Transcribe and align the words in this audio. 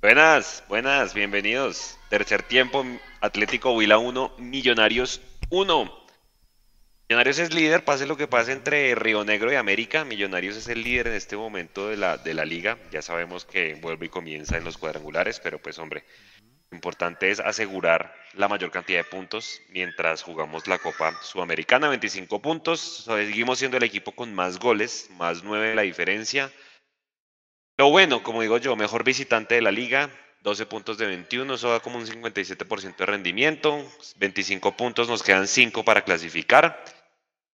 buenas, 0.00 0.64
buenas, 0.68 1.14
bienvenidos. 1.14 1.98
Tercer 2.08 2.42
tiempo, 2.42 2.84
Atlético 3.20 3.72
Huila 3.72 3.98
1, 3.98 4.34
Millonarios 4.38 5.20
1. 5.50 6.02
Millonarios 7.08 7.38
es 7.38 7.52
líder, 7.54 7.84
pase 7.84 8.06
lo 8.06 8.16
que 8.16 8.26
pase 8.26 8.52
entre 8.52 8.94
Río 8.94 9.24
Negro 9.24 9.52
y 9.52 9.56
América. 9.56 10.04
Millonarios 10.04 10.56
es 10.56 10.68
el 10.68 10.82
líder 10.82 11.08
en 11.08 11.14
este 11.14 11.36
momento 11.36 11.88
de 11.88 11.96
la, 11.96 12.16
de 12.16 12.34
la 12.34 12.44
liga. 12.44 12.78
Ya 12.90 13.02
sabemos 13.02 13.44
que 13.44 13.74
vuelve 13.74 14.06
y 14.06 14.08
comienza 14.08 14.56
en 14.56 14.64
los 14.64 14.78
cuadrangulares, 14.78 15.38
pero 15.40 15.58
pues 15.58 15.78
hombre, 15.78 16.04
lo 16.70 16.76
importante 16.76 17.30
es 17.30 17.38
asegurar 17.38 18.14
la 18.34 18.48
mayor 18.48 18.70
cantidad 18.70 19.00
de 19.00 19.04
puntos 19.04 19.60
mientras 19.68 20.22
jugamos 20.22 20.66
la 20.66 20.78
Copa 20.78 21.18
Sudamericana. 21.22 21.88
25 21.90 22.40
puntos, 22.40 23.04
seguimos 23.04 23.58
siendo 23.58 23.76
el 23.76 23.82
equipo 23.82 24.12
con 24.12 24.34
más 24.34 24.58
goles, 24.58 25.10
más 25.18 25.44
9 25.44 25.74
la 25.74 25.82
diferencia. 25.82 26.50
Lo 27.82 27.90
bueno, 27.90 28.22
como 28.22 28.42
digo 28.42 28.58
yo, 28.58 28.76
mejor 28.76 29.02
visitante 29.02 29.56
de 29.56 29.60
la 29.60 29.72
liga, 29.72 30.08
12 30.42 30.66
puntos 30.66 30.98
de 30.98 31.06
21, 31.06 31.52
eso 31.52 31.68
da 31.68 31.80
como 31.80 31.98
un 31.98 32.06
57% 32.06 32.96
de 32.96 33.06
rendimiento, 33.06 33.84
25 34.18 34.76
puntos, 34.76 35.08
nos 35.08 35.24
quedan 35.24 35.48
5 35.48 35.84
para 35.84 36.04
clasificar. 36.04 36.84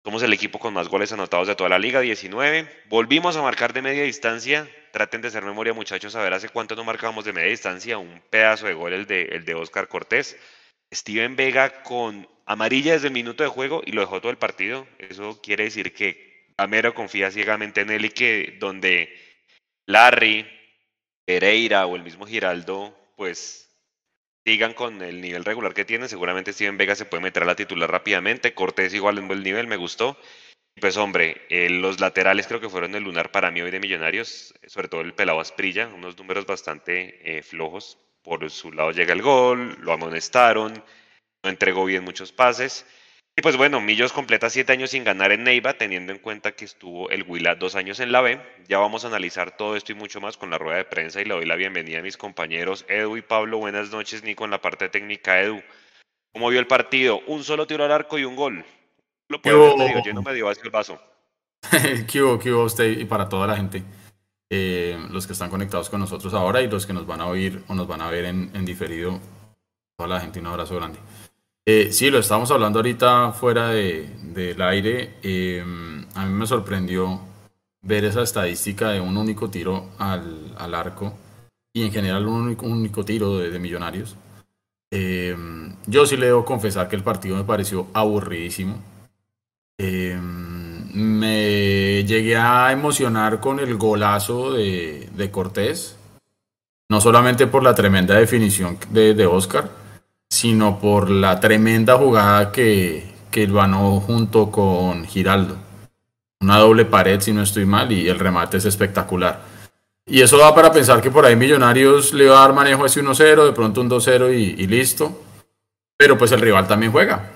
Somos 0.03 0.25
el 0.25 0.33
equipo 0.33 0.59
con 0.59 0.75
más 0.75 0.89
goles 0.89 1.13
anotados 1.13 1.47
de 1.47 1.55
toda 1.55 1.71
la 1.71 1.79
liga, 1.79 2.01
19. 2.01 2.69
Volvimos 2.89 3.37
a 3.37 3.43
marcar 3.43 3.73
de 3.73 3.83
media 3.83 4.03
distancia. 4.03 4.69
Traten 4.91 5.21
de 5.21 5.29
hacer 5.29 5.45
memoria, 5.45 5.73
muchachos, 5.75 6.17
a 6.17 6.23
ver 6.23 6.35
hace 6.35 6.49
cuánto 6.49 6.75
no 6.75 6.83
marcábamos 6.83 7.25
de 7.25 7.33
media 7.33 7.51
distancia. 7.51 7.97
Un 7.97 8.21
pedazo 8.29 8.67
de 8.67 8.75
gol, 8.75 8.95
el 8.95 9.07
de, 9.07 9.27
el 9.27 9.45
de 9.45 9.55
Oscar 9.55 9.87
Cortés. 9.87 10.37
Steven 10.93 11.37
Vega 11.37 11.85
con 11.85 12.29
amarilla 12.47 12.95
desde 12.95 13.07
el 13.07 13.15
minuto 13.15 13.45
de 13.45 13.49
juego 13.49 13.81
y 13.87 13.93
lo 13.93 14.01
dejó 14.01 14.21
todo 14.21 14.33
el 14.33 14.39
partido. 14.39 14.89
Eso 14.99 15.41
quiere 15.41 15.63
decir 15.63 15.95
que 15.95 16.51
Amero 16.57 16.95
confía 16.95 17.31
ciegamente 17.31 17.83
en 17.83 17.91
él 17.91 18.07
y 18.07 18.11
que 18.11 18.57
donde 18.59 19.26
Larry, 19.87 20.47
Pereira 21.25 21.87
o 21.87 21.97
el 21.97 22.03
mismo 22.03 22.27
Giraldo, 22.27 22.97
pues 23.17 23.67
sigan 24.45 24.75
con 24.75 25.03
el 25.03 25.21
nivel 25.21 25.45
regular 25.45 25.75
que 25.75 25.85
tienen. 25.85 26.09
Seguramente 26.09 26.53
Steven 26.53 26.77
Vega 26.77 26.95
se 26.95 27.05
puede 27.05 27.23
meter 27.23 27.45
a 27.45 27.47
la 27.47 27.57
titular 27.57 27.91
rápidamente. 27.91 28.55
Cortés 28.55 28.95
igual 28.95 29.19
en 29.19 29.29
buen 29.29 29.43
nivel, 29.43 29.67
me 29.67 29.77
gustó. 29.77 30.17
Pues 30.81 30.97
hombre, 30.99 31.47
eh, 31.49 31.71
los 31.71 32.01
laterales 32.01 32.47
creo 32.47 32.61
que 32.61 32.69
fueron 32.69 32.95
el 32.95 33.05
lunar 33.05 33.31
para 33.33 33.51
mí 33.51 33.63
hoy 33.63 33.71
de 33.71 33.81
Millonarios, 33.81 34.55
sobre 34.67 34.89
todo 34.89 35.01
el 35.01 35.15
pelado 35.15 35.41
Asprilla, 35.41 35.89
unos 35.89 36.19
números 36.19 36.45
bastante 36.47 37.39
eh, 37.39 37.43
flojos. 37.43 37.99
Por 38.23 38.51
su 38.51 38.73
lado 38.73 38.91
llega 38.91 39.15
el 39.15 39.23
gol, 39.23 39.79
lo 39.81 39.93
amonestaron, 39.93 40.85
no 41.43 41.51
entregó 41.51 41.85
bien 41.87 42.05
muchos 42.05 42.33
pases. 42.33 42.85
Y 43.39 43.43
pues 43.43 43.59
bueno, 43.59 43.83
Millos 43.83 44.15
completa 44.15 44.49
siete 44.49 44.73
años 44.73 44.91
sin 44.91 45.05
ganar 45.05 45.31
en 45.31 45.45
Neiva, 45.45 45.75
teniendo 45.75 46.11
en 46.11 46.19
cuenta 46.19 46.53
que 46.53 46.65
estuvo 46.65 47.11
el 47.11 47.23
Huila 47.23 47.55
dos 47.55 47.75
años 47.75 48.01
en 48.01 48.11
la 48.11 48.23
B. 48.23 48.41
Ya 48.67 48.79
vamos 48.79 49.05
a 49.05 49.09
analizar 49.09 49.55
todo 49.55 49.77
esto 49.77 49.93
y 49.93 49.95
mucho 49.95 50.23
más 50.23 50.39
con 50.39 50.49
la 50.49 50.57
rueda 50.57 50.79
de 50.79 50.87
prensa 50.87 51.21
y 51.21 51.27
le 51.27 51.35
doy 51.35 51.45
la 51.45 51.57
bienvenida 51.57 51.99
a 51.99 52.03
mis 52.03 52.17
compañeros 52.17 52.87
Edu 52.89 53.19
y 53.19 53.21
Pablo. 53.21 53.59
Buenas 53.59 53.91
noches, 53.91 54.25
Nico, 54.25 54.47
en 54.47 54.53
la 54.53 54.63
parte 54.63 54.89
técnica. 54.89 55.39
Edu, 55.43 55.61
¿cómo 56.33 56.49
vio 56.49 56.61
el 56.61 56.67
partido? 56.67 57.21
Un 57.27 57.45
solo 57.45 57.67
tiro 57.67 57.85
al 57.85 57.93
arco 57.93 58.19
y 58.19 58.25
un 58.25 58.37
gol. 58.37 58.65
Lo 59.29 59.43
puedo 59.43 59.77
ver 59.77 59.77
medio 59.77 60.03
lleno, 60.03 60.23
medio 60.23 60.51
el 60.51 60.71
vaso. 60.71 60.99
¿Qué 62.11 62.23
hubo, 62.23 62.39
qué 62.39 62.51
hubo 62.51 62.65
usted 62.65 62.87
y 62.87 63.05
para 63.05 63.29
toda 63.29 63.47
la 63.47 63.57
gente? 63.57 63.83
Eh, 64.49 64.99
los 65.11 65.27
que 65.27 65.35
están 65.35 65.51
conectados 65.51 65.91
con 65.91 66.01
nosotros 66.01 66.33
ahora 66.33 66.63
y 66.63 66.69
los 66.69 66.87
que 66.87 66.95
nos 66.95 67.07
van 67.07 67.21
a 67.21 67.27
oír 67.27 67.63
o 67.69 67.75
nos 67.75 67.87
van 67.87 68.01
a 68.01 68.09
ver 68.09 68.25
en, 68.25 68.51
en 68.55 68.65
diferido. 68.65 69.21
Toda 69.99 70.09
la 70.09 70.21
gente, 70.21 70.41
un 70.41 70.47
abrazo 70.47 70.77
grande. 70.77 70.99
Eh, 71.69 71.91
sí, 71.91 72.11
lo 72.11 72.21
estamos 72.21 72.49
hablando 72.53 72.79
ahorita 72.79 73.33
fuera 73.33 73.71
de, 73.71 74.09
del 74.23 74.63
aire. 74.63 75.17
Em, 75.21 76.07
a 76.15 76.25
mí 76.25 76.33
me 76.33 76.47
sorprendió 76.47 77.21
ver 77.83 78.05
esa 78.05 78.23
estadística 78.23 78.91
de 78.91 79.01
un 79.01 79.17
único 79.17 79.51
tiro 79.51 79.89
al, 79.99 80.55
al 80.59 80.75
arco 80.77 81.13
y 81.73 81.85
en 81.85 81.91
general 81.93 82.25
un 82.29 82.57
único, 82.63 83.05
tiro 83.05 83.39
de, 83.39 83.59
Millonarios. 83.59 84.15
Em, 84.93 85.75
yo 85.87 86.07
sí 86.07 86.17
le 86.17 86.27
debo 86.27 86.45
confesar 86.45 86.89
que 86.89 86.95
el 86.95 87.03
partido 87.03 87.37
me 87.37 87.43
pareció 87.43 87.89
aburridísimo. 87.95 88.81
Em, 89.77 90.89
me 90.95 92.05
llegué 92.05 92.37
a 92.37 92.71
emocionar 92.71 93.41
con 93.41 93.59
el 93.59 93.77
golazo 93.77 94.53
de, 94.53 95.09
de 95.17 95.31
Cortés, 95.33 95.97
no 96.89 97.01
solamente 97.01 97.49
por 97.49 97.65
la 97.65 97.75
tremenda 97.75 98.15
definición 98.15 98.79
de, 98.91 99.15
de 99.15 99.27
Oscar, 99.27 99.69
sino 100.37 100.79
por 100.79 101.09
la 101.09 101.41
tremenda 101.41 101.97
jugada 101.97 102.53
que, 102.53 103.15
que 103.31 103.47
ganó 103.47 104.01
junto 104.01 104.51
con 104.51 105.07
Giraldo. 105.07 105.57
Una 106.41 106.59
doble 106.59 106.85
pared, 106.85 107.21
si 107.23 107.33
no 107.33 107.43
estoy 107.43 107.65
mal, 107.65 107.91
y 107.91 108.07
el 108.07 108.19
remate 108.19 108.59
es 108.59 108.67
espectacular. 108.67 109.41
Y 110.05 110.21
eso 110.21 110.37
da 110.37 110.55
para 110.55 110.71
pensar 110.71 111.01
que 111.01 111.11
por 111.11 111.25
ahí 111.25 111.37
Millonarios 111.37 112.13
le 112.13 112.27
va 112.27 112.39
a 112.39 112.41
dar 112.43 112.53
manejo 112.53 112.85
a 112.85 112.87
ese 112.87 113.03
1-0, 113.03 113.47
de 113.47 113.53
pronto 113.53 113.81
un 113.81 113.89
2-0 113.89 114.59
y, 114.59 114.67
listo. 114.67 115.23
Pero 115.97 116.19
pues 116.19 116.31
el 116.33 116.41
rival 116.43 116.69
también 116.69 116.93
juega. 116.93 117.31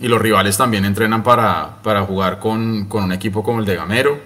Y 0.00 0.08
los 0.08 0.20
rivales 0.20 0.56
también 0.56 0.86
entrenan 0.86 1.22
para, 1.22 1.82
para 1.82 2.02
jugar 2.02 2.38
con, 2.38 2.86
con 2.86 3.04
un 3.04 3.12
equipo 3.12 3.42
como 3.42 3.60
el 3.60 3.66
de 3.66 3.76
Gamero. 3.76 4.18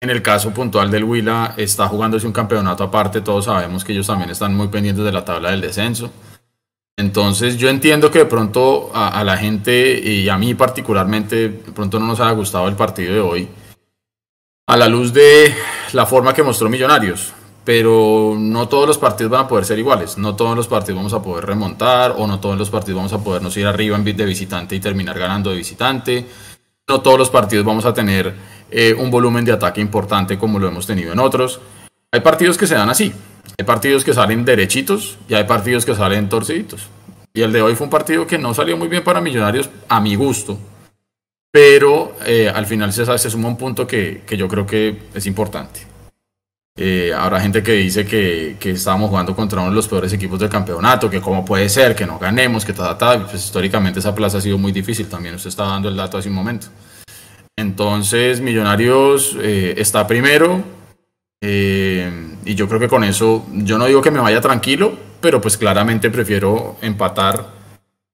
En 0.00 0.10
el 0.10 0.20
caso 0.20 0.50
puntual 0.50 0.90
del 0.90 1.04
Huila, 1.04 1.54
está 1.56 1.86
jugándose 1.86 2.26
un 2.26 2.32
campeonato 2.32 2.82
aparte. 2.82 3.20
Todos 3.20 3.44
sabemos 3.44 3.84
que 3.84 3.92
ellos 3.92 4.08
también 4.08 4.30
están 4.30 4.54
muy 4.56 4.66
pendientes 4.66 5.04
de 5.04 5.12
la 5.12 5.24
tabla 5.24 5.52
del 5.52 5.60
descenso. 5.60 6.12
Entonces 6.96 7.56
yo 7.56 7.68
entiendo 7.68 8.10
que 8.10 8.20
de 8.20 8.26
pronto 8.26 8.90
a, 8.94 9.24
la 9.24 9.36
gente 9.36 9.98
y 9.98 10.28
a 10.28 10.38
mí 10.38 10.54
particularmente 10.54 11.48
de 11.48 11.72
pronto 11.72 11.98
no 11.98 12.06
nos 12.06 12.20
haya 12.20 12.30
gustado 12.32 12.68
el 12.68 12.76
partido 12.76 13.12
de 13.12 13.20
hoy 13.20 13.48
a 14.66 14.76
la 14.76 14.88
luz 14.88 15.12
de 15.12 15.54
la 15.92 16.06
forma 16.06 16.32
que 16.32 16.42
mostró 16.42 16.68
Millonarios, 16.68 17.32
pero 17.64 18.34
no 18.38 18.68
todos 18.68 18.86
los 18.86 18.96
partidos 18.96 19.30
van 19.30 19.44
a 19.44 19.48
poder 19.48 19.64
ser 19.64 19.78
iguales, 19.78 20.16
no 20.18 20.36
todos 20.36 20.56
los 20.56 20.68
partidos 20.68 20.96
vamos 20.96 21.12
a 21.12 21.22
poder 21.22 21.44
remontar 21.44 22.14
o 22.16 22.26
no 22.26 22.40
todos 22.40 22.56
los 22.56 22.70
partidos 22.70 22.96
vamos 22.96 23.12
a 23.12 23.22
podernos 23.22 23.56
ir 23.56 23.66
arriba 23.66 23.96
en 23.96 24.04
de 24.04 24.24
visitante 24.24 24.76
y 24.76 24.80
terminar 24.80 25.18
ganando 25.18 25.50
de 25.50 25.56
visitante, 25.56 26.26
no 26.88 27.00
todos 27.00 27.18
los 27.18 27.28
partidos 27.28 27.66
vamos 27.66 27.84
a 27.84 27.92
tener 27.92 28.34
eh, 28.70 28.94
un 28.96 29.10
volumen 29.10 29.44
de 29.44 29.52
ataque 29.52 29.80
importante 29.80 30.38
como 30.38 30.58
lo 30.58 30.68
hemos 30.68 30.86
tenido 30.86 31.12
en 31.12 31.18
otros. 31.18 31.60
Hay 32.14 32.20
partidos 32.20 32.56
que 32.56 32.68
se 32.68 32.76
dan 32.76 32.88
así, 32.88 33.12
hay 33.58 33.64
partidos 33.64 34.04
que 34.04 34.14
salen 34.14 34.44
derechitos 34.44 35.18
y 35.28 35.34
hay 35.34 35.42
partidos 35.42 35.84
que 35.84 35.96
salen 35.96 36.28
torciditos. 36.28 36.86
Y 37.32 37.42
el 37.42 37.50
de 37.50 37.60
hoy 37.60 37.74
fue 37.74 37.86
un 37.86 37.90
partido 37.90 38.24
que 38.24 38.38
no 38.38 38.54
salió 38.54 38.76
muy 38.76 38.86
bien 38.86 39.02
para 39.02 39.20
Millonarios, 39.20 39.68
a 39.88 40.00
mi 40.00 40.14
gusto. 40.14 40.56
Pero 41.50 42.16
eh, 42.24 42.48
al 42.48 42.66
final 42.66 42.92
se, 42.92 43.04
se, 43.18 43.30
suma 43.30 43.48
un 43.48 43.56
punto 43.56 43.84
que, 43.84 44.22
que, 44.24 44.36
yo 44.36 44.46
creo 44.46 44.64
que 44.64 44.96
es 45.12 45.26
importante. 45.26 45.80
Eh, 46.76 47.12
habrá 47.12 47.40
gente 47.40 47.64
que 47.64 47.72
dice 47.72 48.06
que, 48.06 48.58
que, 48.60 48.70
estábamos 48.70 49.10
jugando 49.10 49.34
contra 49.34 49.60
uno 49.60 49.70
de 49.70 49.74
los 49.74 49.88
peores 49.88 50.12
equipos 50.12 50.38
del 50.38 50.48
campeonato, 50.48 51.10
que 51.10 51.20
cómo 51.20 51.44
puede 51.44 51.68
ser, 51.68 51.96
que 51.96 52.06
no 52.06 52.20
ganemos, 52.20 52.64
que 52.64 52.72
ta, 52.72 52.96
ta, 52.96 52.96
ta. 52.96 53.26
Pues 53.26 53.44
históricamente 53.44 53.98
esa 53.98 54.14
plaza 54.14 54.38
ha 54.38 54.40
sido 54.40 54.56
muy 54.56 54.70
difícil, 54.70 55.08
también 55.08 55.34
usted 55.34 55.48
está 55.48 55.64
dando 55.64 55.88
el 55.88 55.96
dato 55.96 56.16
hace 56.16 56.28
un 56.28 56.36
momento. 56.36 56.68
Entonces, 57.56 58.40
Millonarios 58.40 59.36
eh, 59.40 59.74
está 59.78 60.06
primero, 60.06 60.62
eh, 61.46 62.10
y 62.46 62.54
yo 62.54 62.66
creo 62.66 62.80
que 62.80 62.88
con 62.88 63.04
eso, 63.04 63.44
yo 63.52 63.76
no 63.76 63.84
digo 63.84 64.00
que 64.00 64.10
me 64.10 64.18
vaya 64.18 64.40
tranquilo, 64.40 64.96
pero 65.20 65.42
pues 65.42 65.58
claramente 65.58 66.08
prefiero 66.08 66.78
empatar 66.80 67.44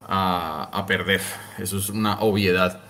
a, 0.00 0.68
a, 0.72 0.84
perder. 0.84 1.20
Eso 1.56 1.78
es 1.78 1.90
una 1.90 2.18
obviedad. 2.22 2.80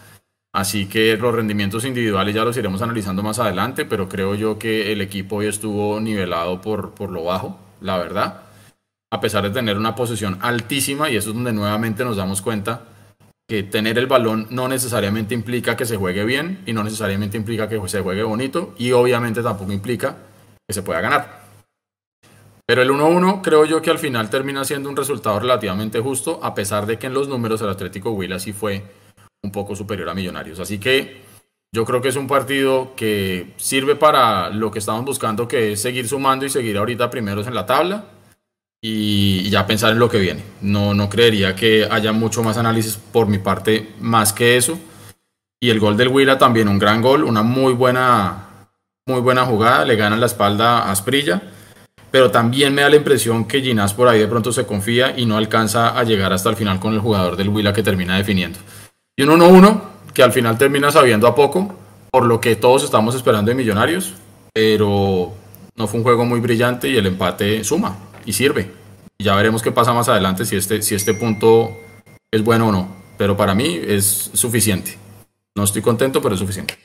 Así 0.55 0.87
que 0.87 1.19
los 1.19 1.35
rendimientos 1.35 1.85
individuales 1.85 2.35
ya 2.35 2.43
los 2.43 2.57
iremos 2.57 2.81
analizando 2.81 3.23
más 3.23 3.39
adelante, 3.39 3.85
pero 3.85 4.09
creo 4.09 4.35
yo 4.35 4.59
que 4.59 4.93
el 4.93 5.03
equipo 5.03 5.37
hoy 5.37 5.47
estuvo 5.47 6.01
nivelado 6.01 6.63
por, 6.63 6.93
por 6.95 7.11
lo 7.11 7.25
bajo, 7.25 7.59
la 7.83 7.99
verdad. 7.99 8.41
A 9.11 9.21
pesar 9.21 9.43
de 9.43 9.51
tener 9.51 9.77
una 9.77 9.95
posición 9.95 10.39
altísima, 10.41 11.11
y 11.11 11.17
eso 11.17 11.29
es 11.29 11.35
donde 11.35 11.53
nuevamente 11.53 12.03
nos 12.03 12.17
damos 12.17 12.41
cuenta 12.41 12.85
que 13.47 13.63
tener 13.63 13.99
el 13.99 14.07
balón 14.07 14.47
no 14.49 14.69
necesariamente 14.69 15.35
implica 15.35 15.77
que 15.77 15.85
se 15.85 15.97
juegue 15.97 16.25
bien 16.25 16.63
y 16.65 16.73
no 16.73 16.83
necesariamente 16.83 17.37
implica 17.37 17.69
que 17.69 17.79
se 17.89 18.01
juegue 18.01 18.23
bonito 18.23 18.75
y 18.79 18.93
obviamente 18.93 19.43
tampoco 19.43 19.73
implica 19.73 20.17
que 20.71 20.75
se 20.75 20.83
pueda 20.83 21.01
ganar. 21.01 21.41
Pero 22.65 22.83
el 22.83 22.91
1-1 22.91 23.41
creo 23.43 23.65
yo 23.65 23.83
que 23.83 23.91
al 23.91 23.99
final 23.99 24.31
termina 24.31 24.65
siendo 24.65 24.89
un 24.89 24.97
resultado 24.97 25.41
relativamente 25.41 25.99
justo, 25.99 26.39
a 26.45 26.55
pesar 26.55 26.87
de 26.87 26.97
que 26.97 27.09
en 27.09 27.15
los 27.15 27.27
números 27.27 27.61
el 27.61 27.69
Atlético 27.69 28.13
Huila 28.13 28.39
sí 28.39 28.53
fue 28.53 28.85
un 29.43 29.51
poco 29.51 29.75
superior 29.75 30.09
a 30.09 30.15
Millonarios. 30.15 30.61
Así 30.61 30.79
que 30.79 31.23
yo 31.73 31.85
creo 31.85 32.01
que 32.01 32.11
es 32.11 32.15
un 32.15 32.29
partido 32.29 32.95
que 32.95 33.55
sirve 33.57 33.97
para 33.97 34.51
lo 34.51 34.71
que 34.71 34.79
estamos 34.79 35.05
buscando, 35.05 35.49
que 35.49 35.73
es 35.73 35.83
seguir 35.83 36.07
sumando 36.07 36.47
y 36.47 36.51
seguir 36.51 36.79
ahorita 36.79 37.11
primeros 37.11 37.49
en 37.49 37.57
la 37.57 37.67
tabla 37.67 38.05
y 38.81 39.51
ya 39.51 39.67
pensar 39.67 39.91
en 39.91 39.99
lo 39.99 40.09
que 40.09 40.21
viene. 40.21 40.45
No, 40.61 40.95
no 40.95 41.09
creería 41.09 41.57
que 41.57 41.89
haya 41.91 42.13
mucho 42.13 42.45
más 42.45 42.57
análisis 42.57 42.97
por 42.97 43.27
mi 43.27 43.39
parte 43.39 43.95
más 43.99 44.33
que 44.33 44.57
eso. 44.57 44.79
Y 45.59 45.71
el 45.71 45.81
gol 45.81 45.97
del 45.97 46.07
Huila 46.07 46.39
también 46.39 46.69
un 46.69 46.79
gran 46.79 47.03
gol, 47.03 47.25
una 47.25 47.43
muy 47.43 47.73
buena 47.73 48.50
muy 49.07 49.21
buena 49.21 49.45
jugada, 49.45 49.85
le 49.85 49.97
gana 49.97 50.17
la 50.17 50.27
espalda 50.27 50.81
a 50.81 50.91
Asprilla, 50.91 51.43
pero 52.11 52.31
también 52.31 52.75
me 52.75 52.83
da 52.83 52.91
la 52.91 52.97
impresión 52.97 53.45
que 53.47 53.61
Ginás 53.61 53.95
por 53.95 54.09
ahí 54.09 54.19
de 54.19 54.29
pronto 54.29 54.53
se 54.53 54.67
confía 54.67 55.15
y 55.17 55.27
no 55.27 55.37
alcanza 55.37 55.99
a 55.99 56.05
llegar 56.05 56.33
hasta 56.33 56.51
el 56.51 56.57
final 56.57 56.81
con 56.81 56.95
el 56.95 57.01
jugador 57.01 57.37
del 57.37 57.49
Huila 57.49 57.73
que 57.73 57.83
termina 57.83 58.17
definiendo. 58.17 58.59
Y 59.17 59.23
un 59.23 59.41
1-1 59.41 59.83
que 60.15 60.23
al 60.23 60.33
final 60.33 60.59
termina 60.59 60.91
sabiendo 60.91 61.27
a 61.27 61.35
poco, 61.35 61.75
por 62.11 62.27
lo 62.27 62.41
que 62.41 62.57
todos 62.57 62.83
estamos 62.85 63.15
esperando 63.15 63.51
de 63.51 63.55
Millonarios, 63.55 64.15
pero 64.53 65.33
no 65.77 65.87
fue 65.87 65.99
un 65.99 66.05
juego 66.05 66.25
muy 66.25 66.41
brillante 66.41 66.89
y 66.89 66.97
el 66.97 67.07
empate 67.07 67.63
suma 67.65 67.97
y 68.27 68.33
sirve. 68.33 68.73
Ya 69.19 69.35
veremos 69.37 69.63
qué 69.63 69.71
pasa 69.71 69.93
más 69.93 70.09
adelante 70.09 70.45
si 70.45 70.57
este, 70.57 70.83
si 70.83 70.95
este 70.95 71.15
punto 71.15 71.77
es 72.31 72.43
bueno 72.43 72.69
o 72.69 72.73
no. 72.73 72.89
Pero 73.19 73.37
para 73.37 73.55
mí 73.55 73.79
es 73.87 74.31
suficiente. 74.33 74.97
No 75.55 75.65
estoy 75.65 75.83
contento, 75.83 76.23
pero 76.23 76.35
es 76.35 76.41
suficiente. 76.41 76.79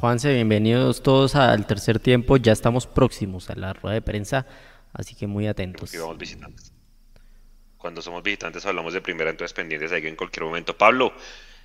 Juanse, 0.00 0.34
bienvenidos 0.34 1.02
todos 1.02 1.36
al 1.36 1.66
tercer 1.66 1.98
tiempo. 1.98 2.36
Ya 2.36 2.52
estamos 2.52 2.86
próximos 2.86 3.48
a 3.48 3.54
la 3.54 3.72
rueda 3.72 3.94
de 3.94 4.02
prensa, 4.02 4.44
así 4.92 5.14
que 5.14 5.26
muy 5.26 5.46
atentos. 5.46 5.90
vamos 5.98 6.18
visitantes. 6.18 6.70
Cuando 7.78 8.02
somos 8.02 8.22
visitantes 8.22 8.66
hablamos 8.66 8.92
de 8.92 9.00
primera, 9.00 9.30
entonces 9.30 9.54
pendientes 9.54 9.92
ahí 9.92 10.06
en 10.06 10.14
cualquier 10.14 10.44
momento. 10.44 10.76
Pablo, 10.76 11.14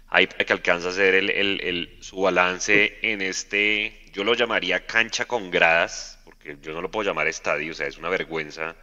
ahí 0.07 0.27
para 0.27 0.45
que 0.45 0.53
alcanza 0.53 0.87
a 0.87 0.91
hacer 0.91 1.13
el, 1.15 1.97
su 1.99 2.21
balance 2.21 2.99
en 3.01 3.21
este, 3.21 3.99
yo 4.13 4.23
lo 4.23 4.33
llamaría 4.33 4.85
cancha 4.85 5.25
con 5.25 5.51
gradas, 5.51 6.17
porque 6.23 6.57
yo 6.61 6.71
no 6.71 6.81
lo 6.81 6.89
puedo 6.89 7.09
llamar 7.09 7.27
estadio, 7.27 7.71
o 7.71 7.75
sea, 7.75 7.87
es 7.87 7.97
una 7.97 8.07
vergüenza. 8.07 8.77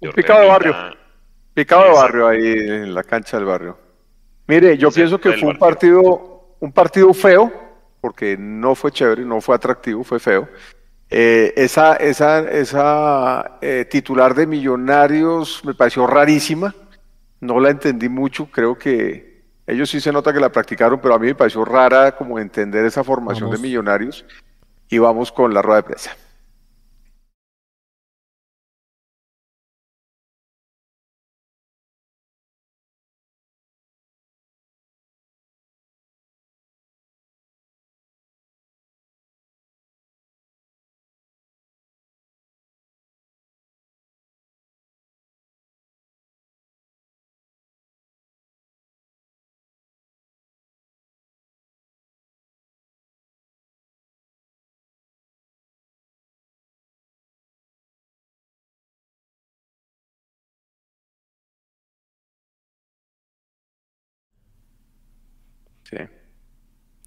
Un 0.00 0.12
picado 0.12 0.40
de 0.40 0.46
barrio. 0.46 0.74
Picado 1.52 1.84
de 1.84 1.90
barrio 1.90 2.28
ahí 2.28 2.52
en 2.52 2.94
la 2.94 3.04
cancha 3.04 3.36
del 3.36 3.44
barrio. 3.44 3.78
Mire, 4.46 4.78
yo 4.78 4.90
pienso 4.90 5.20
que 5.20 5.32
fue 5.32 5.50
un 5.50 5.58
partido, 5.58 6.56
un 6.58 6.72
partido 6.72 7.12
feo, 7.12 7.65
porque 8.00 8.36
no 8.38 8.74
fue 8.74 8.92
chévere, 8.92 9.24
no 9.24 9.40
fue 9.40 9.54
atractivo, 9.54 10.04
fue 10.04 10.18
feo. 10.18 10.48
Eh, 11.08 11.52
esa 11.56 11.94
esa, 11.96 12.40
esa 12.40 13.58
eh, 13.60 13.86
titular 13.88 14.34
de 14.34 14.46
Millonarios 14.46 15.62
me 15.64 15.74
pareció 15.74 16.06
rarísima, 16.06 16.74
no 17.40 17.60
la 17.60 17.70
entendí 17.70 18.08
mucho, 18.08 18.46
creo 18.50 18.76
que 18.76 19.44
ellos 19.66 19.90
sí 19.90 20.00
se 20.00 20.12
nota 20.12 20.32
que 20.32 20.40
la 20.40 20.50
practicaron, 20.50 21.00
pero 21.00 21.14
a 21.14 21.18
mí 21.18 21.26
me 21.26 21.34
pareció 21.34 21.64
rara 21.64 22.16
como 22.16 22.38
entender 22.38 22.84
esa 22.84 23.02
formación 23.04 23.50
de 23.50 23.58
Millonarios 23.58 24.24
y 24.88 24.98
vamos 24.98 25.32
con 25.32 25.52
la 25.52 25.62
rueda 25.62 25.82
de 25.82 25.82
prensa. 25.82 26.16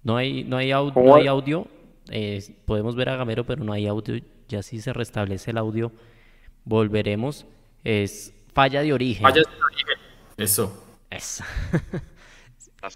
No 0.02 0.16
hay, 0.16 0.44
no 0.44 0.56
hay, 0.56 0.72
audio, 0.72 1.14
hay 1.14 1.26
audio. 1.26 1.66
Eh, 2.10 2.42
podemos 2.64 2.96
ver 2.96 3.10
a 3.10 3.16
Gamero, 3.16 3.44
pero 3.44 3.64
no 3.64 3.72
hay 3.72 3.86
audio. 3.86 4.20
Ya 4.48 4.62
si 4.62 4.80
se 4.80 4.92
restablece 4.92 5.50
el 5.50 5.58
audio, 5.58 5.92
volveremos. 6.64 7.46
Es 7.84 8.32
falla 8.52 8.82
de 8.82 8.92
origen. 8.92 9.22
Falla 9.22 9.42
de 9.42 9.62
origen. 9.64 9.98
Eso. 10.36 10.84
Eso. 11.10 11.44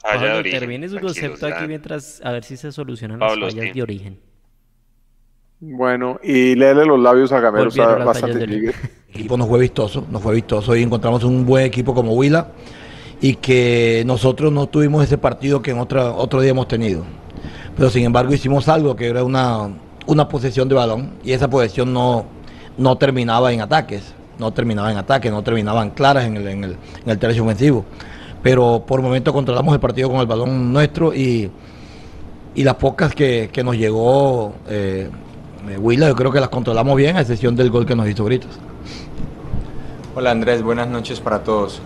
Falla 0.00 0.32
de 0.32 0.38
origen. 0.38 0.60
Termine 0.60 0.88
su 0.88 0.98
concepto 0.98 1.46
aquí 1.46 1.66
mientras 1.66 2.20
a 2.24 2.32
ver 2.32 2.42
si 2.42 2.56
se 2.56 2.72
solucionan 2.72 3.18
las 3.18 3.38
fallas 3.38 3.74
de 3.74 3.82
origen. 3.82 4.18
Bueno, 5.60 6.18
y 6.22 6.54
léele 6.54 6.84
los 6.84 6.98
labios 6.98 7.32
a 7.32 7.40
Gamero, 7.40 7.68
está 7.68 7.96
bastante 7.96 8.44
El 8.44 8.74
equipo 9.08 9.36
no 9.36 9.46
fue 9.46 9.60
vistoso, 9.60 10.06
no 10.10 10.20
fue 10.20 10.34
vistoso 10.34 10.74
y 10.74 10.82
encontramos 10.82 11.22
un 11.24 11.44
buen 11.44 11.64
equipo 11.64 11.94
como 11.94 12.12
Huila 12.14 12.52
y 13.24 13.36
que 13.36 14.02
nosotros 14.04 14.52
no 14.52 14.66
tuvimos 14.66 15.02
ese 15.02 15.16
partido 15.16 15.62
que 15.62 15.70
en 15.70 15.78
otro, 15.78 16.14
otro 16.14 16.42
día 16.42 16.50
hemos 16.50 16.68
tenido. 16.68 17.04
Pero 17.74 17.88
sin 17.88 18.04
embargo 18.04 18.34
hicimos 18.34 18.68
algo 18.68 18.94
que 18.96 19.06
era 19.06 19.24
una, 19.24 19.70
una 20.04 20.28
posesión 20.28 20.68
de 20.68 20.74
balón 20.74 21.12
y 21.24 21.32
esa 21.32 21.48
posesión 21.48 21.90
no, 21.90 22.26
no 22.76 22.98
terminaba 22.98 23.50
en 23.50 23.62
ataques, 23.62 24.12
no 24.38 24.52
terminaba 24.52 24.92
en 24.92 24.98
ataques, 24.98 25.32
no 25.32 25.42
terminaban 25.42 25.88
claras 25.88 26.26
en 26.26 26.36
el, 26.36 26.46
en 26.48 26.64
el, 26.64 26.72
en 26.72 27.10
el 27.10 27.18
tercio 27.18 27.42
ofensivo. 27.44 27.86
Pero 28.42 28.84
por 28.86 29.00
momento 29.00 29.32
controlamos 29.32 29.72
el 29.72 29.80
partido 29.80 30.10
con 30.10 30.20
el 30.20 30.26
balón 30.26 30.70
nuestro 30.70 31.14
y, 31.14 31.50
y 32.54 32.62
las 32.62 32.74
pocas 32.74 33.14
que, 33.14 33.48
que 33.50 33.64
nos 33.64 33.74
llegó 33.74 34.52
eh, 34.68 35.08
Willa, 35.78 36.08
yo 36.08 36.14
creo 36.14 36.30
que 36.30 36.40
las 36.40 36.50
controlamos 36.50 36.94
bien, 36.94 37.16
a 37.16 37.22
excepción 37.22 37.56
del 37.56 37.70
gol 37.70 37.86
que 37.86 37.96
nos 37.96 38.06
hizo 38.06 38.22
Gritos. 38.26 38.50
Hola 40.14 40.30
Andrés, 40.30 40.62
buenas 40.62 40.88
noches 40.88 41.20
para 41.20 41.42
todos. 41.42 41.80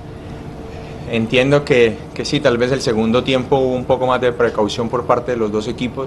Entiendo 1.10 1.64
que, 1.64 1.96
que, 2.12 2.25
sí, 2.25 2.40
tal 2.40 2.58
vez 2.58 2.70
el 2.72 2.82
segundo 2.82 3.25
tiempo 3.25 3.56
hubo 3.56 3.75
un 3.75 3.84
poco 3.84 4.06
más 4.06 4.20
de 4.20 4.32
precaución 4.32 4.88
por 4.88 5.05
parte 5.05 5.32
de 5.32 5.38
los 5.38 5.50
dos 5.50 5.66
equipos. 5.69 6.06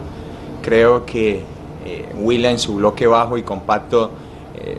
Creo 0.61 1.05
que 1.05 1.41
eh, 1.85 2.09
Willa 2.15 2.51
en 2.51 2.59
su 2.59 2.75
bloque 2.75 3.07
bajo 3.07 3.37
y 3.37 3.43
compacto 3.43 4.11
eh, 4.55 4.77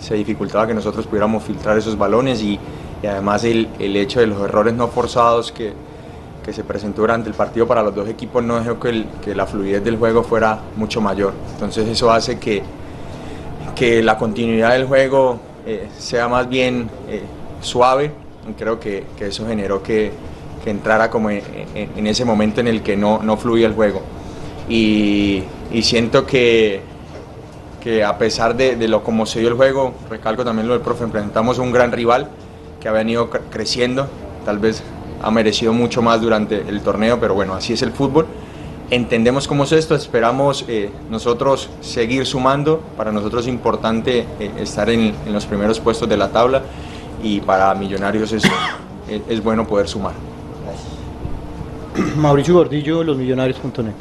se 0.00 0.14
dificultaba 0.16 0.66
que 0.66 0.74
nosotros 0.74 1.06
pudiéramos 1.06 1.44
filtrar 1.44 1.78
esos 1.78 1.96
balones 1.96 2.42
y, 2.42 2.58
además 3.06 3.44
el, 3.44 3.68
el, 3.78 3.96
hecho 3.96 4.20
de 4.20 4.26
los 4.26 4.40
errores 4.40 4.72
no 4.72 4.88
forzados 4.88 5.52
que, 5.52 5.74
que, 6.42 6.52
se 6.54 6.64
presentó 6.64 7.02
durante 7.02 7.28
el 7.28 7.34
partido 7.34 7.66
para 7.66 7.82
los 7.82 7.94
dos 7.94 8.08
equipos 8.08 8.42
no 8.42 8.58
dejó 8.58 8.80
que, 8.80 8.88
el, 8.88 9.06
que 9.22 9.34
la 9.34 9.46
fluidez 9.46 9.84
del 9.84 9.98
juego 9.98 10.22
fuera 10.22 10.58
mucho 10.74 11.00
mayor. 11.00 11.34
Entonces 11.52 11.86
eso 11.86 12.10
hace 12.10 12.38
que, 12.38 12.62
que 13.76 14.02
la 14.02 14.16
continuidad 14.16 14.72
del 14.72 14.86
juego 14.86 15.38
eh, 15.66 15.88
sea 15.98 16.28
más 16.28 16.48
bien 16.48 16.88
suave 17.60 18.23
creo 18.52 18.78
que, 18.78 19.04
que 19.16 19.28
eso 19.28 19.46
generó 19.46 19.82
que, 19.82 20.12
que 20.62 20.70
entrara 20.70 21.10
como 21.10 21.30
en, 21.30 22.06
ese 22.06 22.24
momento 22.24 22.60
en 22.60 22.68
el 22.68 22.82
que 22.82 22.96
no, 22.96 23.22
no 23.22 23.36
fluía 23.36 23.66
el 23.66 23.74
juego. 23.74 24.02
Y, 24.68 25.42
y 25.72 25.82
siento 25.82 26.26
que, 26.26 26.80
que 27.82 28.02
a 28.02 28.16
pesar 28.16 28.56
de, 28.56 28.76
de, 28.76 28.88
lo 28.88 29.02
como 29.02 29.26
se 29.26 29.40
dio 29.40 29.48
el 29.48 29.54
juego, 29.54 29.92
recalco 30.08 30.44
también 30.44 30.66
lo 30.66 30.74
del 30.74 30.82
profe, 30.82 31.04
enfrentamos 31.04 31.58
a 31.58 31.62
un 31.62 31.72
gran 31.72 31.92
rival 31.92 32.28
que 32.80 32.88
ha 32.88 32.92
venido 32.92 33.30
creciendo, 33.50 34.08
tal 34.44 34.58
vez 34.58 34.82
ha 35.22 35.30
merecido 35.30 35.72
mucho 35.72 36.02
más 36.02 36.20
durante 36.20 36.60
el 36.60 36.80
torneo, 36.82 37.18
pero 37.20 37.34
bueno, 37.34 37.54
así 37.54 37.72
es 37.72 37.82
el 37.82 37.92
fútbol. 37.92 38.26
Entendemos 38.90 39.48
cómo 39.48 39.64
es 39.64 39.72
esto, 39.72 39.94
esperamos 39.94 40.66
eh, 40.68 40.90
nosotros 41.10 41.70
seguir 41.80 42.26
sumando, 42.26 42.80
para 42.96 43.10
nosotros 43.12 43.44
es 43.44 43.48
importante 43.48 44.26
eh, 44.38 44.50
estar 44.58 44.90
en, 44.90 45.14
en 45.26 45.32
los 45.32 45.46
primeros 45.46 45.80
puestos 45.80 46.08
de 46.08 46.18
la 46.18 46.28
tabla 46.28 46.62
y 47.24 47.40
para 47.40 47.74
Millonarios 47.74 48.32
es, 48.32 48.44
es, 49.08 49.42
bueno 49.42 49.66
poder 49.66 49.88
sumar. 49.88 50.12
Mauricio 52.16 52.54
Gordillo, 52.54 53.02
losmillonarios.net. 53.02 53.92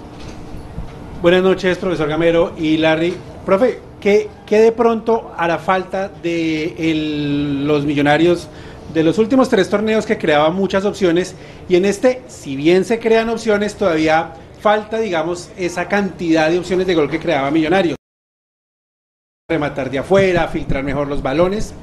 Buenas 1.21 1.41
noches, 1.41 1.77
profesor 1.77 2.09
Gamero 2.09 2.53
y 2.57 2.77
Larry. 2.77 3.15
Profe, 3.45 3.79
¿qué, 4.01 4.29
qué 4.45 4.59
de 4.59 4.71
pronto 4.73 5.31
hará 5.37 5.57
falta 5.57 6.09
de 6.09 6.75
el, 6.77 7.65
los 7.65 7.85
millonarios 7.85 8.49
de 8.93 9.03
los 9.03 9.17
últimos 9.17 9.47
tres 9.47 9.69
torneos 9.69 10.05
que 10.05 10.17
creaban 10.17 10.53
muchas 10.53 10.83
opciones 10.83 11.35
y 11.69 11.77
en 11.77 11.85
este, 11.85 12.21
si 12.27 12.57
bien 12.57 12.83
se 12.83 12.99
crean 12.99 13.29
opciones, 13.29 13.75
todavía 13.75 14.33
falta, 14.59 14.99
digamos, 14.99 15.49
esa 15.57 15.87
cantidad 15.87 16.49
de 16.49 16.59
opciones 16.59 16.87
de 16.87 16.95
gol 16.95 17.09
que 17.09 17.19
creaba 17.19 17.49
Millonarios? 17.51 17.95
Rematar 19.49 19.89
de 19.89 19.99
afuera, 19.99 20.47
filtrar 20.49 20.83
mejor 20.83 21.07
los 21.07 21.21
balones. 21.21 21.73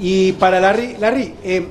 Y 0.00 0.32
para 0.32 0.60
Larry, 0.60 0.96
Larry 0.98 1.34
eh, 1.44 1.68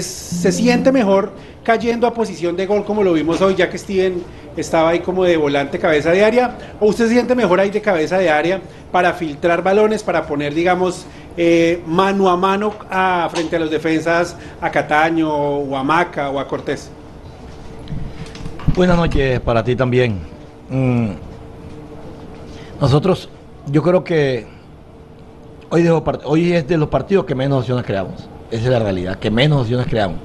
se 0.00 0.52
siente 0.52 0.92
mejor 0.92 1.32
cayendo 1.62 2.06
a 2.06 2.14
posición 2.14 2.56
de 2.56 2.66
gol 2.66 2.84
como 2.84 3.02
lo 3.02 3.12
vimos 3.12 3.40
hoy, 3.40 3.54
ya 3.54 3.70
que 3.70 3.78
Steven 3.78 4.22
estaba 4.56 4.90
ahí 4.90 5.00
como 5.00 5.24
de 5.24 5.36
volante 5.36 5.78
cabeza 5.78 6.10
de 6.10 6.24
área, 6.24 6.56
o 6.78 6.86
usted 6.86 7.06
se 7.06 7.14
siente 7.14 7.34
mejor 7.34 7.58
ahí 7.58 7.70
de 7.70 7.80
cabeza 7.80 8.18
de 8.18 8.30
área 8.30 8.60
para 8.92 9.14
filtrar 9.14 9.62
balones, 9.62 10.02
para 10.02 10.26
poner, 10.26 10.54
digamos, 10.54 11.06
eh, 11.36 11.82
mano 11.86 12.28
a 12.28 12.36
mano 12.36 12.74
a, 12.88 13.28
frente 13.32 13.56
a 13.56 13.58
los 13.58 13.70
defensas, 13.70 14.36
a 14.60 14.70
Cataño 14.70 15.32
o 15.32 15.76
a 15.76 15.82
Maca 15.82 16.30
o 16.30 16.38
a 16.38 16.46
Cortés. 16.46 16.90
Buenas 18.76 18.96
noches 18.96 19.40
para 19.40 19.64
ti 19.64 19.74
también. 19.74 20.18
Mm. 20.68 21.10
Nosotros, 22.80 23.28
yo 23.66 23.82
creo 23.82 24.04
que 24.04 24.46
Hoy, 25.70 26.52
es 26.52 26.68
de 26.68 26.76
los 26.76 26.88
partidos 26.88 27.24
que 27.24 27.34
menos 27.34 27.60
opciones 27.60 27.84
creamos. 27.84 28.28
Esa 28.50 28.64
es 28.64 28.70
la 28.70 28.78
realidad, 28.78 29.18
que 29.18 29.30
menos 29.30 29.62
opciones 29.62 29.86
creamos. 29.86 30.18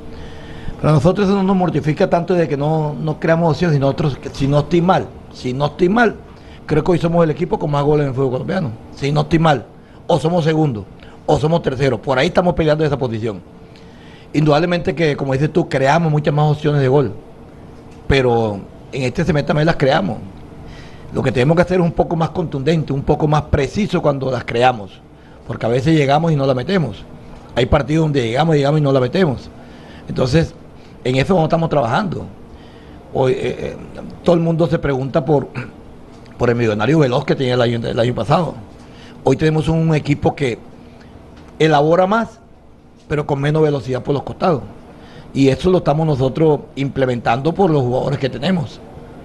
Pero 0.77 0.89
a 0.89 0.93
nosotros 0.93 1.27
eso 1.27 1.35
no 1.35 1.43
nos 1.43 1.55
mortifica 1.55 2.09
tanto 2.09 2.33
de 2.33 2.47
que 2.47 2.57
no, 2.57 2.93
no 2.93 3.19
creamos 3.19 3.51
opciones, 3.51 3.77
y 3.77 3.79
nosotros, 3.79 4.17
si 4.33 4.47
no 4.47 4.59
estoy 4.59 4.81
mal, 4.81 5.07
si 5.33 5.53
no 5.53 5.67
estoy 5.67 5.89
mal, 5.89 6.15
creo 6.65 6.83
que 6.83 6.91
hoy 6.91 6.99
somos 6.99 7.23
el 7.23 7.31
equipo 7.31 7.57
con 7.57 7.71
más 7.71 7.83
goles 7.83 8.03
en 8.03 8.09
el 8.09 8.15
fútbol 8.15 8.31
colombiano. 8.31 8.71
Si 8.95 9.11
no 9.11 9.21
estoy 9.21 9.39
mal, 9.39 9.65
o 10.07 10.19
somos 10.19 10.43
segundos, 10.43 10.85
o 11.25 11.39
somos 11.39 11.61
terceros. 11.61 11.99
Por 11.99 12.17
ahí 12.17 12.27
estamos 12.27 12.53
peleando 12.53 12.85
esa 12.85 12.97
posición. 12.97 13.41
Indudablemente 14.33 14.93
que, 14.93 15.17
como 15.17 15.33
dices 15.33 15.51
tú, 15.51 15.67
creamos 15.67 16.11
muchas 16.11 16.33
más 16.33 16.51
opciones 16.51 16.81
de 16.81 16.87
gol. 16.87 17.13
Pero 18.07 18.59
en 18.91 19.03
este 19.03 19.23
semestre 19.25 19.47
también 19.47 19.65
las 19.65 19.75
creamos. 19.75 20.17
Lo 21.13 21.23
que 21.23 21.31
tenemos 21.31 21.55
que 21.55 21.63
hacer 21.63 21.79
es 21.79 21.85
un 21.85 21.91
poco 21.91 22.15
más 22.15 22.29
contundente, 22.29 22.93
un 22.93 23.01
poco 23.01 23.27
más 23.27 23.43
preciso 23.43 24.01
cuando 24.01 24.29
las 24.29 24.43
creamos, 24.43 25.01
porque 25.49 25.65
a 25.65 25.69
veces 25.69 25.95
llegamos 25.95 26.31
y 26.31 26.35
no 26.35 26.45
la 26.45 26.53
metemos. 26.53 27.03
Hay 27.55 27.65
partidos 27.65 28.03
donde 28.03 28.21
llegamos, 28.21 28.55
llegamos 28.55 28.81
y 28.81 28.83
no 28.83 28.91
la 28.91 28.99
metemos. 28.99 29.49
Entonces, 30.07 30.53
en 31.03 31.15
eso 31.15 31.33
no 31.33 31.45
estamos 31.45 31.71
trabajando. 31.71 32.27
Hoy, 33.15 33.31
eh, 33.31 33.37
eh, 33.41 33.77
todo 34.23 34.35
el 34.35 34.41
mundo 34.41 34.67
se 34.67 34.77
pregunta 34.77 35.25
por, 35.25 35.47
por 36.37 36.51
el 36.51 36.55
millonario 36.55 36.99
veloz 36.99 37.25
que 37.25 37.35
tenía 37.35 37.55
el 37.55 37.61
año, 37.63 37.79
el 37.83 37.99
año 37.99 38.13
pasado. 38.13 38.53
Hoy 39.23 39.37
tenemos 39.37 39.67
un 39.69 39.95
equipo 39.95 40.35
que 40.35 40.59
elabora 41.57 42.05
más, 42.05 42.39
pero 43.07 43.25
con 43.25 43.41
menos 43.41 43.63
velocidad 43.63 44.03
por 44.03 44.13
los 44.13 44.21
costados. 44.21 44.61
Y 45.33 45.47
eso 45.47 45.71
lo 45.71 45.79
estamos 45.79 46.05
nosotros 46.05 46.59
implementando 46.75 47.55
por 47.55 47.71
los 47.71 47.81
jugadores 47.81 48.19
que 48.19 48.29
tenemos. 48.29 48.79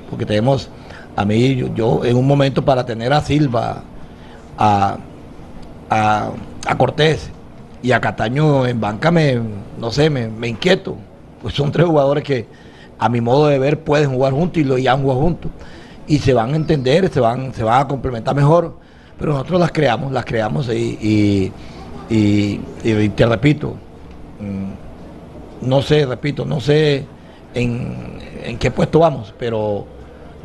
Porque 0.09 0.25
tenemos, 0.25 0.71
a 1.17 1.25
mí, 1.27 1.71
yo, 1.75 2.03
en 2.03 2.17
un 2.17 2.27
momento 2.27 2.65
para 2.65 2.87
tener 2.87 3.13
a 3.13 3.21
Silva, 3.21 3.83
a, 4.57 4.97
a, 5.95 6.77
Cortés 6.77 7.31
y 7.83 7.93
a 7.93 8.01
Cataño 8.01 8.67
en 8.67 8.81
banca, 8.81 9.11
me, 9.11 9.41
no 9.79 9.91
sé, 9.91 10.11
me, 10.11 10.29
me 10.29 10.49
inquieto. 10.49 10.97
Pues 11.43 11.55
son 11.55 11.71
tres 11.71 11.87
jugadores 11.87 12.25
que 12.25 12.47
a 12.99 13.09
mi 13.09 13.21
modo 13.21 13.49
de 13.49 13.59
ver, 13.59 13.81
pueden 13.81 14.11
jugar 14.11 14.33
juntos 14.33 14.59
y 14.59 14.65
lo 14.65 14.79
ya 14.79 14.93
han 14.93 15.03
jugado 15.03 15.21
juntos. 15.21 15.51
Y 16.07 16.19
se 16.19 16.35
van 16.35 16.53
a 16.53 16.57
entender, 16.57 17.09
se 17.11 17.21
van, 17.21 17.55
se 17.55 17.63
van 17.63 17.81
a 17.83 17.89
complementar 17.89 18.35
mejor. 18.35 18.77
Pero 19.19 19.33
nosotros 19.33 19.61
las 19.61 19.73
creamos, 19.73 20.13
las 20.13 20.25
creamos 20.25 20.69
y, 20.69 21.53
y, 22.11 22.61
te 23.11 23.27
repito, 23.27 23.77
mm, 24.41 25.69
no 25.69 25.83
sé, 25.83 26.05
repito, 26.05 26.45
no 26.45 26.61
sé 26.61 27.07
en, 27.55 28.19
en, 28.43 28.59
qué 28.59 28.73
puesto 28.73 28.99
vamos, 28.99 29.33
pero 29.39 29.87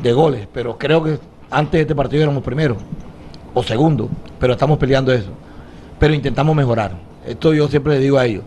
de 0.00 0.12
goles, 0.12 0.46
pero 0.52 0.78
creo 0.78 1.02
que 1.02 1.18
antes 1.50 1.72
de 1.72 1.80
este 1.80 1.94
partido 1.96 2.22
éramos 2.22 2.44
primero 2.44 2.76
o 3.54 3.62
segundo, 3.62 4.08
pero 4.38 4.52
estamos 4.52 4.78
peleando 4.78 5.12
eso. 5.12 5.30
Pero 5.98 6.14
intentamos 6.14 6.54
mejorar. 6.56 6.92
Esto 7.26 7.52
yo 7.52 7.68
siempre 7.68 7.94
le 7.94 8.00
digo 8.00 8.18
a 8.18 8.26
ellos. 8.26 8.42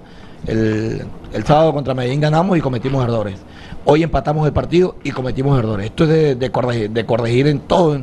El, 0.47 1.05
el 1.33 1.43
sábado 1.45 1.73
contra 1.73 1.93
Medellín 1.93 2.21
ganamos 2.21 2.57
y 2.57 2.61
cometimos 2.61 3.03
errores. 3.03 3.39
Hoy 3.85 4.03
empatamos 4.03 4.45
el 4.47 4.53
partido 4.53 4.95
y 5.03 5.11
cometimos 5.11 5.57
errores. 5.59 5.87
Esto 5.87 6.05
es 6.05 6.39
de, 6.39 6.51
corregir, 6.51 6.89
de 6.89 7.05
corregir 7.05 7.47
en 7.47 7.59
todo. 7.59 7.99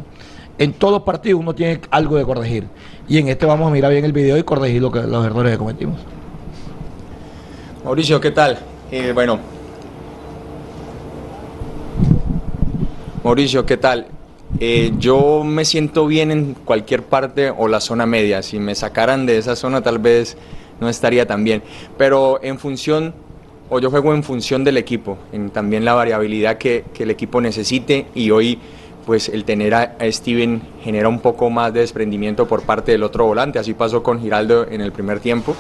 En, 0.58 0.72
todos 0.74 0.92
los 0.92 1.02
partidos 1.02 1.40
uno 1.40 1.54
tiene 1.54 1.80
algo 1.90 2.16
de 2.16 2.24
corregir. 2.24 2.66
Y 3.08 3.18
en 3.18 3.28
este 3.28 3.46
vamos 3.46 3.68
a 3.68 3.70
mirar 3.70 3.90
bien 3.90 4.04
el 4.04 4.12
video 4.12 4.36
y 4.36 4.42
corregir 4.42 4.82
lo 4.82 4.90
que, 4.90 5.00
los 5.00 5.24
errores 5.24 5.52
que 5.52 5.58
cometimos. 5.58 5.98
Mauricio, 7.84 8.20
¿qué 8.20 8.30
tal? 8.30 8.58
Eh, 8.90 9.12
bueno. 9.14 9.38
Mauricio, 13.24 13.64
¿qué 13.64 13.76
tal? 13.78 14.06
Eh, 14.58 14.92
yo 14.98 15.44
me 15.44 15.64
siento 15.64 16.06
bien 16.06 16.30
en 16.30 16.54
cualquier 16.54 17.04
parte 17.04 17.50
o 17.50 17.68
la 17.68 17.80
zona 17.80 18.06
media. 18.06 18.42
Si 18.42 18.58
me 18.58 18.74
sacaran 18.74 19.26
de 19.26 19.38
esa 19.38 19.56
zona 19.56 19.80
tal 19.82 19.98
vez 19.98 20.36
no 20.80 20.88
estaría 20.88 21.26
tan 21.26 21.44
bien. 21.44 21.62
Pero 21.96 22.40
en 22.42 22.58
función 22.58 23.14
o 23.70 23.78
yo 23.78 23.90
juego 23.90 24.12
en 24.12 24.24
función 24.24 24.64
del 24.64 24.76
equipo, 24.76 25.16
en 25.32 25.50
también 25.50 25.84
la 25.84 25.94
variabilidad 25.94 26.58
que, 26.58 26.84
el 26.98 27.10
equipo 27.10 27.40
necesite 27.40 28.06
y 28.14 28.32
hoy 28.32 28.58
pues 29.06 29.28
el 29.28 29.44
tener 29.44 29.74
a, 29.74 29.96
Steven 30.10 30.60
genera 30.82 31.08
un 31.08 31.20
poco 31.20 31.48
más 31.50 31.72
de 31.72 31.80
desprendimiento 31.80 32.46
por 32.46 32.62
parte 32.62 32.92
del 32.92 33.02
otro 33.02 33.24
volante, 33.24 33.58
así 33.58 33.72
pasó 33.72 34.02
con 34.02 34.20
Giraldo 34.20 34.66
en 34.68 34.80
el 34.80 34.92
primer 34.92 35.20
tiempo, 35.20 35.56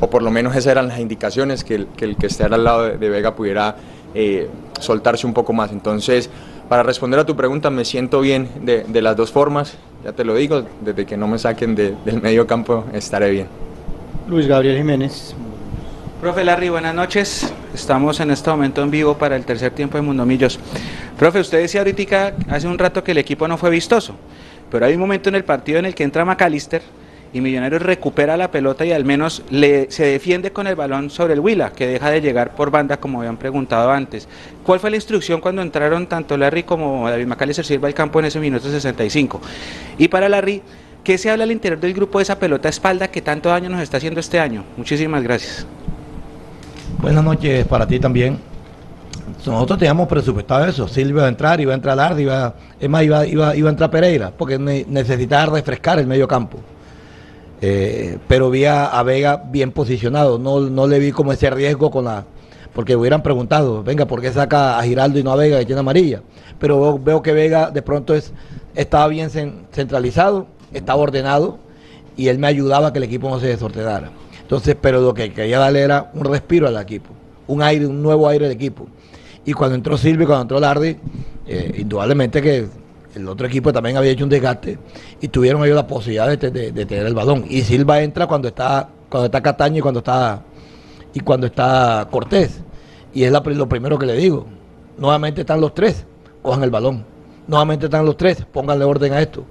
o 0.00 0.08
por 0.08 0.22
lo 0.22 0.30
menos 0.30 0.54
esas 0.54 0.72
eran 0.72 0.88
las 0.88 1.00
indicaciones, 1.00 1.64
que 1.64 1.74
el 1.74 1.86
que, 1.88 2.04
el 2.04 2.16
que 2.16 2.26
esté 2.26 2.44
al 2.44 2.62
lado 2.62 2.84
de, 2.84 3.08
Vega 3.08 3.34
pudiera 3.34 3.76
eh, 4.14 4.48
soltarse 4.78 5.26
un 5.26 5.34
poco 5.34 5.52
más. 5.52 5.72
Entonces, 5.72 6.30
para 6.68 6.82
responder 6.82 7.20
a 7.20 7.26
tu 7.26 7.36
pregunta, 7.36 7.70
me 7.70 7.84
siento 7.84 8.20
bien 8.20 8.48
de, 8.62 8.84
de 8.84 9.02
las 9.02 9.16
dos 9.16 9.30
formas, 9.32 9.76
ya 10.04 10.12
te 10.12 10.24
lo 10.24 10.34
digo, 10.34 10.64
desde 10.80 11.06
que 11.06 11.16
no 11.16 11.28
me 11.28 11.38
saquen 11.38 11.74
del 11.74 11.96
medio 12.22 12.46
campo 12.46 12.84
estaré 12.92 13.30
bien. 13.30 13.48
Luis 14.28 14.46
Gabriel 14.46 14.76
Jiménez, 14.76 15.34
Profe 16.20 16.44
Larry, 16.44 16.70
buenas 16.70 16.94
noches. 16.94 17.52
Estamos 17.74 18.20
en 18.20 18.30
este 18.30 18.48
momento 18.48 18.82
en 18.82 18.90
vivo 18.90 19.18
para 19.18 19.36
el 19.36 19.44
tercer 19.44 19.72
tiempo 19.72 19.98
de 19.98 20.02
Mundomillos. 20.02 20.58
Profe, 21.18 21.40
usted 21.40 21.58
decía 21.58 21.82
ahorita 21.82 22.34
hace 22.48 22.66
un 22.66 22.78
rato 22.78 23.04
que 23.04 23.12
el 23.12 23.18
equipo 23.18 23.46
no 23.46 23.58
fue 23.58 23.68
vistoso, 23.68 24.14
pero 24.70 24.86
hay 24.86 24.94
un 24.94 25.00
momento 25.00 25.28
en 25.28 25.34
el 25.34 25.44
partido 25.44 25.78
en 25.78 25.84
el 25.84 25.94
que 25.94 26.04
entra 26.04 26.24
McAllister 26.24 26.82
y 27.32 27.40
Millonarios 27.40 27.82
recupera 27.82 28.36
la 28.36 28.50
pelota 28.50 28.84
y 28.84 28.92
al 28.92 29.04
menos 29.04 29.42
le, 29.50 29.90
se 29.90 30.06
defiende 30.06 30.52
con 30.52 30.66
el 30.66 30.74
balón 30.74 31.10
sobre 31.10 31.34
el 31.34 31.40
Huila, 31.40 31.72
que 31.72 31.86
deja 31.86 32.10
de 32.10 32.20
llegar 32.20 32.54
por 32.54 32.70
banda 32.70 32.98
como 32.98 33.20
habían 33.20 33.36
preguntado 33.36 33.90
antes. 33.90 34.28
¿Cuál 34.62 34.80
fue 34.80 34.90
la 34.90 34.96
instrucción 34.96 35.40
cuando 35.40 35.62
entraron 35.62 36.06
tanto 36.06 36.36
Larry 36.36 36.62
como 36.62 37.08
David 37.08 37.26
McAllister 37.26 37.64
sirva 37.64 37.88
el 37.88 37.94
campo 37.94 38.18
en 38.20 38.26
ese 38.26 38.40
minuto 38.40 38.68
65? 38.68 39.40
Y 39.98 40.08
para 40.08 40.28
Larry, 40.28 40.62
¿qué 41.04 41.18
se 41.18 41.30
habla 41.30 41.44
al 41.44 41.52
interior 41.52 41.80
del 41.80 41.94
grupo 41.94 42.18
de 42.18 42.22
esa 42.22 42.38
pelota 42.38 42.68
espalda 42.68 43.08
que 43.08 43.22
tanto 43.22 43.48
daño 43.48 43.68
nos 43.68 43.80
está 43.80 43.98
haciendo 43.98 44.20
este 44.20 44.40
año? 44.40 44.64
Muchísimas 44.76 45.22
gracias. 45.22 45.66
Buenas 46.98 47.22
noches 47.22 47.66
para 47.66 47.86
ti 47.86 48.00
también. 48.00 48.38
Nosotros 49.44 49.78
teníamos 49.78 50.08
presupuestado 50.08 50.66
eso. 50.66 50.88
Silvio 50.88 51.16
iba 51.16 51.26
a 51.26 51.28
entrar, 51.28 51.60
iba 51.60 51.72
a 51.72 51.74
entrar 51.74 51.96
Lardi, 51.96 52.22
iba, 52.22 52.54
es 52.80 52.88
más, 52.88 53.02
iba, 53.02 53.26
iba, 53.26 53.56
iba 53.56 53.68
a 53.68 53.72
entrar 53.72 53.90
Pereira, 53.90 54.32
porque 54.36 54.58
necesitaba 54.58 55.54
refrescar 55.54 55.98
el 55.98 56.06
medio 56.06 56.26
campo. 56.26 56.58
Eh, 57.60 58.18
pero 58.28 58.50
vi 58.50 58.64
a, 58.64 59.02
Vega 59.02 59.42
bien 59.50 59.72
posicionado. 59.72 60.38
No, 60.38 60.60
no 60.60 60.86
le 60.86 60.98
vi 60.98 61.12
como 61.12 61.32
ese 61.32 61.50
riesgo 61.50 61.90
con 61.90 62.04
la. 62.04 62.24
Porque 62.74 62.94
hubieran 62.94 63.22
preguntado, 63.22 63.82
venga, 63.82 64.04
¿por 64.06 64.20
qué 64.20 64.30
saca 64.30 64.78
a 64.78 64.82
Giraldo 64.82 65.18
y 65.18 65.22
no 65.22 65.32
a 65.32 65.36
Vega 65.36 65.58
que 65.58 65.64
tiene 65.64 65.80
amarilla? 65.80 66.22
Pero 66.58 66.98
veo, 66.98 67.22
que 67.22 67.32
Vega 67.32 67.70
de 67.70 67.80
pronto 67.80 68.14
es, 68.14 68.32
estaba 68.74 69.08
bien 69.08 69.30
centralizado, 69.30 70.46
estaba 70.74 71.00
ordenado 71.00 71.58
y 72.16 72.28
él 72.28 72.38
me 72.38 72.48
ayudaba 72.48 72.88
a 72.88 72.92
que 72.92 72.98
el 72.98 73.04
equipo 73.04 73.30
no 73.30 73.40
se 73.40 73.46
desordenara. 73.46 74.10
Entonces, 74.42 74.76
pero 74.78 75.00
lo 75.00 75.14
que 75.14 75.32
quería 75.32 75.58
darle 75.58 75.80
era 75.80 76.10
un 76.12 76.24
respiro 76.24 76.68
al 76.68 76.76
equipo, 76.76 77.08
un 77.46 77.62
aire, 77.62 77.86
un 77.86 78.02
nuevo 78.02 78.28
aire 78.28 78.44
al 78.46 78.52
equipo. 78.52 78.86
Y 79.46 79.54
cuando 79.54 79.74
entró 79.74 79.96
Silvio, 79.96 80.26
cuando 80.26 80.42
entró 80.42 80.60
Lardi, 80.60 80.96
eh, 81.46 81.76
indudablemente 81.78 82.42
que 82.42 82.66
el 83.16 83.28
otro 83.28 83.46
equipo 83.46 83.72
también 83.72 83.96
había 83.96 84.10
hecho 84.10 84.24
un 84.24 84.30
desgaste 84.30 84.78
y 85.20 85.28
tuvieron 85.28 85.64
ellos 85.64 85.76
la 85.76 85.86
posibilidad 85.86 86.28
de, 86.28 86.38
tener 86.86 87.06
el 87.06 87.14
balón. 87.14 87.44
Y 87.48 87.62
Silva 87.62 88.02
entra 88.02 88.26
cuando 88.26 88.48
está, 88.48 88.88
cuando 89.08 89.26
está 89.26 89.42
Cataño 89.42 89.78
y 89.78 89.80
cuando 89.80 90.00
está 90.00 90.42
y 91.12 91.20
cuando 91.20 91.46
está 91.46 92.06
Cortés. 92.10 92.60
Y 93.14 93.24
es 93.24 93.32
lo 93.32 93.68
primero 93.68 93.98
que 93.98 94.06
le 94.06 94.14
digo. 94.14 94.46
Nuevamente 94.98 95.40
están 95.40 95.60
los 95.60 95.74
tres, 95.74 96.04
cojan 96.42 96.62
el 96.62 96.70
balón. 96.70 97.04
Nuevamente 97.48 97.86
están 97.86 98.04
los 98.04 98.16
tres, 98.16 98.44
pónganle 98.52 98.84
orden 98.84 99.12
a 99.12 99.20
esto. 99.20 99.44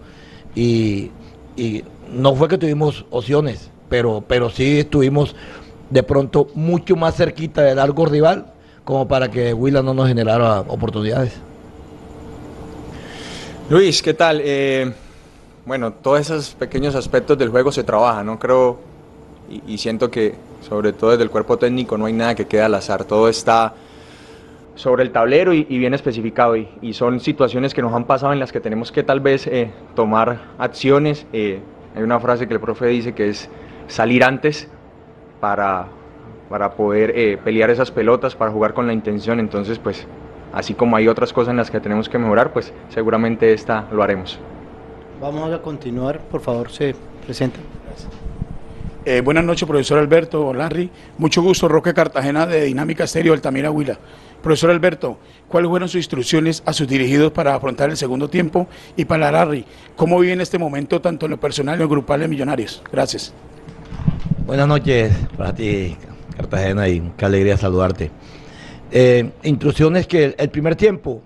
Y, 0.53 1.11
y 1.57 1.83
no 2.11 2.35
fue 2.35 2.47
que 2.47 2.57
tuvimos 2.57 3.05
opciones 3.09 3.71
pero, 3.89 4.23
pero 4.27 4.49
sí 4.49 4.79
estuvimos 4.79 5.35
de 5.89 6.03
pronto 6.03 6.47
mucho 6.55 6.95
más 6.95 7.15
cerquita 7.15 7.61
del 7.61 7.77
largo 7.77 8.05
rival 8.05 8.47
como 8.83 9.07
para 9.07 9.29
que 9.29 9.53
Willa 9.53 9.81
no 9.81 9.93
nos 9.93 10.07
generara 10.07 10.61
oportunidades. 10.61 11.33
Luis, 13.67 14.03
¿qué 14.03 14.13
tal? 14.13 14.41
Eh, 14.43 14.93
bueno, 15.65 15.91
todos 15.91 16.19
esos 16.19 16.53
pequeños 16.53 16.93
aspectos 16.93 17.35
del 17.35 17.49
juego 17.49 17.71
se 17.71 17.83
trabajan, 17.83 18.27
¿no? 18.27 18.37
Creo 18.37 18.77
y, 19.67 19.79
siento 19.79 20.11
que 20.11 20.35
sobre 20.61 20.93
todo 20.93 21.11
desde 21.11 21.23
el 21.23 21.31
cuerpo 21.31 21.57
técnico 21.57 21.97
no 21.97 22.05
hay 22.05 22.13
nada 22.13 22.35
que 22.35 22.45
quede 22.45 22.61
al 22.61 22.75
azar, 22.75 23.05
todo 23.05 23.27
está 23.27 23.73
sobre 24.75 25.01
el 25.01 25.11
tablero 25.11 25.51
y, 25.51 25.63
bien 25.63 25.95
especificado 25.95 26.55
y, 26.55 26.93
son 26.93 27.19
situaciones 27.19 27.73
que 27.73 27.81
nos 27.81 27.91
han 27.93 28.05
pasado 28.05 28.33
en 28.33 28.39
las 28.39 28.51
que 28.51 28.59
tenemos 28.59 28.91
que 28.91 29.01
tal 29.01 29.19
vez 29.19 29.47
eh, 29.47 29.71
tomar 29.95 30.41
acciones. 30.59 31.25
Eh, 31.33 31.59
hay 31.95 32.03
una 32.03 32.19
frase 32.19 32.47
que 32.47 32.53
el 32.53 32.59
profe 32.59 32.85
dice 32.85 33.13
que 33.13 33.29
es 33.29 33.49
salir 33.87 34.23
antes 34.23 34.67
para, 35.39 35.87
para 36.49 36.75
poder 36.75 37.39
pelear 37.39 37.71
esas 37.71 37.89
pelotas, 37.89 38.35
para 38.35 38.51
jugar 38.51 38.75
con 38.75 38.85
la 38.85 38.93
intención. 38.93 39.39
Entonces, 39.39 39.79
pues, 39.79 40.05
así 40.53 40.73
como 40.73 40.95
hay 40.95 41.07
otras 41.07 41.33
cosas 41.33 41.51
en 41.51 41.57
las 41.57 41.71
que 41.71 41.79
tenemos 41.79 42.09
que 42.09 42.17
mejorar, 42.17 42.53
pues 42.53 42.73
seguramente 42.89 43.53
esta 43.53 43.87
lo 43.91 44.03
haremos. 44.03 44.39
Vamos 45.21 45.53
a 45.53 45.61
continuar, 45.61 46.19
por 46.19 46.41
favor, 46.41 46.71
se 46.71 46.95
presenta. 47.25 47.59
Eh, 49.07 49.21
buenas 49.21 49.43
noches, 49.43 49.67
profesor 49.67 49.99
Alberto 49.99 50.51
Larry. 50.51 50.89
Mucho 51.19 51.43
gusto, 51.43 51.67
Roque 51.67 51.93
Cartagena 51.93 52.47
de 52.47 52.63
Dinámica 52.63 53.03
Estéreo 53.03 53.33
Altamira 53.33 53.69
Huila. 53.69 53.99
Profesor 54.41 54.71
Alberto, 54.71 55.19
¿cuáles 55.47 55.69
fueron 55.69 55.87
sus 55.87 55.97
instrucciones 55.97 56.63
a 56.65 56.73
sus 56.73 56.87
dirigidos 56.87 57.31
para 57.31 57.53
afrontar 57.53 57.91
el 57.91 57.97
segundo 57.97 58.29
tiempo? 58.29 58.67
Y 58.95 59.05
para 59.05 59.31
Larry, 59.31 59.63
¿cómo 59.95 60.19
vive 60.19 60.33
en 60.33 60.41
este 60.41 60.57
momento 60.57 61.01
tanto 61.01 61.27
en 61.27 61.31
lo 61.31 61.39
personal 61.39 61.75
y 61.75 61.77
en 61.77 61.81
lo 61.83 61.89
grupal 61.89 62.21
de 62.21 62.27
Millonarios? 62.27 62.81
Gracias. 62.91 63.31
Buenas 64.45 64.67
noches 64.67 65.15
para 65.37 65.53
ti, 65.53 65.95
Cartagena, 66.35 66.87
y 66.87 67.11
qué 67.15 67.25
alegría 67.25 67.57
saludarte. 67.57 68.11
Eh, 68.97 69.29
instrucciones 69.43 70.07
que 70.07 70.35
el 70.37 70.49
primer 70.49 70.77
tiempo 70.77 71.21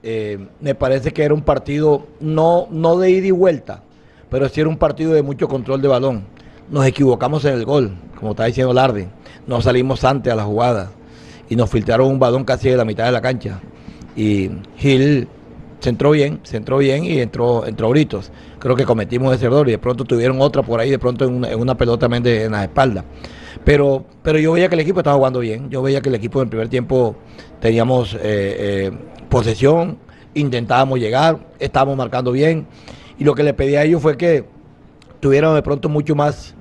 eh, 0.00 0.46
me 0.60 0.76
parece 0.76 1.12
que 1.12 1.24
era 1.24 1.34
un 1.34 1.42
partido 1.42 2.06
no, 2.20 2.68
no 2.70 2.96
de 2.98 3.10
ida 3.10 3.26
y 3.26 3.30
vuelta, 3.32 3.82
pero 4.30 4.48
sí 4.48 4.60
era 4.60 4.70
un 4.70 4.76
partido 4.76 5.12
de 5.12 5.20
mucho 5.20 5.48
control 5.48 5.82
de 5.82 5.88
balón. 5.88 6.22
Nos 6.70 6.86
equivocamos 6.86 7.44
en 7.46 7.54
el 7.54 7.64
gol, 7.64 7.96
como 8.14 8.30
está 8.30 8.44
diciendo 8.44 8.72
Lardi. 8.72 9.08
No 9.48 9.60
salimos 9.60 10.04
antes 10.04 10.32
a 10.32 10.36
la 10.36 10.44
jugada 10.44 10.92
y 11.48 11.56
nos 11.56 11.68
filtraron 11.68 12.06
un 12.06 12.20
balón 12.20 12.44
casi 12.44 12.68
de 12.68 12.76
la 12.76 12.84
mitad 12.84 13.06
de 13.06 13.10
la 13.10 13.20
cancha. 13.20 13.58
Y 14.14 14.48
Gil 14.76 15.26
se 15.80 15.88
entró 15.88 16.12
bien, 16.12 16.38
se 16.44 16.58
entró 16.58 16.78
bien 16.78 17.02
y 17.02 17.18
entró, 17.18 17.66
entró 17.66 17.90
Britos. 17.90 18.30
Creo 18.60 18.76
que 18.76 18.84
cometimos 18.84 19.34
ese 19.34 19.46
error 19.46 19.68
y 19.68 19.72
de 19.72 19.78
pronto 19.78 20.04
tuvieron 20.04 20.40
otra 20.40 20.62
por 20.62 20.78
ahí, 20.78 20.90
de 20.90 20.98
pronto 21.00 21.24
en 21.24 21.44
una, 21.60 21.74
pelota 21.76 22.02
también 22.02 22.22
de, 22.22 22.44
en 22.44 22.52
la 22.52 22.62
espalda. 22.62 23.04
Pero, 23.64 24.04
pero 24.22 24.38
yo 24.38 24.52
veía 24.52 24.68
que 24.68 24.74
el 24.74 24.80
equipo 24.80 25.00
estaba 25.00 25.16
jugando 25.16 25.40
bien. 25.40 25.70
Yo 25.70 25.82
veía 25.82 26.00
que 26.00 26.08
el 26.08 26.14
equipo 26.14 26.40
en 26.40 26.44
el 26.44 26.50
primer 26.50 26.68
tiempo 26.68 27.16
teníamos 27.60 28.14
eh, 28.14 28.20
eh, 28.22 28.92
posesión, 29.28 29.98
intentábamos 30.34 30.98
llegar, 30.98 31.38
estábamos 31.58 31.96
marcando 31.96 32.32
bien. 32.32 32.66
Y 33.18 33.24
lo 33.24 33.34
que 33.34 33.42
le 33.42 33.54
pedí 33.54 33.76
a 33.76 33.84
ellos 33.84 34.00
fue 34.00 34.16
que 34.16 34.44
tuvieran 35.20 35.54
de 35.54 35.62
pronto 35.62 35.88
mucho 35.88 36.14
más, 36.14 36.54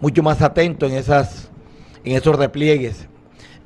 mucho 0.00 0.22
más 0.22 0.40
atento 0.40 0.86
en 0.86 0.94
esas, 0.94 1.50
en 2.04 2.16
esos 2.16 2.36
repliegues, 2.36 3.08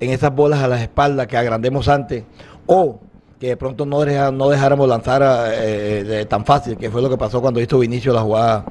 en 0.00 0.10
esas 0.10 0.34
bolas 0.34 0.60
a 0.60 0.68
las 0.68 0.82
espaldas 0.82 1.26
que 1.26 1.36
agrandemos 1.36 1.88
antes. 1.88 2.24
O 2.66 3.00
que 3.38 3.48
de 3.48 3.56
pronto 3.56 3.84
no, 3.86 4.04
no 4.32 4.48
dejáramos 4.48 4.88
lanzar 4.88 5.22
eh, 5.52 6.26
tan 6.28 6.44
fácil, 6.44 6.76
que 6.76 6.90
fue 6.90 7.02
lo 7.02 7.10
que 7.10 7.18
pasó 7.18 7.40
cuando 7.40 7.60
hizo 7.60 7.78
Vinicio 7.78 8.12
la 8.12 8.22
jugada 8.22 8.64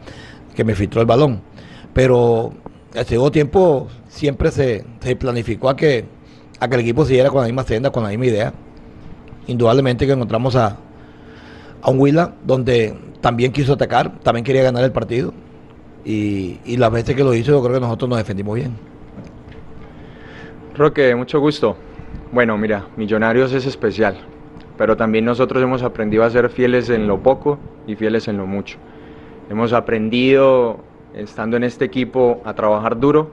que 0.55 0.63
me 0.63 0.75
filtró 0.75 1.01
el 1.01 1.07
balón. 1.07 1.41
Pero 1.93 2.53
el 2.93 3.05
segundo 3.05 3.31
tiempo 3.31 3.87
siempre 4.07 4.51
se, 4.51 4.85
planificó 5.17 5.69
a 5.69 5.75
que, 5.75 6.05
a 6.59 6.67
que 6.67 6.75
el 6.75 6.81
equipo 6.81 7.05
siguiera 7.05 7.29
con 7.29 7.41
la 7.41 7.47
misma 7.47 7.63
senda, 7.63 7.91
con 7.91 8.03
la 8.03 8.09
misma 8.09 8.25
idea. 8.25 8.53
Indudablemente 9.47 10.05
que 10.05 10.13
encontramos 10.13 10.55
a, 10.55 10.77
a 11.81 11.89
un 11.89 11.99
Willa 11.99 12.33
donde 12.45 12.95
también 13.21 13.51
quiso 13.51 13.73
atacar, 13.73 14.19
también 14.19 14.43
quería 14.43 14.63
ganar 14.63 14.83
el 14.83 14.91
partido. 14.91 15.33
Y, 16.03 16.59
y 16.65 16.77
las 16.77 16.91
veces 16.91 17.15
que 17.15 17.23
lo 17.23 17.33
hizo, 17.33 17.51
yo 17.51 17.61
creo 17.61 17.75
que 17.75 17.81
nosotros 17.81 18.09
nos 18.09 18.17
defendimos 18.17 18.55
bien. 18.55 18.75
Roque, 20.75 21.13
mucho 21.15 21.39
gusto. 21.39 21.75
Bueno, 22.31 22.57
mira, 22.57 22.87
Millonarios 22.97 23.53
es 23.53 23.65
especial, 23.65 24.17
pero 24.77 24.97
también 24.97 25.25
nosotros 25.25 25.61
hemos 25.61 25.83
aprendido 25.83 26.23
a 26.23 26.29
ser 26.29 26.49
fieles 26.49 26.89
en 26.89 27.07
lo 27.07 27.21
poco 27.21 27.59
y 27.87 27.95
fieles 27.95 28.27
en 28.27 28.37
lo 28.37 28.47
mucho. 28.47 28.77
Hemos 29.49 29.73
aprendido 29.73 30.79
estando 31.13 31.57
en 31.57 31.63
este 31.63 31.85
equipo 31.85 32.41
a 32.45 32.53
trabajar 32.53 32.99
duro, 32.99 33.29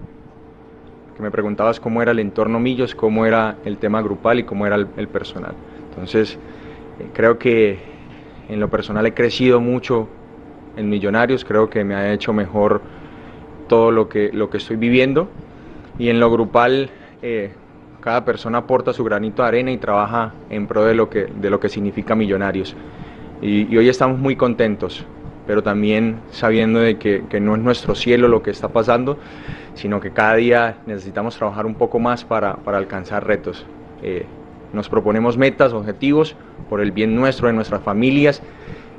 que 1.16 1.22
me 1.22 1.30
preguntabas 1.30 1.80
cómo 1.80 2.02
era 2.02 2.12
el 2.12 2.18
entorno 2.18 2.60
Millos, 2.60 2.94
cómo 2.94 3.26
era 3.26 3.56
el 3.64 3.78
tema 3.78 4.02
grupal 4.02 4.40
y 4.40 4.44
cómo 4.44 4.66
era 4.66 4.76
el, 4.76 5.08
personal. 5.08 5.54
Entonces, 5.90 6.38
eh, 7.00 7.08
creo 7.12 7.38
que 7.38 7.78
en 8.48 8.60
lo 8.60 8.68
personal 8.68 9.04
he 9.06 9.14
crecido 9.14 9.60
mucho 9.60 10.08
en 10.76 10.88
Millonarios, 10.88 11.44
creo 11.44 11.68
que 11.68 11.84
me 11.84 11.94
ha 11.94 12.12
hecho 12.12 12.32
mejor 12.32 12.82
todo 13.68 13.90
lo 13.90 14.08
que, 14.08 14.30
lo 14.32 14.48
que 14.48 14.58
estoy 14.58 14.76
viviendo 14.76 15.28
y 15.98 16.08
en 16.08 16.20
lo 16.20 16.30
grupal 16.30 16.90
eh, 17.20 17.50
cada 18.00 18.24
persona 18.24 18.58
aporta 18.58 18.92
su 18.92 19.02
granito 19.02 19.42
de 19.42 19.48
arena 19.48 19.72
y 19.72 19.76
trabaja 19.76 20.34
en 20.50 20.68
pro 20.68 20.84
de 20.84 20.94
lo 20.94 21.10
que, 21.10 21.26
de 21.26 21.50
lo 21.50 21.58
que 21.58 21.68
significa 21.68 22.14
Millonarios. 22.14 22.76
y 23.42 23.76
hoy 23.76 23.88
estamos 23.88 24.18
muy 24.18 24.36
contentos 24.36 25.04
pero 25.48 25.62
también 25.62 26.20
sabiendo 26.30 26.78
de 26.78 26.98
que, 26.98 27.40
no 27.40 27.56
es 27.56 27.62
nuestro 27.62 27.94
cielo 27.94 28.28
lo 28.28 28.42
que 28.42 28.50
está 28.50 28.68
pasando, 28.68 29.18
sino 29.72 29.98
que 29.98 30.10
cada 30.10 30.34
día 30.34 30.76
necesitamos 30.84 31.38
trabajar 31.38 31.64
un 31.64 31.74
poco 31.74 31.98
más 31.98 32.22
para, 32.22 32.58
alcanzar 32.66 33.26
retos. 33.26 33.64
Eh, 34.02 34.26
nos 34.74 34.90
proponemos 34.90 35.38
metas, 35.38 35.72
objetivos 35.72 36.36
por 36.68 36.82
el 36.82 36.92
bien 36.92 37.16
nuestro, 37.16 37.46
de 37.46 37.54
nuestras 37.54 37.80
familias 37.82 38.42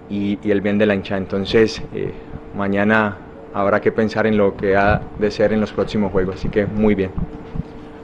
y, 0.10 0.40
el 0.50 0.62
bien 0.62 0.80
de 0.80 0.88
la 0.88 0.96
hincha. 0.96 1.18
Entonces, 1.18 1.84
eh, 1.94 2.14
mañana 2.58 3.18
habrá 3.54 3.80
que 3.80 3.92
pensar 3.92 4.26
en 4.26 4.36
lo 4.36 4.58
que 4.58 4.76
ha 4.76 5.04
de 5.20 5.30
ser 5.30 5.54
en 5.54 5.62
los 5.62 5.72
próximos 5.72 6.12
juegos, 6.12 6.38
así 6.38 6.50
que 6.50 6.66
muy 6.66 6.96
bien. 6.96 7.12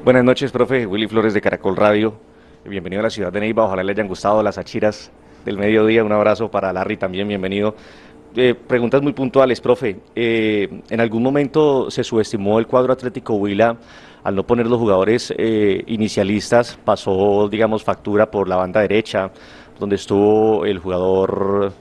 Buenas 0.04 0.24
noches, 0.24 0.52
profe. 0.52 0.86
Willy 0.86 1.08
Flores 1.08 1.34
de 1.34 1.42
Caracol 1.42 1.76
Radio. 1.76 2.14
Bienvenido 2.64 3.00
a 3.00 3.04
la 3.04 3.10
ciudad 3.10 3.34
de 3.34 3.40
Neiva. 3.40 3.64
Ojalá 3.64 3.82
le 3.82 3.92
hayan 3.92 4.08
gustado 4.08 4.44
las 4.44 4.60
achiras 4.60 5.12
del 5.46 5.58
mediodía. 5.58 6.04
Un 6.04 6.12
abrazo 6.12 6.52
para 6.52 6.72
Larry 6.74 6.98
también, 6.98 7.28
bienvenido. 7.28 7.76
Eh, 8.38 8.54
preguntas 8.54 9.02
muy 9.02 9.14
puntuales, 9.14 9.62
profe. 9.62 9.98
Eh, 10.14 10.82
¿En 10.90 11.00
algún 11.00 11.24
momento 11.24 11.90
se 11.90 12.04
subestimó 12.04 12.60
el 12.60 12.68
cuadro 12.68 12.92
Atlético 12.92 13.36
Huila 13.36 13.78
al 14.26 14.36
no 14.36 14.46
poner 14.46 14.68
los 14.68 14.78
jugadores 14.78 15.34
eh, 15.38 15.82
inicialistas? 15.88 16.78
Pasó, 16.84 17.48
digamos, 17.48 17.82
factura 17.82 18.30
por 18.30 18.50
la 18.50 18.58
banda 18.58 18.82
derecha, 18.82 19.32
donde 19.80 19.96
estuvo 19.96 20.66
el 20.66 20.80
jugador 20.80 21.72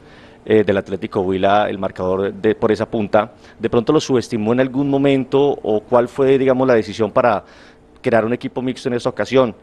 del 0.45 0.77
Atlético 0.77 1.23
Huila, 1.23 1.71
el 1.71 1.79
marcador 1.79 2.33
de, 2.35 2.55
por 2.55 2.71
esa 2.71 2.85
punta. 2.85 3.33
¿De 3.59 3.71
pronto 3.71 3.95
lo 3.95 4.01
subestimó 4.01 4.53
en 4.53 4.61
algún 4.61 4.91
momento 4.91 5.41
o 5.41 5.81
cuál 5.81 6.07
fue, 6.07 6.37
digamos, 6.37 6.69
la 6.69 6.75
decisión 6.75 7.11
para 7.11 7.43
crear 8.03 8.27
un 8.27 8.35
equipo 8.35 8.61
mixto 8.61 8.91
en 8.91 8.95
esta 8.95 9.09
ocasión? 9.09 9.55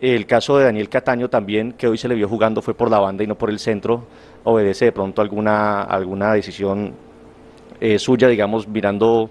El 0.00 0.26
caso 0.26 0.56
de 0.56 0.64
Daniel 0.64 0.88
Cataño 0.88 1.28
también, 1.28 1.72
que 1.72 1.88
hoy 1.88 1.98
se 1.98 2.06
le 2.06 2.14
vio 2.14 2.28
jugando, 2.28 2.62
fue 2.62 2.72
por 2.72 2.88
la 2.88 3.00
banda 3.00 3.24
y 3.24 3.26
no 3.26 3.34
por 3.34 3.50
el 3.50 3.58
centro 3.58 4.04
obedece 4.44 4.86
de 4.86 4.92
pronto 4.92 5.22
alguna, 5.22 5.82
alguna 5.82 6.32
decisión 6.34 6.94
eh, 7.80 7.98
suya, 7.98 8.28
digamos, 8.28 8.68
mirando 8.68 9.30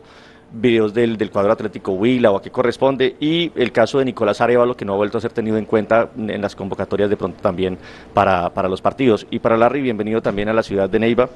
videos 0.51 0.93
del, 0.93 1.17
del, 1.17 1.29
cuadro 1.29 1.51
Atlético 1.51 1.91
Huila 1.91 2.31
o 2.31 2.37
a 2.37 2.41
qué 2.41 2.49
corresponde, 2.49 3.15
y 3.19 3.51
el 3.55 3.71
caso 3.71 3.99
de 3.99 4.05
Nicolás 4.05 4.41
Arevalo, 4.41 4.75
que 4.75 4.85
no 4.85 4.93
ha 4.93 4.97
vuelto 4.97 5.17
a 5.17 5.21
ser 5.21 5.31
tenido 5.31 5.57
en 5.57 5.65
cuenta 5.65 6.09
en 6.17 6.41
las 6.41 6.55
convocatorias 6.55 7.09
de 7.09 7.17
pronto 7.17 7.41
también 7.41 7.77
para, 8.13 8.49
los 8.67 8.81
partidos. 8.81 9.27
Y 9.29 9.39
para 9.39 9.57
Larry, 9.57 9.81
bienvenido 9.81 10.21
también 10.21 10.49
a 10.49 10.53
la 10.53 10.63
ciudad 10.63 10.89
de 10.89 10.99
Neiva. 10.99 11.29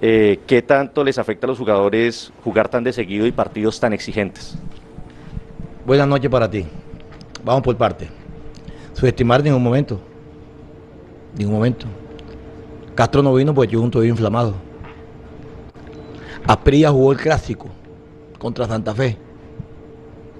Eh, 0.00 0.40
¿Qué 0.46 0.62
tanto 0.62 1.02
les 1.02 1.18
afecta 1.18 1.46
a 1.46 1.48
los 1.48 1.58
jugadores 1.58 2.32
jugar 2.42 2.68
tan 2.68 2.84
de 2.84 2.92
seguido 2.92 3.26
y 3.26 3.32
partidos 3.32 3.80
tan 3.80 3.92
exigentes? 3.92 4.56
Buenas 5.86 6.06
noches 6.06 6.30
para 6.30 6.50
ti. 6.50 6.64
Vamos 7.44 7.62
por 7.62 7.76
parte. 7.76 8.08
Subestimar 8.92 9.42
ningún 9.42 9.62
momento. 9.62 10.00
Ningún 11.36 11.54
momento. 11.54 11.86
Castro 12.94 13.22
no 13.22 13.34
vino 13.34 13.54
porque 13.54 13.76
un 13.76 13.86
estuvo 13.86 14.04
inflamado. 14.04 14.54
Asprilla 16.46 16.90
jugó 16.90 17.12
el 17.12 17.18
clásico 17.18 17.68
contra 18.38 18.66
Santa 18.66 18.94
Fe. 18.94 19.16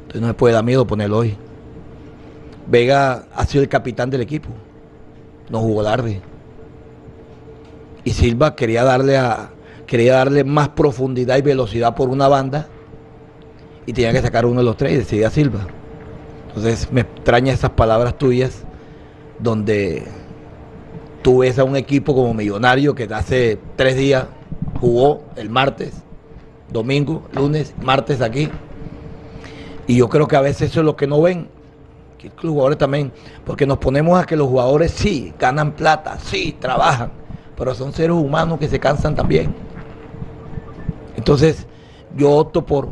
Entonces 0.03 0.21
no 0.21 0.27
me 0.29 0.35
puede 0.35 0.55
dar 0.55 0.65
miedo 0.65 0.87
ponerlo 0.87 1.19
hoy. 1.19 1.37
Vega 2.67 3.27
ha 3.35 3.45
sido 3.47 3.63
el 3.63 3.69
capitán 3.69 4.11
del 4.11 4.21
equipo. 4.21 4.51
No 5.51 5.61
jugó 5.61 5.83
tarde. 5.83 6.21
Y 8.05 8.11
Silva 8.11 8.55
quería 8.55 8.85
darle 8.85 9.19
quería 9.87 10.15
darle 10.15 10.45
más 10.45 10.71
profundidad 10.71 11.37
y 11.37 11.43
velocidad 11.43 11.95
por 11.95 12.09
una 12.09 12.29
banda 12.29 12.69
y 13.87 13.93
tenía 13.93 14.13
que 14.13 14.23
sacar 14.23 14.47
uno 14.47 14.61
de 14.61 14.65
los 14.65 14.77
tres 14.77 14.93
y 14.93 14.97
decidía 14.97 15.31
Silva. 15.31 15.67
Entonces 16.49 16.91
me 16.93 17.03
extraña 17.03 17.53
esas 17.53 17.71
palabras 17.71 18.17
tuyas 18.17 18.65
donde 19.39 20.07
tú 21.25 21.39
ves 21.39 21.59
a 21.59 21.65
un 21.65 21.75
equipo 21.75 22.15
como 22.15 22.35
Millonario 22.35 22.95
que 22.95 23.05
hace 23.05 23.59
tres 23.77 23.97
días 23.97 24.27
jugó 24.79 25.23
el 25.37 25.49
martes, 25.49 25.95
domingo, 26.71 27.23
lunes, 27.33 27.75
martes 27.81 28.21
aquí. 28.21 28.51
Y 29.87 29.97
yo 29.97 30.11
creo 30.11 30.29
que 30.29 30.37
a 30.37 30.43
veces 30.43 30.71
eso 30.71 30.81
es 30.81 30.87
lo 30.87 30.97
que 30.97 31.07
no 31.07 31.23
ven, 31.23 31.49
que 32.19 32.29
los 32.29 32.53
jugadores 32.53 32.77
también, 32.77 33.11
porque 33.47 33.67
nos 33.67 33.79
ponemos 33.79 34.23
a 34.23 34.27
que 34.27 34.37
los 34.37 34.49
jugadores 34.49 34.91
sí 34.91 35.33
ganan 35.39 35.73
plata, 35.73 36.19
sí 36.19 36.55
trabajan, 36.61 37.11
pero 37.57 37.75
son 37.75 37.95
seres 37.95 38.15
humanos 38.15 38.59
que 38.59 38.69
se 38.69 38.79
cansan 38.79 39.15
también. 39.15 39.55
Entonces, 41.17 41.67
yo 42.15 42.33
opto 42.33 42.67
por, 42.67 42.89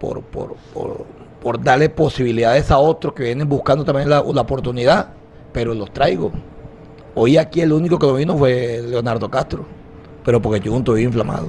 por, 0.00 0.20
por, 0.24 1.62
darle 1.62 1.90
posibilidades 1.90 2.72
a 2.72 2.78
otros 2.78 3.14
que 3.14 3.22
vienen 3.22 3.48
buscando 3.48 3.84
también 3.84 4.10
la 4.10 4.20
oportunidad, 4.20 5.10
pero 5.52 5.74
los 5.74 5.92
traigo. 5.92 6.32
Hoy 7.16 7.36
aquí 7.36 7.60
el 7.60 7.72
único 7.72 7.98
que 7.98 8.06
lo 8.06 8.14
vino 8.14 8.36
fue 8.36 8.82
Leonardo 8.84 9.30
Castro, 9.30 9.64
pero 10.24 10.42
porque 10.42 10.60
yo 10.60 10.72
un 10.72 10.98
inflamado. 10.98 11.48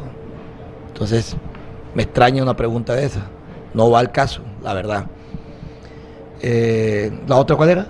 Entonces, 0.90 1.36
me 1.96 2.04
extraña 2.04 2.44
una 2.44 2.56
pregunta 2.56 2.94
de 2.94 3.06
esa. 3.06 3.26
No 3.74 3.90
va 3.90 4.00
al 4.00 4.12
caso, 4.12 4.42
la 4.62 4.74
verdad. 4.74 5.08
Eh, 6.42 7.12
¿La 7.28 7.38
otra 7.38 7.56
cuál 7.56 7.70
era? 7.70 7.88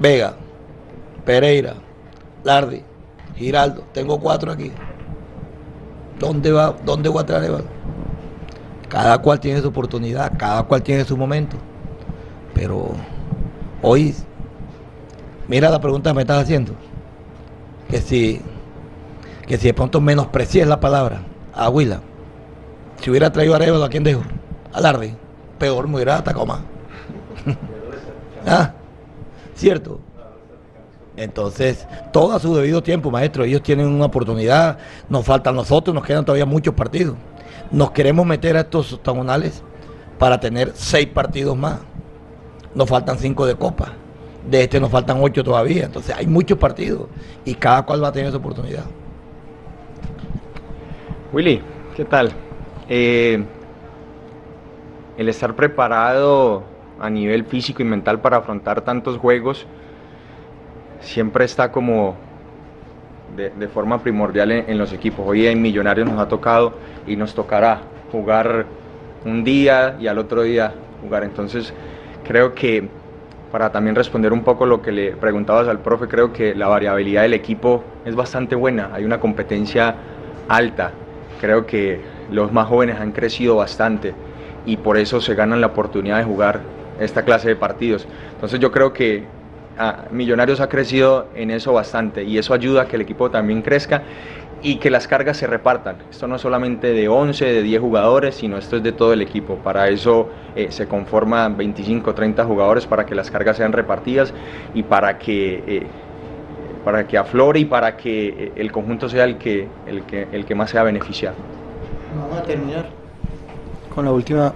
Vega, 0.00 0.34
Pereira, 1.24 1.74
Lardi, 2.42 2.82
Giraldo. 3.36 3.84
Tengo 3.92 4.18
cuatro 4.18 4.50
aquí. 4.50 4.72
¿Dónde 6.18 6.50
va? 6.50 6.74
¿Dónde 6.84 7.08
voy 7.08 7.22
a 7.22 7.26
traer? 7.26 7.64
Cada 8.88 9.18
cual 9.18 9.38
tiene 9.40 9.60
su 9.60 9.68
oportunidad, 9.68 10.32
cada 10.36 10.64
cual 10.64 10.82
tiene 10.82 11.04
su 11.04 11.16
momento. 11.16 11.56
Pero 12.54 12.92
hoy, 13.82 14.14
mira 15.48 15.70
la 15.70 15.80
pregunta 15.80 16.10
que 16.10 16.14
me 16.14 16.22
estás 16.22 16.42
haciendo. 16.42 16.72
Que 17.90 18.00
si, 18.00 18.40
que 19.46 19.58
si 19.58 19.66
de 19.66 19.74
pronto 19.74 20.00
menosprecié 20.00 20.64
la 20.64 20.80
palabra 20.80 21.22
a 21.52 21.68
Huila, 21.68 22.00
si 23.00 23.10
hubiera 23.10 23.30
traído 23.30 23.52
a 23.54 23.56
Arevalo, 23.56 23.84
¿a 23.84 23.90
quién 23.90 24.04
dejo? 24.04 24.22
Alarde. 24.72 25.14
Peor 25.58 25.88
me 25.88 25.96
hubiera 25.96 26.16
atacado 26.16 26.46
más. 26.46 26.60
¿Ah? 28.46 28.72
¿Cierto? 29.54 30.00
Entonces, 31.16 31.86
todo 32.12 32.32
a 32.32 32.40
su 32.40 32.54
debido 32.56 32.82
tiempo, 32.82 33.10
maestro. 33.10 33.44
Ellos 33.44 33.62
tienen 33.62 33.86
una 33.86 34.06
oportunidad, 34.06 34.78
nos 35.08 35.24
faltan 35.24 35.54
nosotros, 35.54 35.94
nos 35.94 36.04
quedan 36.04 36.24
todavía 36.24 36.46
muchos 36.46 36.74
partidos. 36.74 37.16
Nos 37.70 37.92
queremos 37.92 38.26
meter 38.26 38.56
a 38.56 38.60
estos 38.60 38.92
octagonales 38.92 39.62
para 40.18 40.40
tener 40.40 40.72
seis 40.74 41.06
partidos 41.06 41.56
más 41.56 41.78
nos 42.74 42.88
faltan 42.88 43.18
cinco 43.18 43.46
de 43.46 43.54
Copa. 43.54 43.92
De 44.48 44.62
este 44.62 44.78
nos 44.78 44.90
faltan 44.90 45.18
ocho 45.20 45.42
todavía. 45.42 45.84
Entonces 45.84 46.14
hay 46.16 46.26
muchos 46.26 46.58
partidos 46.58 47.08
y 47.44 47.54
cada 47.54 47.84
cual 47.84 48.02
va 48.02 48.08
a 48.08 48.12
tener 48.12 48.30
su 48.30 48.36
oportunidad. 48.36 48.84
Willy, 51.32 51.60
¿qué 51.96 52.04
tal? 52.04 52.30
Eh, 52.88 53.42
el 55.16 55.28
estar 55.28 55.54
preparado 55.54 56.62
a 57.00 57.10
nivel 57.10 57.44
físico 57.44 57.82
y 57.82 57.84
mental 57.84 58.20
para 58.20 58.38
afrontar 58.38 58.82
tantos 58.82 59.18
juegos 59.18 59.66
siempre 61.00 61.44
está 61.44 61.72
como 61.72 62.16
de, 63.36 63.68
forma 63.68 64.00
primordial 64.02 64.52
en, 64.52 64.78
los 64.78 64.92
equipos. 64.92 65.26
Hoy 65.26 65.46
en 65.46 65.60
Millonarios 65.60 66.08
nos 66.08 66.20
ha 66.20 66.28
tocado 66.28 66.74
y 67.06 67.16
nos 67.16 67.34
tocará 67.34 67.80
jugar 68.12 68.66
un 69.24 69.42
día 69.42 69.96
y 70.00 70.06
al 70.06 70.18
otro 70.18 70.42
día 70.42 70.72
jugar. 71.02 71.24
Entonces 71.24 71.74
creo 72.26 72.54
que 72.54 72.88
para 73.52 73.70
también 73.70 73.94
responder 73.94 74.32
un 74.32 74.42
poco 74.42 74.66
lo 74.66 74.82
que 74.82 74.90
le 74.90 75.12
preguntabas 75.12 75.68
al 75.68 75.78
profe, 75.78 76.08
creo 76.08 76.32
que 76.32 76.56
la 76.56 76.66
variabilidad 76.66 77.22
del 77.22 77.34
equipo 77.34 77.84
es 78.04 78.16
bastante 78.16 78.56
buena. 78.56 78.90
Hay 78.92 79.04
una 79.04 79.20
competencia 79.20 79.94
alta. 80.48 80.90
Creo 81.40 81.64
que 81.64 82.00
los 82.32 82.52
más 82.52 82.66
jóvenes 82.66 82.98
han 82.98 83.12
crecido 83.12 83.54
bastante 83.54 84.12
y 84.66 84.76
por 84.78 84.96
eso 84.96 85.20
se 85.20 85.36
ganan 85.36 85.60
la 85.60 85.68
oportunidad 85.68 86.18
de 86.18 86.24
jugar 86.24 86.62
esta 86.98 87.24
clase 87.24 87.48
de 87.48 87.56
partidos. 87.56 88.08
Entonces 88.34 88.58
yo 88.58 88.72
creo 88.72 88.92
que 88.92 89.24
ah, 89.78 90.06
Millonarios 90.10 90.60
ha 90.60 90.68
crecido 90.68 91.28
en 91.36 91.52
eso 91.52 91.72
bastante 91.72 92.24
y 92.24 92.38
eso 92.38 92.54
ayuda 92.54 92.82
a 92.82 92.88
que 92.88 92.96
el 92.96 93.02
equipo 93.02 93.30
también 93.30 93.62
crezca 93.62 94.02
y 94.64 94.76
que 94.76 94.88
las 94.88 95.06
cargas 95.06 95.36
se 95.36 95.46
repartan. 95.46 95.98
Esto 96.10 96.26
no 96.26 96.36
es 96.36 96.42
solamente 96.42 96.92
de 96.94 97.06
11, 97.06 97.44
de 97.44 97.62
10 97.62 97.80
jugadores, 97.82 98.34
sino 98.34 98.56
esto 98.56 98.78
es 98.78 98.82
de 98.82 98.92
todo 98.92 99.12
el 99.12 99.20
equipo. 99.20 99.56
Para 99.56 99.88
eso 99.90 100.30
eh, 100.56 100.68
se 100.70 100.88
conforman 100.88 101.56
25, 101.58 102.14
30 102.14 102.44
jugadores 102.46 102.86
para 102.86 103.04
que 103.04 103.14
las 103.14 103.30
cargas 103.30 103.58
sean 103.58 103.72
repartidas 103.72 104.32
y 104.72 104.82
para 104.82 105.18
que, 105.18 105.62
eh, 105.66 105.86
para 106.82 107.06
que 107.06 107.18
aflore 107.18 107.60
y 107.60 107.66
para 107.66 107.94
que 107.98 108.28
eh, 108.28 108.52
el 108.56 108.72
conjunto 108.72 109.06
sea 109.06 109.24
el 109.24 109.36
que, 109.36 109.68
el, 109.86 110.02
que, 110.04 110.28
el 110.32 110.46
que 110.46 110.54
más 110.54 110.70
sea 110.70 110.82
beneficiado. 110.82 111.36
Vamos 112.18 112.38
a 112.38 112.42
terminar 112.42 112.86
con 113.94 114.06
la 114.06 114.12
última 114.12 114.54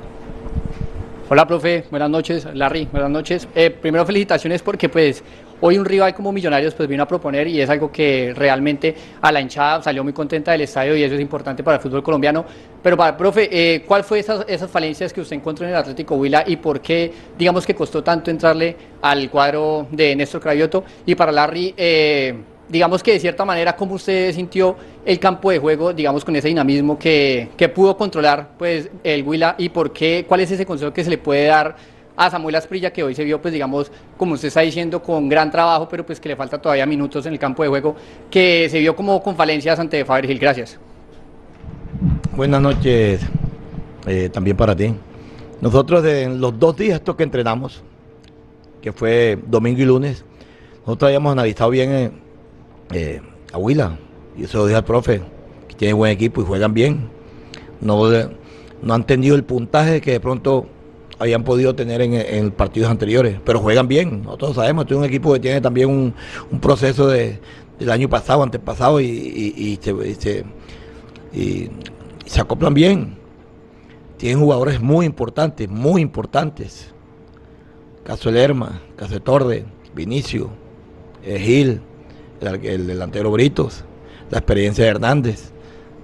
Hola, 1.31 1.47
profe. 1.47 1.85
Buenas 1.90 2.09
noches. 2.09 2.49
Larry, 2.55 2.88
buenas 2.90 3.11
noches. 3.11 3.47
Eh, 3.55 3.68
primero, 3.68 4.07
felicitaciones 4.07 4.62
porque 4.62 4.88
pues 4.88 5.23
hoy 5.61 5.79
un 5.79 5.85
rival 5.85 6.14
como 6.14 6.33
Millonarios 6.33 6.75
pues 6.75 6.88
vino 6.88 7.03
a 7.03 7.09
proponer 7.09 7.47
y 7.49 7.61
es 7.61 7.68
algo 7.71 7.90
que 7.90 8.33
realmente 8.35 8.94
a 9.21 9.33
la 9.33 9.40
hinchada 9.40 9.83
salió 9.83 10.05
muy 10.05 10.12
contenta 10.12 10.53
del 10.53 10.62
estadio 10.62 10.97
y 10.97 11.03
eso 11.03 11.14
es 11.14 11.21
importante 11.21 11.62
para 11.62 11.77
el 11.77 11.83
fútbol 11.83 12.03
colombiano. 12.03 12.44
Pero 12.83 12.97
para 12.97 13.16
profe, 13.16 13.49
eh, 13.51 13.83
¿cuál 13.87 14.05
esas, 14.11 14.71
falencias 14.71 15.12
que 15.12 15.21
usted 15.21 15.37
encontró 15.37 15.66
en 15.66 15.73
el 15.73 15.77
Atlético 15.77 16.14
Huila 16.16 16.44
y 16.47 16.57
por 16.57 16.81
qué, 16.81 17.12
digamos 17.37 17.66
que 17.66 17.75
costó 17.75 18.03
tanto 18.03 18.31
entrarle 18.31 18.77
al 19.03 19.29
cuadro 19.31 19.87
de 19.90 20.14
Néstor 20.14 20.40
Cravioto? 20.40 20.85
Y 21.05 21.14
para 21.14 21.33
Larry, 21.33 21.75
eh, 21.77 22.35
digamos 22.68 23.03
que 23.03 23.12
de 23.12 23.21
cierta 23.21 23.44
manera, 23.44 23.75
¿cómo 23.75 23.94
usted 23.94 24.33
sintió 24.33 24.77
el 25.05 25.18
campo 25.18 25.51
de 25.51 25.59
juego, 25.59 25.92
digamos, 25.92 26.25
con 26.25 26.37
ese 26.37 26.49
dinamismo 26.49 26.99
que, 26.99 27.49
pudo 27.75 27.97
controlar 27.97 28.51
pues 28.59 28.90
el 29.03 29.23
Huila 29.23 29.55
y 29.59 29.68
por 29.71 29.92
qué, 29.92 30.25
cuál 30.29 30.40
es 30.40 30.51
ese 30.51 30.66
consejo 30.66 30.92
que 30.92 31.05
se 31.05 31.11
le 31.11 31.18
puede 31.18 31.47
dar 31.47 31.77
a 32.18 32.28
Samuel 32.31 32.57
Asprilla, 32.57 32.92
que 32.92 33.04
hoy 33.04 33.14
se 33.14 33.22
vio, 33.22 33.40
pues 33.40 33.54
digamos, 33.54 33.92
como 34.16 34.35
usted 34.35 34.48
está 34.48 34.61
diciendo, 34.62 35.00
con 35.00 35.28
gran 35.28 35.52
trabajo, 35.52 35.88
pero 35.88 36.04
pues 36.04 36.18
que 36.18 36.28
le 36.28 36.35
falta 36.35 36.61
todavía 36.61 36.85
minutos 36.85 37.24
en 37.26 37.33
el 37.33 37.38
campo 37.38 37.62
de 37.62 37.68
juego, 37.68 37.94
que 38.28 38.68
se 38.68 38.81
vio 38.81 38.96
como 38.96 39.22
con 39.22 39.37
falencias 39.37 39.78
ante 39.78 40.04
Faber 40.04 40.26
Gil. 40.26 40.38
Gracias. 40.40 40.78
Buenas 42.35 42.61
noches, 42.61 43.20
eh, 44.04 44.28
también 44.33 44.57
para 44.57 44.74
ti. 44.74 44.92
Nosotros 45.61 46.04
en 46.04 46.40
los 46.40 46.59
dos 46.59 46.76
días 46.76 46.96
estos 46.96 47.14
que 47.14 47.22
entrenamos, 47.22 47.83
que 48.83 48.92
fue 48.92 49.38
domingo 49.46 49.81
y 49.81 49.85
lunes, 49.85 50.24
nosotros 50.85 51.09
habíamos 51.11 51.33
analizado 51.33 51.70
bien 51.70 51.92
eh, 51.92 52.11
eh, 52.94 53.22
a 53.52 53.59
Huila, 53.59 53.96
y 54.37 54.42
eso 54.42 54.59
lo 54.59 54.66
dije 54.66 54.76
al 54.76 54.85
profe, 54.85 55.22
que 55.68 55.74
tiene 55.76 55.94
buen 55.94 56.11
equipo 56.11 56.42
y 56.42 56.44
juegan 56.44 56.74
bien. 56.74 57.11
No, 57.81 58.11
no 58.83 58.94
han 58.94 59.04
tenido 59.04 59.37
el 59.37 59.44
puntaje 59.44 60.00
que 60.00 60.11
de 60.11 60.20
pronto 60.20 60.66
habían 61.18 61.44
podido 61.44 61.74
tener 61.74 62.00
en, 62.00 62.50
partidos 62.50 62.90
anteriores, 62.90 63.40
pero 63.44 63.61
juegan 63.61 63.88
bien. 63.88 64.22
Nosotros 64.22 64.57
sabemos, 64.57 64.87
es 64.88 64.96
un 64.96 65.04
equipo 65.04 65.33
que 65.33 65.40
tiene 65.40 65.61
también 65.61 65.88
un, 65.88 66.61
proceso 66.61 67.09
de, 67.09 67.40
del 67.78 67.90
año 67.90 68.09
pasado, 68.09 68.42
antepasado, 68.42 69.00
y, 69.00 69.07
y, 69.07 69.78
se, 69.83 70.44
y, 71.33 71.70
se 72.26 72.40
acoplan 72.40 72.74
bien. 72.74 73.16
Tienen 74.16 74.40
jugadores 74.40 74.81
muy 74.81 75.07
importantes, 75.07 75.68
muy 75.68 76.02
importantes. 76.02 76.92
Caso 78.04 78.31
Lerma, 78.31 78.81
Caso 78.96 79.20
Torde, 79.20 79.64
Vinicio, 79.94 80.50
eh, 81.24 81.38
Gil, 81.38 81.81
el, 82.40 82.87
delantero 82.87 83.31
Britos, 83.31 83.85
la 84.31 84.38
experiencia 84.38 84.85
de 84.85 84.90
Hernández, 84.90 85.52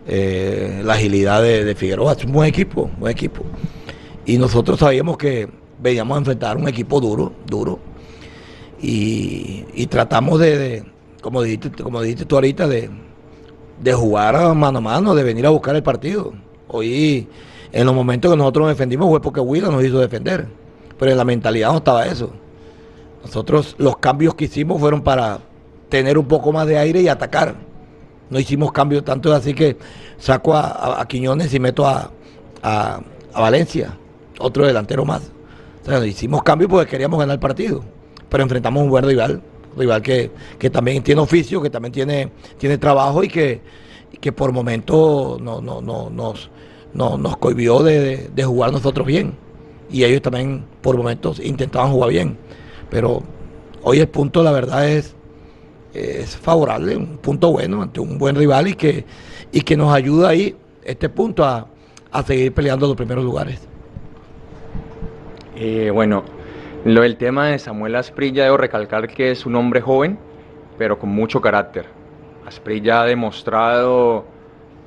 eh, 0.06 0.82
la 0.84 0.94
agilidad 0.94 1.42
de, 1.42 1.74
Figueroa. 1.74 2.12
Es 2.12 2.24
un 2.24 2.32
buen 2.32 2.48
equipo, 2.48 2.90
buen 2.98 3.12
equipo. 3.12 3.42
Y 4.26 4.38
nosotros 4.38 4.78
sabíamos 4.78 5.16
que 5.16 5.48
veníamos 5.80 6.16
a 6.16 6.18
enfrentar 6.18 6.56
un 6.56 6.68
equipo 6.68 7.00
duro, 7.00 7.32
duro. 7.46 7.78
Y, 8.80 9.86
tratamos 9.86 10.40
de, 10.40 10.84
como, 11.22 11.42
dijiste, 11.42 11.70
como 11.82 12.02
dijiste 12.02 12.24
tú 12.24 12.34
ahorita, 12.34 12.66
de, 12.68 12.90
de 13.82 13.92
jugar 13.92 14.54
mano 14.54 14.78
a 14.78 14.80
mano, 14.80 15.14
de 15.14 15.22
venir 15.22 15.46
a 15.46 15.50
buscar 15.50 15.74
el 15.76 15.82
partido. 15.82 16.32
Hoy, 16.68 17.28
en 17.72 17.86
los 17.86 17.94
momentos 17.94 18.30
que 18.30 18.36
nosotros 18.36 18.66
nos 18.66 18.76
defendimos 18.76 19.08
fue 19.08 19.20
porque 19.22 19.40
Willa 19.40 19.68
nos 19.68 19.84
hizo 19.84 19.98
defender. 19.98 20.46
Pero 20.98 21.10
en 21.10 21.16
la 21.16 21.24
mentalidad 21.24 21.70
no 21.70 21.78
estaba 21.78 22.06
eso. 22.06 22.30
Nosotros 23.22 23.74
los 23.78 23.96
cambios 23.98 24.34
que 24.34 24.44
hicimos 24.44 24.80
fueron 24.80 25.02
para, 25.02 25.40
tener 25.94 26.18
un 26.18 26.26
poco 26.26 26.50
más 26.50 26.66
de 26.66 26.76
aire 26.76 27.02
y 27.02 27.08
atacar. 27.08 27.54
No 28.28 28.40
hicimos 28.40 28.72
cambios 28.72 29.04
tanto 29.04 29.32
así 29.32 29.54
que 29.54 29.76
saco 30.18 30.52
a, 30.56 31.06
Quiñones 31.08 31.54
y 31.54 31.60
meto 31.60 31.86
a, 31.86 32.10
Valencia, 33.32 33.96
otro 34.38 34.66
delantero 34.66 35.04
más. 35.04 35.30
O 35.82 35.86
sea, 35.86 36.04
hicimos 36.06 36.42
cambios 36.42 36.70
porque 36.70 36.90
queríamos 36.90 37.18
ganar 37.18 37.34
el 37.34 37.40
partido, 37.40 37.82
pero 38.28 38.42
enfrentamos 38.42 38.82
un 38.82 38.90
buen 38.90 39.04
rival, 39.04 39.42
rival 39.76 40.02
que, 40.02 40.30
también 40.70 41.02
tiene 41.02 41.20
oficio, 41.20 41.60
que 41.60 41.70
también 41.70 41.92
tiene, 41.92 42.30
tiene 42.58 42.78
trabajo 42.78 43.22
y 43.22 43.28
que, 43.28 43.60
que 44.20 44.32
por 44.32 44.52
momentos 44.52 45.40
no, 45.40 45.60
no, 45.60 45.80
no, 45.80 46.10
nos, 46.10 46.50
no, 46.94 47.18
nos 47.18 47.36
cohibió 47.36 47.82
de, 47.82 48.30
de 48.34 48.44
jugar 48.44 48.72
nosotros 48.72 49.06
bien. 49.06 49.34
Y 49.90 50.04
ellos 50.04 50.22
también 50.22 50.64
por 50.80 50.96
momentos 50.96 51.38
intentaban 51.38 51.92
jugar 51.92 52.10
bien. 52.10 52.38
Pero 52.88 53.22
hoy 53.82 54.00
el 54.00 54.08
punto, 54.08 54.42
la 54.42 54.50
verdad, 54.50 54.88
es 54.88 55.14
es 55.94 56.36
favorable, 56.36 56.96
un 56.96 57.18
punto 57.18 57.52
bueno 57.52 57.80
ante 57.80 58.00
un 58.00 58.18
buen 58.18 58.34
rival 58.34 58.68
y 58.68 58.74
que, 58.74 59.04
y 59.52 59.60
que 59.60 59.76
nos 59.76 59.94
ayuda 59.94 60.30
ahí, 60.30 60.54
este 60.82 61.08
punto, 61.08 61.44
a, 61.44 61.68
seguir 62.26 62.52
peleando 62.52 62.86
los 62.86 62.96
primeros 62.96 63.24
lugares. 63.24 63.60
Eh, 65.56 65.90
bueno, 65.90 66.24
lo 66.84 67.02
del 67.02 67.16
tema 67.16 67.48
de 67.48 67.58
Samuel 67.58 67.94
Asprilla, 67.94 68.44
debo 68.44 68.56
recalcar 68.56 69.08
que 69.08 69.30
es 69.30 69.46
un 69.46 69.54
hombre 69.54 69.80
joven, 69.80 70.18
pero 70.78 70.98
con 70.98 71.10
mucho 71.10 71.40
carácter. 71.40 71.86
Asprilla 72.44 73.02
ha 73.02 73.04
demostrado, 73.06 74.24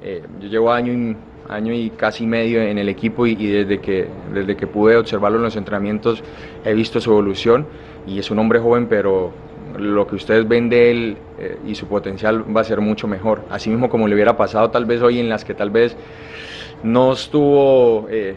eh, 0.03 0.23
yo 0.41 0.47
llevo 0.49 0.71
año 0.71 0.91
y, 0.91 1.15
año 1.47 1.73
y 1.73 1.89
casi 1.91 2.27
medio 2.27 2.61
en 2.61 2.77
el 2.77 2.89
equipo 2.89 3.25
y, 3.25 3.35
desde, 3.35 3.79
que, 3.79 4.07
desde 4.33 4.57
que 4.57 4.67
pude 4.67 4.97
observarlo 4.97 5.37
en 5.37 5.43
los 5.45 5.55
entrenamientos 5.55 6.21
he 6.65 6.73
visto 6.73 6.99
su 6.99 7.11
evolución 7.11 7.65
y 8.05 8.19
es 8.19 8.29
un 8.29 8.39
hombre 8.39 8.59
joven, 8.59 8.87
pero 8.87 9.31
lo 9.77 10.05
que 10.05 10.15
ustedes 10.15 10.47
ven 10.47 10.69
de 10.69 10.91
él 10.91 11.17
eh, 11.39 11.57
y 11.65 11.75
su 11.75 11.87
potencial 11.87 12.43
va 12.55 12.61
a 12.61 12.63
ser 12.65 12.81
mucho 12.81 13.07
mejor. 13.07 13.45
Así 13.49 13.69
mismo 13.69 13.89
como 13.89 14.07
le 14.07 14.15
hubiera 14.15 14.35
pasado 14.35 14.69
tal 14.69 14.85
vez 14.85 15.01
hoy 15.01 15.19
en 15.19 15.29
las 15.29 15.45
que 15.45 15.53
tal 15.53 15.69
vez 15.69 15.95
no 16.83 17.13
estuvo 17.13 18.07
eh, 18.09 18.35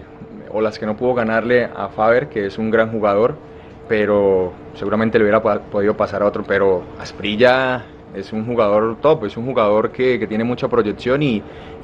o 0.52 0.60
las 0.60 0.78
que 0.78 0.86
no 0.86 0.96
pudo 0.96 1.14
ganarle 1.14 1.64
a 1.64 1.88
Faber, 1.88 2.28
que 2.28 2.46
es 2.46 2.58
un 2.58 2.70
gran 2.70 2.90
jugador, 2.90 3.36
pero 3.88 4.52
seguramente 4.74 5.18
le 5.18 5.24
hubiera 5.24 5.42
podido 5.42 5.96
pasar 5.96 6.22
a 6.22 6.26
otro. 6.26 6.44
Pero 6.46 6.82
Asprilla 6.98 7.84
es 8.14 8.32
un 8.32 8.46
jugador 8.46 8.96
top, 9.00 9.24
es 9.24 9.36
un 9.36 9.46
jugador 9.46 9.90
que, 9.92 10.26
tiene 10.26 10.44
mucha 10.44 10.68
proyección 10.68 11.22
y, 11.22 11.42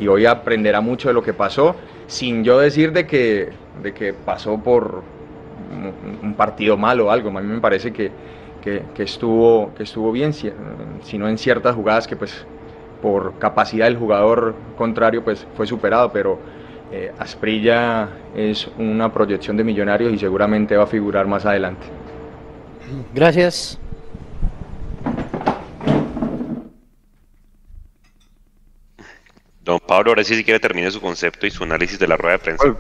hoy 0.09 0.27
aprenderá 0.27 0.81
mucho 0.81 1.09
de 1.09 1.15
lo 1.15 1.23
que 1.23 1.33
pasó, 1.33 1.77
sin 2.07 2.45
yo 2.45 2.59
decir 2.59 2.93
de 2.93 3.07
que, 3.07 3.51
de 3.83 3.93
que 3.93 4.13
pasó 4.13 4.59
por 4.59 5.03
un 6.23 6.35
partido 6.35 6.77
malo 6.77 7.07
o 7.07 7.11
algo. 7.11 7.29
A 7.31 7.41
mí 7.41 7.47
me 7.47 7.61
parece 7.61 7.93
que 7.93 8.11
que, 8.95 9.03
estuvo, 9.03 9.73
que 9.75 9.85
estuvo 9.85 10.11
bien, 10.11 10.33
sino 10.33 11.29
en 11.29 11.39
ciertas 11.39 11.75
jugadas 11.75 12.09
que 12.09 12.17
pues 12.17 12.45
por 13.01 13.39
capacidad 13.39 13.87
del 13.87 13.97
jugador 13.97 14.57
contrario 14.77 15.23
pues 15.23 15.47
fue 15.57 15.67
superado, 15.67 16.11
pero 16.13 16.39
eh, 16.93 17.13
Asprilla 17.19 18.09
es 18.35 18.69
una 18.79 19.13
proyección 19.13 19.57
de 19.57 19.65
millonarios 19.65 20.13
y 20.13 20.19
seguramente 20.19 20.77
va 20.77 20.85
a 20.85 20.87
figurar 20.87 21.27
más 21.27 21.45
adelante. 21.45 21.87
Gracias. 23.13 23.79
Don 29.65 29.81
Pablo, 29.81 30.13
ahora 30.13 30.23
sí 30.23 30.37
si 30.37 30.45
quiere 30.45 30.61
termine 30.61 30.91
su 30.93 31.01
concepto 31.01 31.45
y 31.45 31.51
su 31.51 31.65
análisis 31.65 31.99
de 31.99 32.07
la 32.07 32.17
rueda 32.17 32.35
de 32.35 32.39
prensa. 32.39 32.77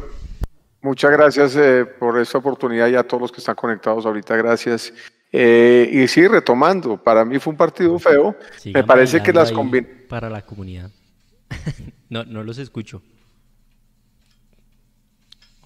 Muchas 0.83 1.11
gracias 1.11 1.57
eh, 1.57 1.85
por 1.85 2.21
esta 2.21 2.39
oportunidad 2.39 2.87
y 2.87 2.95
a 2.95 3.03
todos 3.03 3.23
los 3.23 3.33
que 3.33 3.41
están 3.41 3.57
conectados 3.57 4.07
ahorita, 4.07 4.37
gracias. 4.37 4.93
Eh, 5.33 5.91
y 5.93 6.07
sí, 6.07 6.29
retomando, 6.29 6.97
para 6.97 7.25
mí 7.25 7.41
fue 7.41 7.51
un 7.51 7.57
partido 7.57 7.99
feo. 7.99 8.37
Me 8.73 8.85
parece 8.85 9.21
que 9.21 9.33
las 9.33 9.51
combinaciones... 9.51 10.07
Para 10.07 10.31
la 10.31 10.43
comunidad. 10.43 10.93
no, 12.09 12.25
no 12.25 12.45
los 12.45 12.59
escucho. 12.59 13.03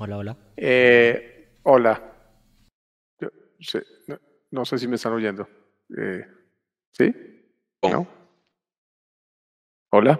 Hola, 0.02 0.16
hola. 0.16 0.36
Eh, 0.56 1.58
hola. 1.64 2.02
no, 4.50 4.64
sé 4.64 4.78
si 4.78 4.88
me 4.88 4.96
están 4.96 5.12
oyendo. 5.12 5.46
¿Sí? 6.92 7.14
¿No? 7.82 8.06
Hola. 9.90 10.18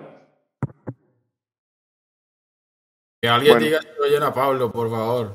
Que 3.23 3.29
alguien 3.31 3.59
diga 3.59 3.81
si 3.81 3.89
oyen 4.03 4.23
a 4.23 4.35
Pablo, 4.35 4.71
por 4.71 4.91
favor. 4.91 5.33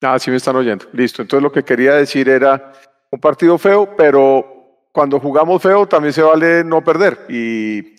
Ah, 0.00 0.18
sí 0.18 0.30
me 0.30 0.38
están 0.38 0.56
oyendo. 0.56 0.86
Listo. 0.94 1.20
Entonces 1.20 1.42
lo 1.42 1.52
que 1.52 1.62
quería 1.62 1.96
decir 1.96 2.30
era 2.30 2.72
un 3.10 3.20
partido 3.20 3.58
feo, 3.58 3.94
pero 3.94 4.88
cuando 4.90 5.20
jugamos 5.20 5.60
feo 5.60 5.86
también 5.86 6.14
se 6.14 6.22
vale 6.22 6.64
no 6.64 6.82
perder. 6.82 7.26
Y 7.28 7.94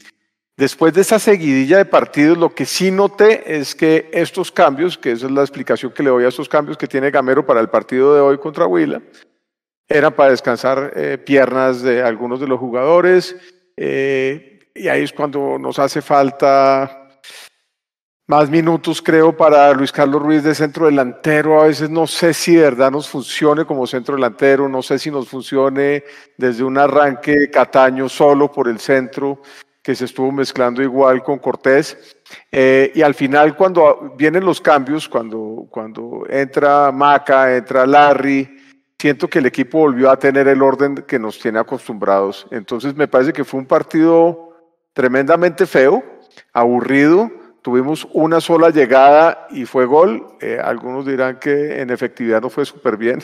después 0.61 0.93
de 0.93 1.01
esa 1.01 1.17
seguidilla 1.17 1.79
de 1.79 1.85
partidos, 1.85 2.37
lo 2.37 2.53
que 2.53 2.67
sí 2.67 2.91
noté 2.91 3.57
es 3.57 3.73
que 3.73 4.11
estos 4.13 4.51
cambios, 4.51 4.95
que 4.95 5.11
esa 5.11 5.25
es 5.25 5.31
la 5.31 5.41
explicación 5.41 5.91
que 5.91 6.03
le 6.03 6.11
doy 6.11 6.23
a 6.23 6.27
estos 6.27 6.47
cambios 6.47 6.77
que 6.77 6.85
tiene 6.85 7.09
Gamero 7.09 7.43
para 7.43 7.59
el 7.61 7.67
partido 7.67 8.13
de 8.13 8.21
hoy 8.21 8.37
contra 8.37 8.67
Huila, 8.67 9.01
eran 9.89 10.13
para 10.13 10.29
descansar 10.29 10.93
eh, 10.95 11.17
piernas 11.17 11.81
de 11.81 12.03
algunos 12.03 12.39
de 12.39 12.47
los 12.47 12.59
jugadores. 12.59 13.35
Eh, 13.75 14.59
y 14.75 14.87
ahí 14.87 15.01
es 15.01 15.11
cuando 15.11 15.57
nos 15.57 15.79
hace 15.79 15.99
falta 15.99 17.09
más 18.27 18.47
minutos, 18.47 19.01
creo, 19.01 19.35
para 19.35 19.73
Luis 19.73 19.91
Carlos 19.91 20.21
Ruiz 20.21 20.43
de 20.43 20.53
centro 20.53 20.85
delantero. 20.85 21.59
A 21.59 21.65
veces 21.65 21.89
no 21.89 22.05
sé 22.05 22.35
si 22.35 22.53
de 22.53 22.61
verdad 22.61 22.91
nos 22.91 23.09
funcione 23.09 23.65
como 23.65 23.87
centro 23.87 24.13
delantero, 24.13 24.69
no 24.69 24.83
sé 24.83 24.99
si 24.99 25.09
nos 25.09 25.27
funcione 25.27 26.03
desde 26.37 26.63
un 26.63 26.77
arranque 26.77 27.49
Cataño 27.49 28.07
solo 28.07 28.51
por 28.51 28.67
el 28.67 28.79
centro, 28.79 29.41
que 29.81 29.95
se 29.95 30.05
estuvo 30.05 30.31
mezclando 30.31 30.81
igual 30.81 31.23
con 31.23 31.39
Cortés. 31.39 31.97
Eh, 32.51 32.91
y 32.95 33.01
al 33.01 33.15
final, 33.15 33.55
cuando 33.55 34.13
vienen 34.17 34.45
los 34.45 34.61
cambios, 34.61 35.09
cuando, 35.09 35.67
cuando 35.69 36.25
entra 36.29 36.91
Maca, 36.91 37.55
entra 37.55 37.85
Larry, 37.85 38.57
siento 38.99 39.27
que 39.27 39.39
el 39.39 39.47
equipo 39.47 39.79
volvió 39.79 40.11
a 40.11 40.17
tener 40.17 40.47
el 40.47 40.61
orden 40.61 40.95
que 40.95 41.19
nos 41.19 41.39
tiene 41.39 41.59
acostumbrados. 41.59 42.47
Entonces 42.51 42.95
me 42.95 43.07
parece 43.07 43.33
que 43.33 43.43
fue 43.43 43.59
un 43.59 43.65
partido 43.65 44.49
tremendamente 44.93 45.65
feo, 45.65 46.03
aburrido 46.53 47.31
Tuvimos 47.61 48.07
una 48.13 48.41
sola 48.41 48.71
llegada 48.71 49.45
y 49.51 49.65
fue 49.65 49.85
gol. 49.85 50.35
Eh, 50.41 50.59
algunos 50.61 51.05
dirán 51.05 51.37
que 51.39 51.79
en 51.79 51.91
efectividad 51.91 52.41
no 52.41 52.49
fue 52.49 52.65
súper 52.65 52.97
bien, 52.97 53.19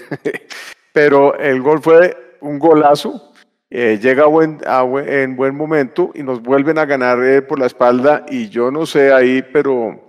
pero 0.94 1.36
el 1.40 1.62
gol 1.62 1.82
fue 1.82 2.38
un 2.42 2.60
golazo. 2.60 3.34
Eh, 3.70 4.00
llega 4.02 4.26
en 4.26 5.36
buen 5.36 5.56
momento 5.56 6.12
y 6.14 6.24
nos 6.24 6.42
vuelven 6.42 6.78
a 6.78 6.86
ganar 6.86 7.22
eh, 7.24 7.42
por 7.42 7.60
la 7.60 7.66
espalda 7.66 8.26
y 8.30 8.48
yo 8.48 8.72
no 8.72 8.86
sé 8.86 9.12
ahí, 9.12 9.42
pero 9.42 10.08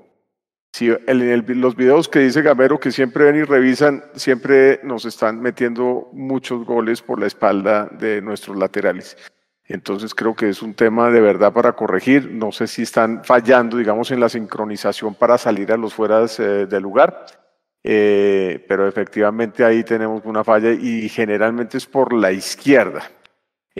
si 0.72 0.88
los 0.88 1.74
videos 1.74 2.08
que 2.08 2.20
dice 2.20 2.42
Gamero 2.42 2.78
que 2.78 2.92
siempre 2.92 3.24
ven 3.24 3.36
y 3.36 3.42
revisan, 3.42 4.04
siempre 4.14 4.78
nos 4.84 5.04
están 5.06 5.40
metiendo 5.40 6.08
muchos 6.12 6.64
goles 6.64 7.02
por 7.02 7.18
la 7.18 7.26
espalda 7.26 7.86
de 7.86 8.22
nuestros 8.22 8.56
laterales. 8.56 9.16
Entonces 9.64 10.14
creo 10.14 10.34
que 10.34 10.48
es 10.48 10.62
un 10.62 10.74
tema 10.74 11.10
de 11.10 11.20
verdad 11.20 11.52
para 11.52 11.72
corregir. 11.72 12.30
No 12.30 12.52
sé 12.52 12.66
si 12.66 12.82
están 12.82 13.22
fallando, 13.24 13.76
digamos, 13.76 14.10
en 14.10 14.20
la 14.20 14.28
sincronización 14.28 15.14
para 15.14 15.36
salir 15.36 15.72
a 15.72 15.76
los 15.76 15.92
fueras 15.92 16.40
eh, 16.40 16.66
del 16.66 16.82
lugar, 16.82 17.26
eh, 17.82 18.64
pero 18.66 18.88
efectivamente 18.88 19.64
ahí 19.64 19.84
tenemos 19.84 20.22
una 20.24 20.42
falla 20.42 20.72
y 20.72 21.08
generalmente 21.08 21.76
es 21.76 21.86
por 21.86 22.14
la 22.14 22.32
izquierda. 22.32 23.02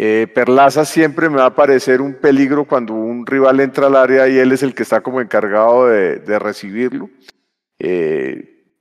Eh, 0.01 0.29
Perlaza 0.33 0.85
siempre 0.85 1.29
me 1.29 1.39
va 1.39 1.47
a 1.47 1.55
parecer 1.55 2.01
un 2.01 2.15
peligro 2.15 2.65
cuando 2.65 2.95
un 2.95 3.27
rival 3.27 3.59
entra 3.59 3.89
al 3.89 3.97
área 3.97 4.29
y 4.29 4.39
él 4.39 4.53
es 4.53 4.63
el 4.63 4.73
que 4.73 4.85
está 4.85 5.01
como 5.01 5.21
encargado 5.21 5.89
de, 5.89 6.39
recibirlo 6.39 7.11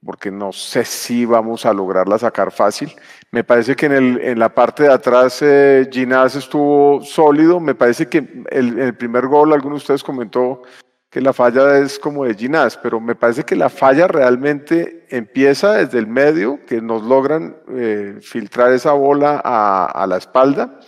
porque 0.07 0.31
no 0.31 0.53
sé 0.53 0.85
si 0.85 1.25
vamos 1.25 1.65
a 1.65 1.73
lograrla 1.73 2.17
sacar 2.17 2.51
fácil. 2.51 2.93
Me 3.31 3.43
parece 3.43 3.75
que 3.75 3.87
en, 3.87 3.91
el, 3.91 4.21
en 4.21 4.39
la 4.39 4.53
parte 4.53 4.83
de 4.83 4.93
atrás 4.93 5.39
eh, 5.41 5.85
Ginás 5.91 6.35
estuvo 6.35 7.01
sólido. 7.01 7.59
Me 7.59 7.75
parece 7.75 8.07
que 8.07 8.43
el, 8.49 8.79
el, 8.79 8.95
primer 8.95 9.27
gol, 9.27 9.51
alguno 9.51 9.75
de 9.75 9.81
ustedes 9.81 10.03
comentó 10.03 10.61
que 11.09 11.19
la 11.19 11.33
falla 11.33 11.79
es 11.79 11.99
como 11.99 12.23
de 12.23 12.35
Ginás, 12.35 12.77
pero 12.77 13.01
me 13.01 13.15
parece 13.15 13.43
que 13.43 13.57
la 13.57 13.67
falla 13.67 14.07
realmente 14.07 15.05
empieza 15.09 15.73
desde 15.73 15.99
el 15.99 16.07
medio, 16.07 16.59
que 16.65 16.81
nos 16.81 17.03
logran 17.03 17.57
eh, 17.69 18.19
filtrar 18.21 18.71
esa 18.71 18.93
bola 18.93 19.41
a 19.43 20.07
la 20.07 20.17
espalda. 20.17 20.79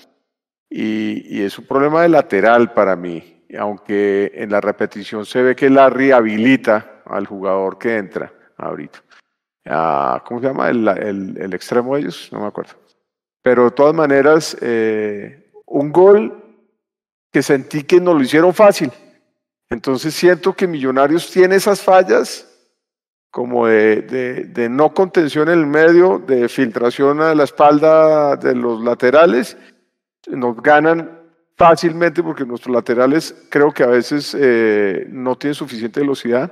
Y, 0.70 1.40
y, 1.40 1.44
es 1.44 1.58
un 1.58 1.66
problema 1.66 2.04
de 2.04 2.10
lateral 2.10 2.74
para 2.74 2.96
mí, 2.96 3.44
aunque 3.58 4.32
en 4.36 4.52
la 4.52 4.62
repetición 4.62 5.26
se 5.26 5.42
ve 5.42 5.56
que 5.56 5.70
Larry 5.70 6.12
habilita 6.12 7.02
al 7.06 7.26
jugador 7.26 7.80
que 7.80 7.98
entra 7.98 8.32
ahorita. 8.58 9.04
Ah, 9.66 10.24
¿Cómo 10.26 10.40
se 10.40 10.48
llama? 10.48 10.70
El, 10.70 10.88
el, 11.38 11.54
extremo 11.54 11.96
de 11.96 12.02
ellos, 12.02 12.30
no 12.32 12.40
me 12.40 12.48
acuerdo. 12.48 12.74
Pero 13.42 13.66
de 13.66 13.72
todas 13.72 13.96
maneras, 13.96 14.58
eh, 14.62 15.52
un 15.66 15.92
gol 15.92 16.44
que 17.32 17.42
sentí 17.42 17.84
que 17.84 18.00
nos 18.00 18.16
lo 18.16 18.22
hicieron 18.22 18.54
fácil. 18.54 18.92
Entonces 19.70 20.14
siento 20.14 20.54
que 20.54 20.68
Millonarios 20.68 21.30
tiene 21.30 21.56
esas 21.56 21.82
fallas 21.82 22.46
como 23.32 23.68
de, 23.68 24.02
de, 24.02 24.44
de, 24.46 24.70
no 24.70 24.92
contención 24.92 25.50
en 25.50 25.60
el 25.60 25.68
medio, 25.68 26.18
de 26.18 26.50
filtración 26.50 27.22
a 27.22 27.36
la 27.36 27.44
espalda 27.44 28.36
de 28.36 28.56
los 28.56 28.82
laterales. 28.82 29.56
Nos 30.30 30.62
ganan 30.62 31.20
fácilmente 31.58 32.24
porque 32.24 32.46
nuestros 32.46 32.74
laterales 32.74 33.36
creo 33.50 33.72
que 33.72 33.84
a 33.84 33.88
veces 33.88 34.36
eh, 34.40 35.06
no 35.10 35.38
tienen 35.38 35.56
suficiente 35.56 36.00
velocidad. 36.00 36.52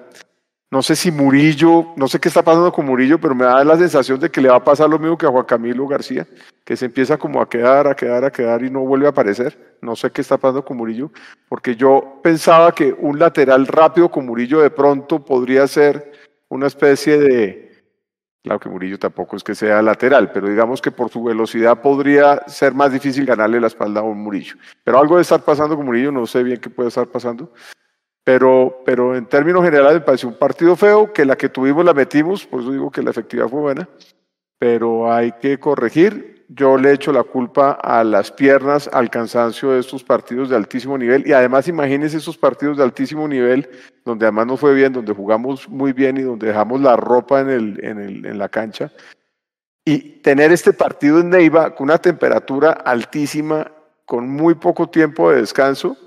No 0.70 0.82
sé 0.82 0.98
si 0.98 1.12
Murillo, 1.12 1.94
no 1.96 2.10
sé 2.10 2.20
qué 2.20 2.28
está 2.28 2.44
pasando 2.44 2.74
con 2.74 2.86
Murillo, 2.86 3.18
pero 3.22 3.34
me 3.34 3.46
da 3.46 3.64
la 3.64 3.78
sensación 3.78 4.20
de 4.20 4.30
que 4.30 4.42
le 4.42 4.50
va 4.50 4.58
a 4.58 4.64
pasar 4.64 4.90
lo 4.90 5.00
mismo 5.00 5.18
que 5.18 5.26
a 5.26 5.30
Juan 5.30 5.46
Camilo 5.46 5.88
García, 5.88 6.28
que 6.66 6.76
se 6.76 6.88
empieza 6.88 7.18
como 7.18 7.42
a 7.42 7.48
quedar, 7.48 7.88
a 7.88 7.96
quedar, 7.96 8.26
a 8.26 8.32
quedar 8.32 8.62
y 8.66 8.70
no 8.70 8.82
vuelve 8.82 9.06
a 9.06 9.12
aparecer. 9.12 9.78
No 9.82 9.96
sé 9.96 10.12
qué 10.12 10.20
está 10.20 10.38
pasando 10.38 10.66
con 10.66 10.76
Murillo, 10.76 11.10
porque 11.48 11.78
yo 11.78 12.20
pensaba 12.22 12.74
que 12.74 12.94
un 13.00 13.18
lateral 13.18 13.66
rápido 13.66 14.12
con 14.12 14.26
Murillo 14.26 14.60
de 14.60 14.70
pronto 14.70 15.24
podría 15.24 15.66
ser 15.68 16.12
una 16.50 16.68
especie 16.68 17.18
de... 17.18 17.67
Claro 18.48 18.62
que 18.62 18.70
Murillo 18.70 18.98
tampoco 18.98 19.36
es 19.36 19.44
que 19.44 19.54
sea 19.54 19.82
lateral, 19.82 20.32
pero 20.32 20.48
digamos 20.48 20.82
que 20.82 20.90
por 20.90 21.10
su 21.10 21.22
velocidad 21.22 21.82
podría 21.82 22.44
ser 22.48 22.74
más 22.74 22.94
difícil 22.94 23.26
ganarle 23.26 23.60
la 23.60 23.68
espalda 23.68 24.00
a 24.00 24.04
un 24.04 24.20
Murillo. 24.20 24.56
Pero 24.86 25.00
algo 25.00 25.18
de 25.18 25.24
estar 25.24 25.42
pasando 25.42 25.76
con 25.76 25.86
Murillo, 25.86 26.14
no 26.14 26.26
sé 26.26 26.44
bien 26.44 26.62
qué 26.62 26.70
puede 26.70 26.88
estar 26.88 27.08
pasando. 27.08 27.52
Pero, 28.24 28.84
pero 28.86 29.18
en 29.18 29.26
términos 29.26 29.66
generales 29.66 29.96
me 29.96 30.00
pareció 30.00 30.30
un 30.30 30.40
partido 30.40 30.78
feo, 30.78 31.12
que 31.12 31.26
la 31.26 31.36
que 31.36 31.50
tuvimos 31.50 31.84
la 31.84 31.94
metimos, 31.94 32.46
por 32.46 32.62
eso 32.62 32.72
digo 32.72 32.90
que 32.90 33.02
la 33.02 33.10
efectividad 33.10 33.50
fue 33.50 33.60
buena, 33.60 33.90
pero 34.58 35.12
hay 35.12 35.34
que 35.34 35.60
corregir. 35.60 36.37
Yo 36.50 36.78
le 36.78 36.94
echo 36.94 37.12
la 37.12 37.24
culpa 37.24 37.72
a 37.72 38.06
las 38.06 38.32
piernas, 38.32 38.90
al 38.94 39.10
cansancio 39.10 39.72
de 39.72 39.82
estos 39.82 40.02
partidos 40.02 40.50
de 40.50 40.56
altísimo 40.56 40.98
nivel 40.98 41.28
y 41.28 41.34
además 41.34 41.68
imagínense 41.68 42.18
esos 42.18 42.38
partidos 42.38 42.78
de 42.78 42.84
altísimo 42.84 43.28
nivel 43.28 43.70
donde 44.06 44.26
además 44.26 44.48
nos 44.48 44.60
fue 44.62 44.74
bien, 44.74 44.94
donde 44.94 45.14
jugamos 45.14 45.68
muy 45.68 45.92
bien 45.92 46.16
y 46.16 46.22
donde 46.22 46.48
dejamos 46.48 46.80
la 46.80 46.96
ropa 46.96 47.42
en, 47.42 48.38
la 48.38 48.48
cancha. 48.48 48.94
Y 49.84 50.22
tener 50.22 50.54
este 50.54 50.72
partido 50.72 51.20
en 51.20 51.30
Neiva 51.30 51.76
con 51.76 51.86
una 51.86 51.98
temperatura 51.98 52.72
altísima, 52.72 53.70
con 54.06 54.30
muy 54.30 54.56
poco 54.56 54.90
tiempo 54.90 55.30
de 55.30 55.42
descanso, 55.42 55.98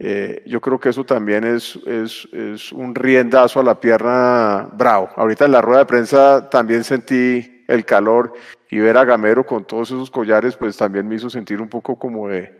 eh, 0.00 0.42
yo 0.46 0.60
creo 0.60 0.80
que 0.80 0.88
eso 0.88 1.04
también 1.04 1.44
es, 1.44 1.76
es, 1.86 2.28
es, 2.32 2.72
un 2.72 2.92
riendazo 2.92 3.60
a 3.60 3.64
la 3.64 3.78
pierna 3.78 4.68
bravo. 4.72 5.10
Ahorita 5.14 5.44
en 5.44 5.52
la 5.52 5.62
rueda 5.62 5.80
de 5.80 5.86
prensa 5.86 6.50
también 6.50 6.82
sentí 6.82 7.64
el 7.68 7.84
calor 7.84 8.34
y 8.74 8.80
ver 8.80 8.96
a 8.96 9.04
Gamero 9.04 9.46
con 9.46 9.64
todos 9.64 9.92
esos 9.92 10.10
collares, 10.10 10.56
pues 10.56 10.76
también 10.76 11.06
me 11.06 11.14
hizo 11.14 11.30
sentir 11.30 11.62
un 11.62 11.68
poco 11.68 11.96
como 11.96 12.28
de 12.28 12.58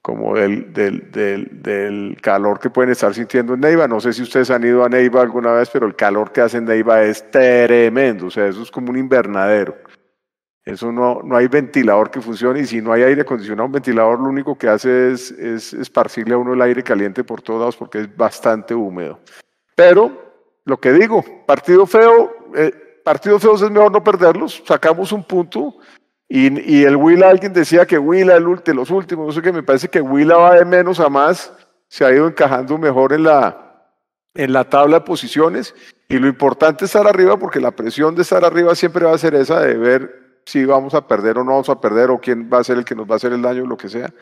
como 0.00 0.34
del, 0.34 0.72
del, 0.72 1.12
del, 1.12 1.62
del 1.62 2.16
calor 2.22 2.58
que 2.58 2.70
pueden 2.70 2.90
estar 2.90 3.12
sintiendo 3.12 3.52
en 3.52 3.60
Neiva. 3.60 3.86
No 3.86 4.00
sé 4.00 4.14
si 4.14 4.22
ustedes 4.22 4.50
han 4.50 4.64
ido 4.64 4.82
a 4.82 4.88
Neiva 4.88 5.20
alguna 5.20 5.52
vez, 5.52 5.68
pero 5.70 5.86
el 5.86 5.94
calor 5.94 6.32
que 6.32 6.40
hace 6.40 6.56
en 6.56 6.64
Neiva 6.64 7.02
es 7.02 7.30
tremendo. 7.30 8.28
O 8.28 8.30
sea, 8.30 8.46
eso 8.46 8.62
es 8.62 8.70
como 8.70 8.88
un 8.88 8.96
invernadero. 8.96 9.76
Eso 10.64 10.90
no, 10.90 11.20
no 11.22 11.36
hay 11.36 11.48
ventilador 11.48 12.10
que 12.10 12.22
funcione 12.22 12.60
y 12.60 12.66
si 12.66 12.80
no 12.80 12.90
hay 12.94 13.02
aire 13.02 13.20
acondicionado, 13.20 13.66
un 13.66 13.72
ventilador 13.72 14.20
lo 14.20 14.30
único 14.30 14.56
que 14.56 14.68
hace 14.68 15.12
es, 15.12 15.32
es 15.32 15.74
esparcirle 15.74 16.32
a 16.32 16.38
uno 16.38 16.54
el 16.54 16.62
aire 16.62 16.82
caliente 16.82 17.24
por 17.24 17.42
todos 17.42 17.60
lados 17.60 17.76
porque 17.76 18.00
es 18.00 18.16
bastante 18.16 18.74
húmedo. 18.74 19.20
Pero 19.76 20.32
lo 20.64 20.80
que 20.80 20.94
digo, 20.94 21.22
partido 21.46 21.84
feo, 21.84 22.32
eh, 22.56 22.81
partido 23.02 23.38
feo 23.38 23.54
es 23.54 23.70
mejor 23.70 23.92
no 23.92 24.02
perderlos, 24.02 24.62
sacamos 24.66 25.12
un 25.12 25.24
punto 25.24 25.76
y, 26.28 26.78
y 26.78 26.84
el 26.84 26.96
Willa, 26.96 27.28
alguien 27.28 27.52
decía 27.52 27.86
que 27.86 27.98
Willa 27.98 28.36
el 28.36 28.44
de 28.64 28.74
los 28.74 28.90
últimos, 28.90 29.26
no 29.26 29.42
sé 29.42 29.52
me 29.52 29.62
parece 29.62 29.88
que 29.88 30.00
Willa 30.00 30.36
va 30.36 30.54
de 30.54 30.64
menos 30.64 30.98
a 31.00 31.08
más, 31.08 31.52
se 31.88 32.04
ha 32.04 32.12
ido 32.12 32.26
encajando 32.26 32.78
mejor 32.78 33.12
en 33.12 33.24
la, 33.24 33.90
en 34.34 34.52
la 34.52 34.64
tabla 34.64 35.00
de 35.00 35.04
posiciones 35.04 35.74
y 36.08 36.18
lo 36.18 36.26
importante 36.28 36.84
es 36.84 36.94
estar 36.94 37.06
arriba 37.06 37.36
porque 37.36 37.60
la 37.60 37.70
presión 37.70 38.14
de 38.14 38.22
estar 38.22 38.44
arriba 38.44 38.74
siempre 38.74 39.04
va 39.04 39.14
a 39.14 39.18
ser 39.18 39.34
esa 39.34 39.60
de 39.60 39.74
ver 39.74 40.40
si 40.44 40.64
vamos 40.64 40.94
a 40.94 41.06
perder 41.06 41.38
o 41.38 41.44
no 41.44 41.52
vamos 41.52 41.68
a 41.68 41.80
perder 41.80 42.10
o 42.10 42.18
quién 42.18 42.50
va 42.52 42.58
a 42.58 42.64
ser 42.64 42.78
el 42.78 42.84
que 42.84 42.94
nos 42.94 43.08
va 43.08 43.14
a 43.14 43.16
hacer 43.16 43.32
el 43.32 43.42
daño 43.42 43.66
lo 43.66 43.76
que 43.76 43.88
sea. 43.88 44.12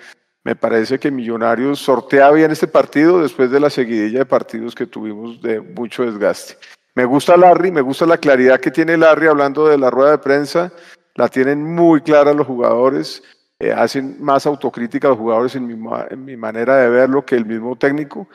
Me 0.42 0.56
parece 0.56 0.98
que 0.98 1.10
Millonarios 1.10 1.80
sortea 1.80 2.30
bien 2.30 2.50
este 2.50 2.66
partido 2.66 3.20
después 3.20 3.50
de 3.50 3.60
la 3.60 3.70
seguidilla 3.70 4.20
de 4.20 4.26
partidos 4.26 4.74
que 4.74 4.86
tuvimos 4.86 5.40
de 5.42 5.60
mucho 5.60 6.02
desgaste. 6.02 6.56
Me 6.94 7.04
gusta 7.04 7.36
Larry, 7.36 7.70
me 7.70 7.80
gusta 7.80 8.04
la 8.06 8.18
claridad 8.18 8.60
que 8.60 8.70
tiene 8.70 8.96
Larry 8.96 9.28
hablando 9.28 9.68
de 9.68 9.78
la 9.78 9.90
rueda 9.90 10.12
de 10.12 10.18
prensa, 10.18 10.72
la 11.14 11.28
tienen 11.28 11.62
muy 11.62 12.00
clara 12.00 12.32
los 12.32 12.46
jugadores, 12.46 13.22
eh, 13.58 13.72
hacen 13.72 14.16
más 14.20 14.46
autocrítica 14.46 15.08
los 15.08 15.18
jugadores 15.18 15.54
en 15.54 15.66
mi, 15.66 15.74
en 16.10 16.24
mi 16.24 16.36
manera 16.36 16.76
de 16.76 16.88
verlo 16.88 17.24
que 17.24 17.36
el 17.36 17.46
mismo 17.46 17.76
técnico, 17.76 18.28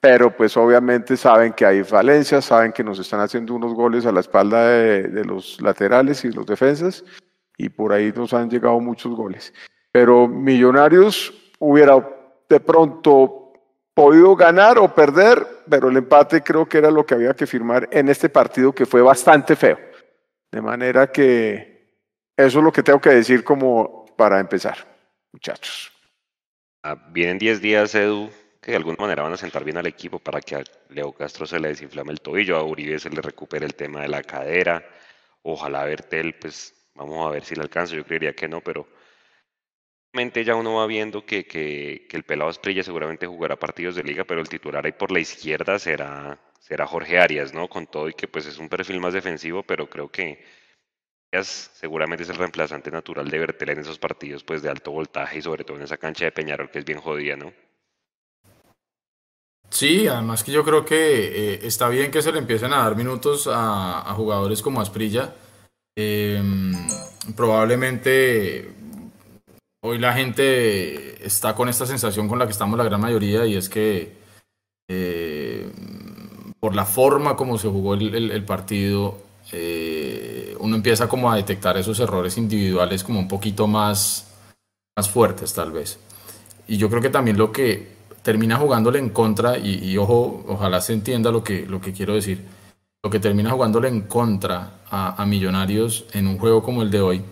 pero 0.00 0.36
pues 0.36 0.56
obviamente 0.56 1.16
saben 1.16 1.52
que 1.52 1.64
hay 1.64 1.84
falencias, 1.84 2.44
saben 2.44 2.72
que 2.72 2.84
nos 2.84 2.98
están 2.98 3.20
haciendo 3.20 3.54
unos 3.54 3.72
goles 3.74 4.04
a 4.04 4.12
la 4.12 4.20
espalda 4.20 4.68
de, 4.68 5.04
de 5.04 5.24
los 5.24 5.60
laterales 5.62 6.24
y 6.24 6.32
los 6.32 6.44
defensas, 6.44 7.04
y 7.56 7.68
por 7.68 7.92
ahí 7.92 8.12
nos 8.14 8.34
han 8.34 8.50
llegado 8.50 8.78
muchos 8.80 9.14
goles. 9.14 9.54
Pero 9.90 10.26
Millonarios 10.26 11.32
hubiera 11.58 11.94
de 12.48 12.60
pronto 12.60 13.41
podido 13.94 14.34
ganar 14.36 14.78
o 14.78 14.94
perder, 14.94 15.46
pero 15.68 15.88
el 15.88 15.96
empate 15.96 16.42
creo 16.42 16.66
que 16.66 16.78
era 16.78 16.90
lo 16.90 17.04
que 17.04 17.14
había 17.14 17.34
que 17.34 17.46
firmar 17.46 17.88
en 17.92 18.08
este 18.08 18.28
partido 18.28 18.74
que 18.74 18.86
fue 18.86 19.02
bastante 19.02 19.56
feo. 19.56 19.78
De 20.50 20.60
manera 20.60 21.10
que 21.10 21.96
eso 22.36 22.58
es 22.58 22.64
lo 22.64 22.72
que 22.72 22.82
tengo 22.82 23.00
que 23.00 23.10
decir 23.10 23.44
como 23.44 24.06
para 24.16 24.40
empezar, 24.40 24.78
muchachos. 25.32 25.92
Ah, 26.82 26.96
vienen 27.10 27.38
10 27.38 27.60
días, 27.60 27.94
Edu, 27.94 28.30
que 28.60 28.72
de 28.72 28.76
alguna 28.76 28.96
manera 28.98 29.22
van 29.22 29.32
a 29.32 29.36
sentar 29.36 29.64
bien 29.64 29.76
al 29.76 29.86
equipo 29.86 30.18
para 30.18 30.40
que 30.40 30.56
a 30.56 30.64
Leo 30.88 31.12
Castro 31.12 31.46
se 31.46 31.60
le 31.60 31.68
desinflame 31.68 32.12
el 32.12 32.20
tobillo, 32.20 32.56
a 32.56 32.64
Uribe 32.64 32.98
se 32.98 33.10
le 33.10 33.20
recupere 33.20 33.66
el 33.66 33.74
tema 33.74 34.02
de 34.02 34.08
la 34.08 34.22
cadera, 34.22 34.84
ojalá 35.42 35.84
Bertel, 35.84 36.34
pues 36.34 36.74
vamos 36.94 37.26
a 37.26 37.30
ver 37.30 37.44
si 37.44 37.54
le 37.54 37.62
alcanza, 37.62 37.94
yo 37.94 38.04
creería 38.04 38.34
que 38.34 38.48
no, 38.48 38.60
pero 38.60 38.86
ya 40.44 40.54
uno 40.54 40.74
va 40.74 40.86
viendo 40.86 41.24
que, 41.24 41.46
que, 41.46 42.06
el 42.10 42.22
pelado 42.24 42.50
Estrella 42.50 42.82
seguramente 42.82 43.26
jugará 43.26 43.56
partidos 43.56 43.94
de 43.94 44.02
liga, 44.02 44.24
pero 44.24 44.40
el 44.40 44.48
titular 44.48 44.84
ahí 44.84 44.92
por 44.92 45.10
la 45.10 45.20
izquierda 45.20 45.78
será, 45.78 46.38
será 46.60 46.86
Jorge 46.86 47.18
Arias, 47.18 47.54
¿no? 47.54 47.68
Con 47.68 47.86
todo 47.86 48.08
y 48.08 48.14
que 48.14 48.28
pues 48.28 48.46
es 48.46 48.58
un 48.58 48.68
perfil 48.68 49.00
más 49.00 49.14
defensivo, 49.14 49.62
pero 49.62 49.88
creo 49.88 50.10
que 50.10 50.44
Arias 51.32 51.70
seguramente 51.74 52.24
es 52.24 52.30
el 52.30 52.36
reemplazante 52.36 52.90
natural 52.90 53.30
de 53.30 53.38
Bertel 53.38 53.70
en 53.70 53.78
esos 53.80 53.98
partidos 53.98 54.44
pues 54.44 54.60
de 54.62 54.68
alto 54.68 54.90
voltaje 54.90 55.38
y 55.38 55.42
sobre 55.42 55.64
todo 55.64 55.78
en 55.78 55.84
esa 55.84 55.96
cancha 55.96 56.26
de 56.26 56.32
Peñarol 56.32 56.70
que 56.70 56.80
es 56.80 56.84
bien 56.84 57.00
jodida, 57.00 57.36
¿no? 57.36 57.52
Sí, 59.70 60.06
además 60.06 60.44
que 60.44 60.52
yo 60.52 60.62
creo 60.62 60.84
que 60.84 61.54
eh, 61.54 61.60
está 61.62 61.88
bien 61.88 62.10
que 62.10 62.20
se 62.20 62.30
le 62.30 62.38
empiecen 62.38 62.74
a 62.74 62.82
dar 62.82 62.94
minutos 62.94 63.48
a, 63.50 64.12
jugadores 64.14 64.60
como 64.60 64.82
Asprilla. 64.82 65.34
Eh, 65.96 66.42
probablemente 67.34 68.81
hoy 69.82 69.98
la 69.98 70.14
gente 70.14 71.24
está 71.26 71.54
con 71.54 71.68
esta 71.68 71.86
sensación 71.86 72.28
con 72.28 72.38
la 72.38 72.46
que 72.46 72.52
estamos 72.52 72.78
la 72.78 72.84
gran 72.84 73.00
mayoría 73.00 73.46
y 73.46 73.56
es 73.56 73.68
que 73.68 74.16
eh, 74.88 75.70
por 76.60 76.74
la 76.74 76.84
forma 76.84 77.36
como 77.36 77.58
se 77.58 77.68
jugó 77.68 77.94
el, 77.94 78.44
partido, 78.44 79.18
eh, 79.50 80.56
uno 80.60 80.76
empieza 80.76 81.08
como 81.08 81.30
a 81.30 81.36
detectar 81.36 81.76
esos 81.76 81.98
errores 81.98 82.38
individuales 82.38 83.02
como 83.02 83.18
un 83.18 83.28
poquito 83.28 83.66
más, 83.66 84.32
más 84.96 85.10
fuertes 85.10 85.52
tal 85.52 85.72
vez. 85.72 85.98
Y 86.68 86.76
yo 86.76 86.88
creo 86.88 87.02
que 87.02 87.10
también 87.10 87.36
lo 87.36 87.50
que 87.50 87.88
termina 88.22 88.56
jugándole 88.56 89.00
en 89.00 89.10
contra, 89.10 89.58
y, 89.58 89.96
ojo, 89.98 90.44
ojalá 90.46 90.80
se 90.80 90.92
entienda 90.92 91.32
lo 91.32 91.42
que, 91.42 91.66
lo 91.66 91.80
que 91.80 91.92
quiero 91.92 92.14
decir, 92.14 92.44
lo 93.02 93.10
que 93.10 93.18
termina 93.18 93.50
jugándole 93.50 93.88
en 93.88 94.02
contra 94.02 94.74
a 94.88 95.26
Millonarios 95.26 96.04
en 96.12 96.28
un 96.28 96.38
juego 96.38 96.62
como 96.62 96.82
el 96.82 96.90
de 96.92 97.00
hoy, 97.00 97.22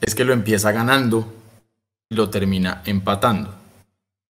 es 0.00 0.14
que 0.14 0.24
lo 0.24 0.32
empieza 0.32 0.72
ganando 0.72 1.32
y 2.08 2.14
lo 2.14 2.30
termina 2.30 2.82
empatando. 2.84 3.54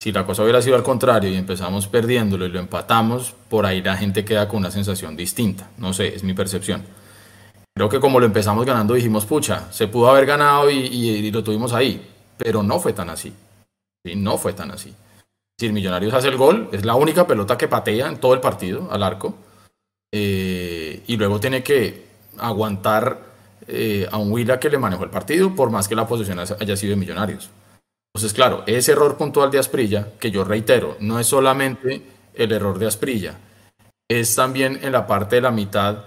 Si 0.03 0.11
la 0.11 0.27
cosa 0.27 0.43
hubiera 0.43 0.61
sido 0.61 0.75
al 0.75 0.83
contrario 0.83 1.31
y 1.31 1.37
empezamos 1.37 1.87
perdiéndolo 1.87 2.47
y 2.47 2.49
lo 2.49 2.59
empatamos, 2.59 3.35
por 3.49 3.65
ahí 3.65 3.81
la 3.83 3.97
gente 3.97 4.25
queda 4.25 4.49
con 4.49 4.59
una 4.59 4.71
sensación 4.71 5.17
distinta. 5.17 5.71
No 5.79 5.93
sé, 5.93 6.15
es 6.15 6.25
mi 6.25 6.35
percepción. 6.35 6.83
Creo 7.75 7.89
que 7.89 8.01
como 8.01 8.19
lo 8.19 8.27
empezamos 8.27 8.67
ganando 8.67 8.95
dijimos, 8.95 9.25
pucha, 9.25 9.73
se 9.73 9.87
pudo 9.87 10.11
haber 10.11 10.27
ganado 10.27 10.71
y, 10.71 11.31
lo 11.31 11.43
tuvimos 11.45 11.73
ahí, 11.73 12.05
pero 12.37 12.63
no 12.63 12.81
fue 12.81 12.93
tan 12.93 13.11
así. 13.11 13.33
¿sí? 14.05 14.17
No 14.17 14.39
fue 14.39 14.53
tan 14.53 14.73
así. 14.73 14.93
Si 15.59 15.67
el 15.67 15.73
Millonarios 15.73 16.13
hace 16.13 16.29
el 16.29 16.37
gol, 16.37 16.69
es 16.73 16.85
la 16.85 16.97
única 16.97 17.27
pelota 17.27 17.57
que 17.57 17.69
patea 17.69 18.09
en 18.09 18.19
todo 18.19 18.35
el 18.35 18.41
partido 18.41 18.89
al 18.91 19.03
arco. 19.05 19.37
Eh, 20.11 21.05
y 21.07 21.17
luego 21.17 21.41
tiene 21.41 21.63
que 21.63 22.07
aguantar 22.39 23.32
eh, 23.67 24.09
a 24.11 24.19
un 24.19 24.33
Huila 24.33 24.59
que 24.59 24.71
le 24.71 24.79
manejó 24.79 25.05
el 25.05 25.11
partido, 25.11 25.55
por 25.55 25.71
más 25.71 25.89
que 25.89 25.95
la 25.95 26.07
posición 26.07 26.39
haya 26.39 26.77
sido 26.77 26.91
de 26.91 26.97
Millonarios. 26.97 27.51
Entonces, 28.15 28.35
claro, 28.35 28.63
ese 28.67 28.93
error 28.93 29.17
puntual 29.17 29.51
de 29.51 29.59
Asprilla, 29.59 30.09
que 30.19 30.31
yo 30.31 30.45
reitero, 30.45 30.97
no 31.01 31.19
es 31.19 31.27
solamente 31.27 32.03
el 32.35 32.53
error 32.53 32.79
de 32.79 32.87
Asprilla, 32.87 33.39
es 34.11 34.35
también 34.35 34.79
en 34.83 34.93
la 34.93 35.07
parte 35.07 35.37
de 35.37 35.43
la 35.43 35.51
mitad 35.51 36.05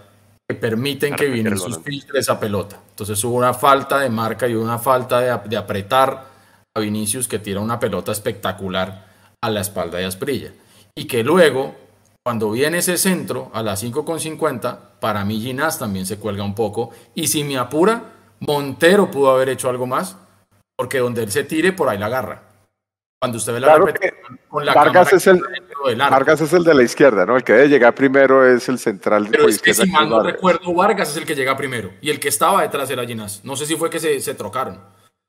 que 0.47 0.55
permiten 0.55 1.15
que 1.15 1.25
Vinicius 1.27 1.79
filtre 1.83 2.19
esa 2.19 2.39
pelota. 2.39 2.79
Entonces 2.89 3.23
hubo 3.23 3.35
una 3.35 3.53
falta 3.53 3.99
de 3.99 4.09
marca 4.09 4.47
y 4.47 4.53
una 4.53 4.77
falta 4.77 5.19
de, 5.19 5.49
de 5.49 5.57
apretar 5.57 6.27
a 6.75 6.79
Vinicius 6.79 7.27
que 7.27 7.39
tira 7.39 7.59
una 7.59 7.79
pelota 7.79 8.11
espectacular 8.11 9.07
a 9.41 9.49
la 9.49 9.61
espalda 9.61 9.97
de 9.97 10.05
Asprilla. 10.05 10.51
Y 10.93 11.05
que 11.05 11.23
luego 11.23 11.75
cuando 12.25 12.49
viene 12.49 12.79
ese 12.79 12.97
centro 12.97 13.51
a 13.53 13.61
las 13.61 13.83
5.50, 13.83 14.79
para 15.05 15.23
mí 15.23 15.39
Ginás 15.39 15.77
también 15.77 16.03
se 16.07 16.17
cuelga 16.17 16.43
un 16.43 16.55
poco. 16.55 16.89
Y 17.13 17.27
si 17.27 17.43
me 17.43 17.59
apura, 17.59 18.05
Montero 18.39 19.11
pudo 19.11 19.29
haber 19.29 19.49
hecho 19.49 19.69
algo 19.69 19.85
más, 19.85 20.17
porque 20.75 20.97
donde 20.97 21.21
él 21.21 21.31
se 21.31 21.43
tire, 21.43 21.73
por 21.73 21.89
ahí 21.89 21.99
la 21.99 22.07
agarra. 22.07 22.41
Cuando 23.21 23.37
usted 23.37 23.53
ve 23.53 23.59
la 23.59 23.67
claro 23.67 23.93
con 24.49 24.65
la 24.65 24.73
Vargas 24.73 25.13
es, 25.13 25.27
el, 25.27 25.43
Vargas 25.95 26.41
es 26.41 26.53
el 26.53 26.63
de 26.63 26.73
la 26.73 26.81
izquierda, 26.81 27.23
¿no? 27.23 27.37
El 27.37 27.43
que 27.43 27.53
debe 27.53 27.69
llegar 27.69 27.93
primero 27.93 28.51
es 28.51 28.67
el 28.67 28.79
central. 28.79 29.27
Pero 29.29 29.47
es 29.47 29.61
que 29.61 29.75
si 29.75 29.87
mal 29.91 30.09
no 30.09 30.23
recuerdo, 30.23 30.73
Vargas 30.73 31.11
es 31.11 31.17
el 31.17 31.25
que 31.27 31.35
llega 31.35 31.55
primero. 31.55 31.91
Y 32.01 32.09
el 32.09 32.19
que 32.19 32.29
estaba 32.29 32.63
detrás 32.63 32.89
era 32.89 33.05
Ginás. 33.05 33.45
No 33.45 33.55
sé 33.55 33.67
si 33.67 33.75
fue 33.75 33.91
que 33.91 33.99
se, 33.99 34.19
se 34.21 34.33
trocaron. 34.33 34.81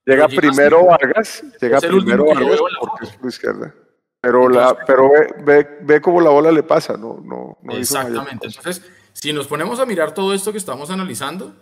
Llega 0.07 0.27
primero 0.27 0.87
Vargas, 0.87 1.45
llega 1.61 1.81
primero 1.81 2.25
Vargas 2.25 2.61
porque 2.81 3.05
es 3.05 3.13
por 3.13 3.29
izquierda. 3.29 3.75
Pero, 4.23 4.49
la, 4.49 4.75
pero 4.87 5.11
ve, 5.45 5.69
ve, 5.83 6.01
cómo 6.01 6.23
la 6.23 6.31
bola 6.31 6.51
le 6.51 6.63
pasa, 6.63 6.97
no, 6.97 7.21
no, 7.23 7.59
Exactamente. 7.77 8.47
Entonces, 8.47 8.83
si 9.27 9.33
nos 9.33 9.49
ponemos 9.49 9.81
a 9.81 9.87
mirar 9.87 10.15
todo 10.15 10.33
esto 10.33 10.53
que 10.53 10.59
estamos 10.59 10.89
analizando, 10.89 11.53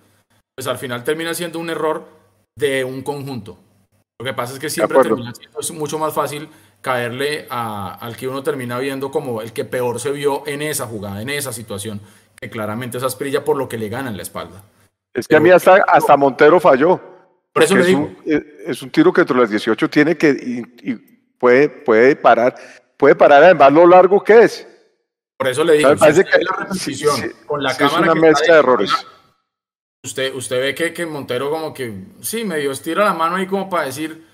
pues 0.54 0.66
al 0.66 0.76
final 0.76 1.02
termina 1.02 1.32
siendo 1.32 1.58
un 1.58 1.70
error 1.70 2.04
de 2.54 2.84
un 2.84 3.00
conjunto. 3.00 3.56
Lo 4.20 4.26
que 4.26 4.34
pasa 4.34 4.52
es 4.52 4.58
que 4.58 4.68
siempre 4.68 5.00
termina 5.00 5.32
siendo 5.34 5.60
es 5.60 5.70
mucho 5.70 5.98
más 5.98 6.12
fácil 6.12 6.46
caerle 6.82 7.46
a, 7.48 7.94
al 7.94 8.18
que 8.18 8.28
uno 8.28 8.42
termina 8.42 8.78
viendo 8.78 9.10
como 9.10 9.40
el 9.40 9.54
que 9.54 9.64
peor 9.64 9.98
se 9.98 10.10
vio 10.10 10.46
en 10.46 10.60
esa 10.60 10.86
jugada, 10.86 11.22
en 11.22 11.30
esa 11.30 11.54
situación, 11.54 12.02
que 12.36 12.50
claramente 12.50 12.98
es 12.98 13.02
Asprilla 13.02 13.46
por 13.46 13.56
lo 13.56 13.66
que 13.66 13.78
le 13.78 13.88
gana 13.88 14.10
en 14.10 14.18
la 14.18 14.24
espalda. 14.24 14.62
Es 15.14 15.26
que 15.26 15.36
a 15.36 15.40
mí 15.40 15.48
hasta, 15.48 15.76
hasta 15.88 16.18
Montero 16.18 16.60
falló. 16.60 17.00
Por 17.50 17.62
eso 17.62 17.78
es, 17.78 17.88
Un, 17.94 18.18
es 18.66 18.82
un 18.82 18.90
tiro 18.90 19.10
que 19.10 19.22
entre 19.22 19.38
las 19.38 19.48
18 19.48 19.88
tiene 19.88 20.18
que, 20.18 20.28
y, 20.28 20.92
puede, 21.38 21.70
puede 21.70 22.14
parar, 22.14 22.56
puede 22.98 23.14
parar 23.14 23.42
además 23.42 23.72
lo 23.72 23.86
largo 23.86 24.22
que 24.22 24.40
es. 24.40 24.68
Por 25.36 25.48
eso 25.48 25.64
le 25.64 25.74
digo, 25.74 25.90
que 25.90 25.98
la 25.98 27.34
con 27.46 27.62
la 27.62 27.76
cámara 27.76 28.06
es 28.06 28.12
una 28.12 28.14
mezcla 28.14 28.54
de 28.54 28.60
errores. 28.60 28.92
Usted, 30.04 30.34
usted 30.34 30.60
ve 30.60 30.74
que, 30.74 30.92
que 30.92 31.06
Montero 31.06 31.50
como 31.50 31.72
que, 31.72 32.04
sí, 32.20 32.44
medio 32.44 32.72
estira 32.72 33.04
la 33.04 33.14
mano 33.14 33.36
ahí 33.36 33.46
como 33.46 33.70
para 33.70 33.86
decir, 33.86 34.26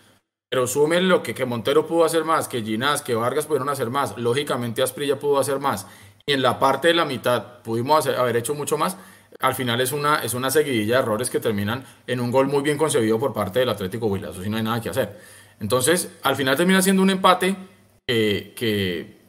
pero 0.51 0.67
sume 0.67 1.01
lo 1.01 1.23
que, 1.23 1.33
que 1.33 1.45
Montero 1.45 1.87
pudo 1.87 2.05
hacer 2.05 2.25
más, 2.25 2.49
que 2.49 2.63
Ginás, 2.63 3.03
que 3.03 3.15
Vargas 3.15 3.47
pudieron 3.47 3.69
hacer 3.69 3.89
más, 3.89 4.19
lógicamente 4.19 4.83
Asprilla 4.83 5.19
pudo 5.19 5.39
hacer 5.39 5.61
más, 5.61 5.87
y 6.27 6.33
en 6.33 6.43
la 6.43 6.59
parte 6.59 6.89
de 6.89 6.95
la 6.95 7.05
mitad 7.05 7.63
pudimos 7.63 8.07
haber 8.09 8.37
hecho 8.37 8.55
mucho 8.55 8.77
más, 8.77 8.97
al 9.39 9.55
final 9.55 9.81
es 9.81 9.93
una, 9.93 10.17
es 10.17 10.35
una 10.35 10.51
seguidilla 10.51 10.97
de 10.97 11.03
errores 11.03 11.31
que 11.31 11.39
terminan 11.39 11.85
en 12.07 12.21
un 12.21 12.33
gol 12.33 12.49
muy 12.49 12.63
bien 12.63 12.77
concebido 12.77 13.21
por 13.21 13.33
parte 13.33 13.61
del 13.61 13.69
Atlético 13.69 14.07
Huila, 14.07 14.31
eso 14.31 14.43
sí 14.43 14.51
no 14.51 14.57
hay 14.57 14.65
nada 14.65 14.81
que 14.81 14.91
hacer. 14.91 15.21
Entonces, 15.61 16.11
al 16.23 16.37
final 16.37 16.57
termina 16.57 16.83
siendo 16.83 17.03
un 17.03 17.11
empate 17.11 17.55
que, 18.07 19.20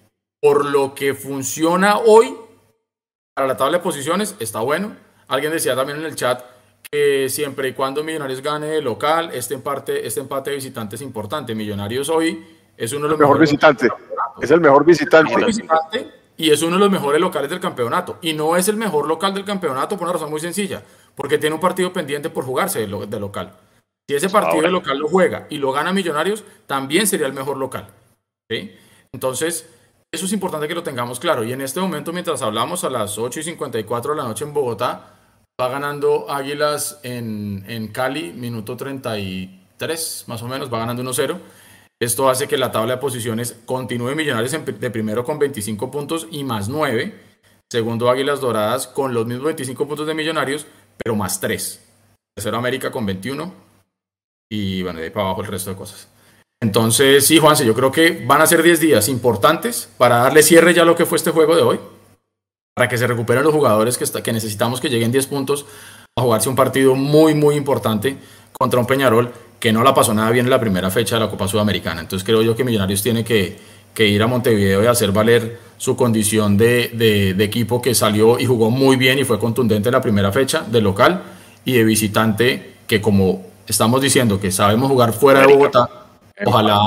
por 0.42 0.66
lo 0.66 0.96
que 0.96 1.14
funciona 1.14 2.00
hoy, 2.00 2.36
para 3.34 3.48
la 3.48 3.56
tabla 3.56 3.78
de 3.78 3.84
posiciones, 3.84 4.36
está 4.39 4.60
bueno. 4.60 4.96
Alguien 5.28 5.52
decía 5.52 5.76
también 5.76 6.00
en 6.00 6.06
el 6.06 6.16
chat 6.16 6.44
que 6.92 7.30
siempre 7.30 7.70
y 7.70 7.74
cuando 7.74 8.04
Millonarios 8.04 8.42
gane 8.42 8.68
de 8.68 8.82
local, 8.82 9.30
este 9.34 9.54
empate, 9.54 10.06
este 10.06 10.20
empate 10.20 10.50
de 10.50 10.58
visitante 10.58 10.96
es 10.96 11.02
importante. 11.02 11.56
Millonarios 11.56 12.10
hoy 12.10 12.44
es 12.76 12.92
uno 12.92 13.04
de 13.04 13.12
los 13.12 13.20
mejor 13.20 13.36
mejores 13.36 13.52
visitante. 13.52 13.88
Es 14.42 14.52
el 14.52 14.60
mejor 14.60 14.84
visitante. 14.84 16.12
y 16.36 16.50
es 16.50 16.62
uno 16.64 16.76
de 16.76 16.80
los 16.80 16.92
mejores 16.92 17.22
locales 17.22 17.50
del 17.50 17.60
campeonato. 17.60 18.18
Y 18.22 18.34
no 18.34 18.58
es 18.58 18.68
el 18.68 18.76
mejor 18.76 19.08
local 19.08 19.34
del 19.36 19.46
campeonato 19.46 19.96
por 19.96 20.08
una 20.08 20.14
razón 20.14 20.32
muy 20.32 20.39
sencilla, 20.39 20.84
porque 21.16 21.38
tiene 21.38 21.54
un 21.54 21.62
partido 21.62 21.94
pendiente 21.94 22.32
por 22.32 22.44
jugarse 22.44 22.80
de 22.80 23.20
local. 23.20 23.54
Si 24.10 24.16
ese 24.16 24.28
partido 24.28 24.64
de 24.64 24.72
local 24.72 24.98
lo 24.98 25.08
juega 25.08 25.46
y 25.50 25.60
lo 25.60 25.72
gana 25.72 25.94
Millonarios, 25.94 26.44
también 26.66 27.06
sería 27.06 27.28
el 27.28 27.34
mejor 27.34 27.58
local. 27.58 27.88
Entonces, 29.14 29.70
Eso 30.14 30.26
es 30.26 30.34
importante 30.34 30.68
que 30.68 30.76
lo 30.76 30.84
tengamos 30.84 31.20
claro. 31.22 31.43
Y 31.43 31.53
en 31.53 31.62
este 31.62 31.80
momento, 31.80 32.12
mientras 32.12 32.41
hablamos 32.41 32.84
a 32.84 32.89
las 32.89 33.18
8 33.18 33.39
y 33.39 33.43
54 33.43 34.12
de 34.12 34.18
la 34.18 34.28
noche 34.28 34.43
en 34.43 34.53
Bogotá, 34.53 35.18
va 35.59 35.70
ganando 35.70 36.30
Águilas 36.30 36.99
en, 37.03 37.64
en 37.68 37.88
Cali, 37.88 38.34
minuto 38.34 38.76
33, 38.76 40.26
más 40.28 40.41
o 40.43 40.47
menos, 40.49 40.72
va 40.72 40.80
ganando 40.80 41.01
1-0. 41.01 41.38
Esto 42.01 42.30
hace 42.30 42.47
que 42.47 42.57
la 42.57 42.72
tabla 42.72 42.95
de 42.95 43.01
posiciones 43.01 43.57
continúe 43.66 44.16
Millonarios 44.16 44.51
de 44.51 44.91
primero 44.91 45.24
con 45.24 45.39
25 45.39 45.91
puntos 45.91 46.28
y 46.32 46.43
más 46.43 46.68
9. 46.68 47.14
Segundo 47.72 48.09
Águilas 48.09 48.41
Doradas 48.41 48.88
con 48.88 49.14
los 49.14 49.26
mismos 49.26 49.45
25 49.45 49.88
puntos 49.88 50.07
de 50.07 50.14
Millonarios, 50.14 50.66
pero 50.97 51.16
más 51.16 51.39
3. 51.39 51.88
Tercero 52.36 52.57
América 52.57 52.91
con 52.91 53.05
21. 53.05 53.53
Y 54.49 54.84
bueno, 54.84 54.99
de 54.99 55.05
ahí 55.05 55.12
para 55.12 55.28
abajo 55.28 55.41
el 55.41 55.47
resto 55.47 55.70
de 55.70 55.78
cosas. 55.78 56.09
Entonces, 56.62 57.26
sí, 57.26 57.39
Juanse, 57.39 57.66
yo 57.66 57.74
creo 57.74 57.91
que 57.91 58.24
van 58.26 58.41
a 58.41 58.47
ser 58.47 58.62
10 58.62 58.80
días 58.80 59.09
importantes 59.09 59.89
para 59.97 60.18
darle 60.18 60.43
cierre 60.43 60.74
ya 60.74 60.84
a 60.84 60.86
lo 60.86 60.95
que 60.95 61.07
fue 61.07 61.18
este 61.18 61.32
juego 61.32 61.55
de 61.55 61.64
hoy. 61.64 61.80
Para 62.76 62.88
que 62.88 62.97
se 62.97 63.07
recuperen 63.07 63.43
los 63.43 63.53
jugadores 63.53 63.97
que, 63.97 64.05
que 64.22 64.32
necesitamos 64.32 64.80
que 64.80 64.89
lleguen 64.89 65.12
10 65.12 65.28
puntos 65.28 65.66
a 66.16 66.22
jugarse 66.22 66.49
un 66.49 66.55
partido 66.55 66.95
muy, 66.95 67.34
muy 67.34 67.55
importante 67.55 68.16
contra 68.53 68.80
un 68.80 68.86
Peñarol 68.86 69.32
que 69.59 69.74
no 69.74 69.84
la 69.84 69.93
pasó 69.93 70.14
nada 70.14 70.30
bien 70.32 70.45
en 70.45 70.51
la 70.51 70.59
primera 70.59 70.89
fecha 70.91 71.16
de 71.16 71.22
la 71.22 71.30
Copa 71.30 71.47
Sudamericana. 71.47 72.01
Entonces 72.01 72.26
creo 72.26 72.41
yo 72.41 72.55
que 72.55 72.64
Millonarios 72.64 73.01
tiene 73.01 73.24
que, 73.24 73.57
ir 73.97 74.22
a 74.24 74.28
Montevideo 74.28 74.84
y 74.84 74.88
hacer 74.88 75.12
valer 75.12 75.59
su 75.78 75.95
condición 75.95 76.57
de, 76.57 76.89
de, 77.36 77.43
equipo 77.43 77.82
que 77.82 77.93
salió 77.93 78.39
y 78.39 78.45
jugó 78.45 78.72
muy 78.72 78.95
bien 78.95 79.20
y 79.20 79.24
fue 79.24 79.38
contundente 79.38 79.89
en 79.89 79.93
la 79.93 80.01
primera 80.01 80.32
fecha 80.32 80.64
de 80.68 80.82
local 80.82 81.22
y 81.66 81.74
de 81.74 81.84
visitante 81.84 82.74
que 82.88 82.99
como 82.99 83.45
estamos 83.68 84.01
diciendo 84.01 84.39
que 84.39 84.51
sabemos 84.51 84.89
jugar 84.89 85.14
fuera 85.14 85.41
de 85.41 85.53
Bogotá, 85.53 86.01
Ojalá, 86.46 86.80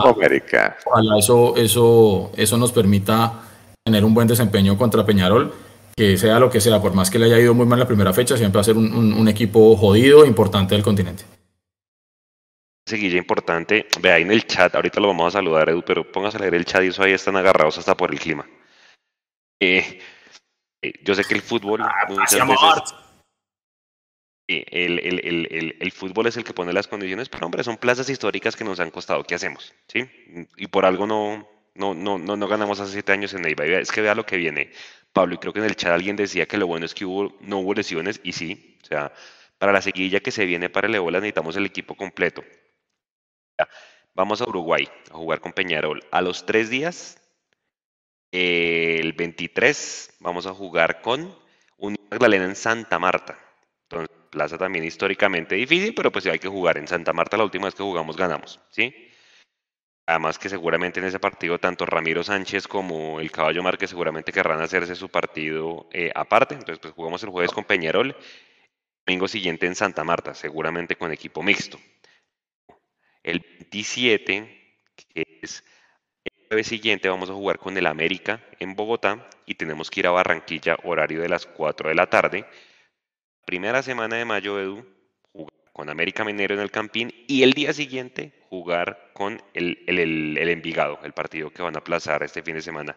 ojalá 0.85 1.19
eso, 1.19 1.57
eso, 1.57 2.33
eso 2.37 2.57
nos 2.57 2.73
permita 2.73 3.45
tener 3.85 4.05
un 4.05 4.15
buen 4.15 4.27
desempeño 4.27 4.77
contra 4.77 5.05
Peñarol, 5.05 5.55
que 5.97 6.17
sea 6.17 6.39
lo 6.39 6.51
que 6.51 6.61
sea, 6.61 6.81
por 6.81 6.95
más 6.95 7.11
que 7.11 7.19
le 7.19 7.27
haya 7.27 7.39
ido 7.39 7.55
muy 7.55 7.67
mal 7.67 7.79
la 7.79 7.87
primera 7.87 8.13
fecha, 8.13 8.37
siempre 8.37 8.57
va 8.57 8.63
a 8.63 8.65
ser 8.65 8.77
un, 8.77 9.29
equipo 9.29 9.77
jodido, 9.77 10.25
importante 10.25 10.75
del 10.75 10.83
continente. 10.83 11.25
Seguilla 12.87 13.19
importante, 13.19 13.87
ve 14.01 14.13
ahí 14.13 14.23
en 14.23 14.33
el 14.33 14.47
chat, 14.47 14.75
ahorita 14.75 15.01
lo 15.01 15.09
vamos 15.09 15.29
a 15.29 15.39
saludar 15.39 15.69
Edu, 15.69 15.83
pero 15.83 16.11
póngase 16.11 16.37
a 16.37 16.41
leer 16.41 16.55
el 16.55 16.65
chat 16.65 16.83
y 16.83 16.89
eso 16.89 17.03
ahí 17.03 17.13
están 17.13 17.37
agarrados 17.37 17.79
hasta 17.79 17.97
por 17.97 18.13
el 18.13 18.19
clima. 18.19 18.47
Eh, 19.61 20.01
eh, 20.83 20.93
yo 21.03 21.15
sé 21.15 21.25
que 21.25 21.35
el 21.35 21.43
fútbol 21.43 21.81
ah, 21.81 21.93
muchas 22.09 22.47
veces, 22.47 22.95
el, 24.47 25.77
el, 25.81 25.93
fútbol 25.93 26.27
es 26.27 26.37
el 26.37 26.45
que 26.45 26.53
pone 26.53 26.73
las 26.73 26.89
condiciones, 26.89 27.29
pero 27.29 27.47
hombre, 27.47 27.65
son 27.65 27.77
plazas 27.77 28.09
históricas 28.11 28.57
que 28.57 28.65
nos 28.65 28.81
han 28.81 28.91
costado. 28.91 29.25
¿Qué 29.25 29.35
hacemos? 29.35 29.75
¿Sí? 29.89 30.09
Y 30.57 30.67
por 30.67 30.85
algo 30.85 31.07
no, 31.07 31.49
no 31.75 32.49
ganamos 32.49 32.81
hace 32.81 32.93
siete 32.93 33.13
años 33.13 33.33
en 33.35 33.43
Neiva. 33.43 33.65
Es 33.65 33.91
que 33.91 34.03
vea 34.03 34.15
lo 34.15 34.27
que 34.27 34.37
viene, 34.37 34.71
Pablo, 35.13 35.35
y 35.35 35.39
creo 35.39 35.53
que 35.53 35.61
en 35.61 35.67
el 35.67 35.77
chat 35.77 35.93
alguien 35.93 36.17
decía 36.17 36.47
que 36.47 36.59
lo 36.59 36.67
bueno 36.67 36.87
es 36.87 36.95
que 36.95 37.05
hubo, 37.05 37.37
no 37.41 37.59
hubo 37.61 37.73
lesiones, 37.75 38.21
y 38.23 38.33
sí, 38.33 38.79
o 38.83 38.87
sea, 38.87 39.13
para 39.59 39.73
la 39.73 39.81
seguilla 39.81 40.21
que 40.21 40.31
se 40.31 40.45
viene 40.45 40.69
para 40.69 40.89
el 40.89 40.95
Ebola 40.95 41.21
necesitamos 41.21 41.57
el 41.57 41.67
equipo 41.67 41.95
completo. 41.95 42.45
Vamos 44.15 44.41
a 44.41 44.49
Uruguay 44.49 44.89
a 45.11 45.15
jugar 45.15 45.41
con 45.41 45.53
Peñarol. 45.53 46.05
A 46.11 46.21
los 46.21 46.47
tres 46.47 46.71
días, 46.71 47.21
el 48.31 49.13
23, 49.13 50.17
vamos 50.21 50.47
a 50.47 50.55
jugar 50.55 51.01
con 51.01 51.37
Unión 51.79 52.07
Magdalena 52.11 52.45
en 52.45 52.57
Santa 52.57 52.99
Marta. 52.99 53.44
Plaza 54.35 54.59
también 54.59 54.85
históricamente 54.85 55.55
difícil, 55.55 55.95
pero 55.95 56.13
pues 56.13 56.27
hay 56.27 56.39
que 56.39 56.49
jugar. 56.49 56.77
En 56.77 56.89
Santa 56.89 57.13
Marta 57.13 57.37
la 57.37 57.45
última 57.45 57.67
vez 57.67 57.75
que 57.75 57.83
jugamos 57.83 58.17
ganamos, 58.17 58.61
¿sí? 58.71 58.93
Además 60.07 60.39
que 60.39 60.51
seguramente 60.51 61.01
en 61.01 61.07
ese 61.07 61.19
partido 61.19 61.59
tanto 61.59 61.87
Ramiro 61.87 62.23
Sánchez 62.23 62.69
como 62.69 63.21
el 63.21 63.31
Caballo 63.31 63.63
Márquez 63.63 63.89
seguramente 63.89 64.33
querrán 64.33 64.61
hacerse 64.61 64.95
su 64.97 65.09
partido 65.09 65.89
eh, 65.93 66.11
aparte. 66.15 66.55
Entonces 66.55 66.79
pues 66.81 66.93
jugamos 66.93 67.23
el 67.23 67.31
jueves 67.31 67.53
con 67.53 67.65
Peñarol, 67.65 68.09
el 68.09 68.17
domingo 69.07 69.29
siguiente 69.29 69.67
en 69.67 69.75
Santa 69.75 70.05
Marta, 70.05 70.35
seguramente 70.35 70.97
con 70.97 71.13
equipo 71.13 71.43
mixto. 71.43 71.79
El 73.23 73.41
27, 73.41 74.77
que 74.95 75.39
es 75.41 75.65
el 76.25 76.49
jueves 76.49 76.67
siguiente, 76.67 77.09
vamos 77.09 77.31
a 77.31 77.35
jugar 77.35 77.59
con 77.59 77.79
el 77.79 77.87
América 77.87 78.43
en 78.59 78.75
Bogotá 78.75 79.31
y 79.47 79.55
tenemos 79.55 79.91
que 79.91 80.01
ir 80.01 80.07
a 80.09 80.11
Barranquilla, 80.11 80.77
horario 80.85 81.23
de 81.23 81.31
las 81.31 81.47
4 81.47 81.89
de 81.89 81.95
la 81.95 82.11
tarde 82.11 82.45
primera 83.45 83.83
semana 83.83 84.17
de 84.17 84.25
mayo, 84.25 84.61
Edu, 84.61 84.85
jugar 85.33 85.55
con 85.73 85.89
América 85.89 86.25
Minero 86.25 86.55
en 86.55 86.61
el 86.61 86.71
Campín 86.71 87.13
y 87.27 87.43
el 87.43 87.53
día 87.53 87.73
siguiente 87.73 88.33
jugar 88.49 89.11
con 89.13 89.43
el, 89.55 89.83
el, 89.87 90.39
el, 90.39 90.49
Envigado, 90.49 90.99
el 91.03 91.13
partido 91.13 91.51
que 91.51 91.63
van 91.63 91.77
a 91.77 91.81
aplazar 91.81 92.23
este 92.23 92.43
fin 92.43 92.55
de 92.55 92.63
semana 92.63 92.97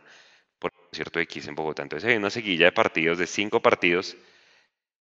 por 0.59 0.71
cierto 0.91 1.19
X 1.19 1.47
en 1.47 1.55
Bogotá. 1.55 1.83
Entonces 1.83 2.09
hay 2.09 2.17
una 2.17 2.29
seguilla 2.29 2.65
de 2.65 2.71
partidos, 2.71 3.17
de 3.17 3.27
cinco 3.27 3.61
partidos, 3.61 4.17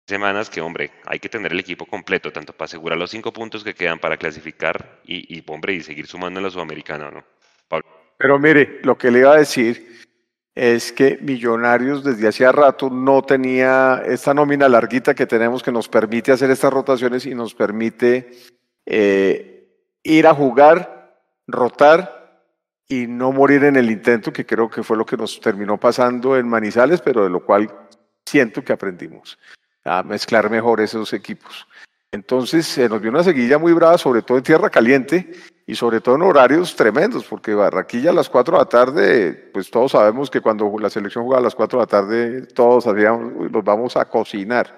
semanas 0.07 0.51
que, 0.51 0.61
hombre, 0.61 0.93
hay 1.05 1.19
que 1.19 1.29
tener 1.29 1.53
el 1.53 1.61
equipo 1.61 1.87
completo, 1.87 2.33
tanto 2.33 2.53
para 2.53 2.67
asegurar 2.67 2.99
los 2.99 3.11
cinco 3.11 3.33
puntos 3.33 3.65
que 3.65 3.75
quedan 3.75 3.99
para 3.99 4.17
clasificar 4.17 5.01
y, 5.05 5.37
y 5.37 5.45
hombre, 5.49 5.75
y 5.75 5.83
seguir 5.83 6.07
sumando 6.07 6.39
en 6.39 6.45
la 6.45 6.51
Sudamericana, 6.51 7.11
¿no? 7.11 7.25
Pero 8.19 8.39
mire, 8.39 8.81
lo 8.83 8.97
que 8.97 9.11
le 9.11 9.21
iba 9.21 9.35
a 9.35 9.39
decir 9.39 10.06
es 10.57 10.91
que 10.91 11.19
Millonarios 11.21 12.03
desde 12.03 12.29
hacía 12.29 12.51
rato 12.51 12.89
no 12.89 13.23
tenía 13.23 14.03
esta 14.07 14.33
nómina 14.33 14.71
larguita 14.71 15.15
que 15.15 15.27
tenemos 15.27 15.63
que 15.63 15.71
nos 15.71 15.87
permite 15.87 16.33
hacer 16.33 16.51
estas 16.51 16.73
rotaciones 16.73 17.27
y 17.27 17.35
nos 17.35 17.55
permite 17.55 18.31
eh, 18.87 19.69
ir 20.03 20.27
a 20.27 20.33
jugar, 20.33 21.21
rotar 21.47 22.43
y 22.89 23.07
no 23.07 23.33
morir 23.33 23.65
en 23.65 23.77
el 23.77 23.91
intento, 23.91 24.33
que 24.33 24.47
creo 24.47 24.71
que 24.71 24.83
fue 24.83 24.97
lo 24.97 25.05
que 25.05 25.19
nos 25.19 25.39
terminó 25.41 25.79
pasando 25.79 26.39
en 26.39 26.49
Manizales, 26.49 27.03
pero 27.03 27.25
de 27.25 27.31
lo 27.31 27.45
cual 27.45 27.71
siento 28.25 28.65
que 28.65 28.73
aprendimos 28.73 29.39
a 29.85 30.03
mezclar 30.03 30.49
mejor 30.49 30.81
esos 30.81 31.13
equipos. 31.13 31.67
Entonces 32.13 32.67
se 32.67 32.89
nos 32.89 33.03
vio 33.03 33.11
una 33.11 33.23
seguilla 33.23 33.59
muy 33.59 33.75
brava, 33.75 33.99
sobre 33.99 34.23
todo 34.23 34.39
en 34.39 34.45
tierra 34.45 34.71
caliente, 34.71 35.33
y 35.67 35.75
sobre 35.75 36.01
todo 36.01 36.15
en 36.15 36.23
horarios 36.23 36.77
tremendos, 36.77 37.25
porque 37.25 37.53
Barranquilla 37.53 38.11
a 38.11 38.15
las 38.15 38.29
4 38.29 38.57
de 38.57 38.59
la 38.59 38.69
tarde, 38.69 39.33
pues 39.53 39.69
todos 39.69 39.93
sabemos 39.93 40.31
que 40.31 40.41
cuando 40.41 40.73
la 40.79 40.89
selección 40.89 41.25
juega 41.25 41.41
a 41.41 41.43
las 41.43 41.57
4 41.57 41.79
de 41.79 41.83
la 41.83 41.87
tarde, 41.89 42.47
todos 42.47 42.85
sabíamos, 42.85 43.51
nos 43.51 43.65
vamos 43.65 43.97
a 43.97 44.05
cocinar. 44.05 44.77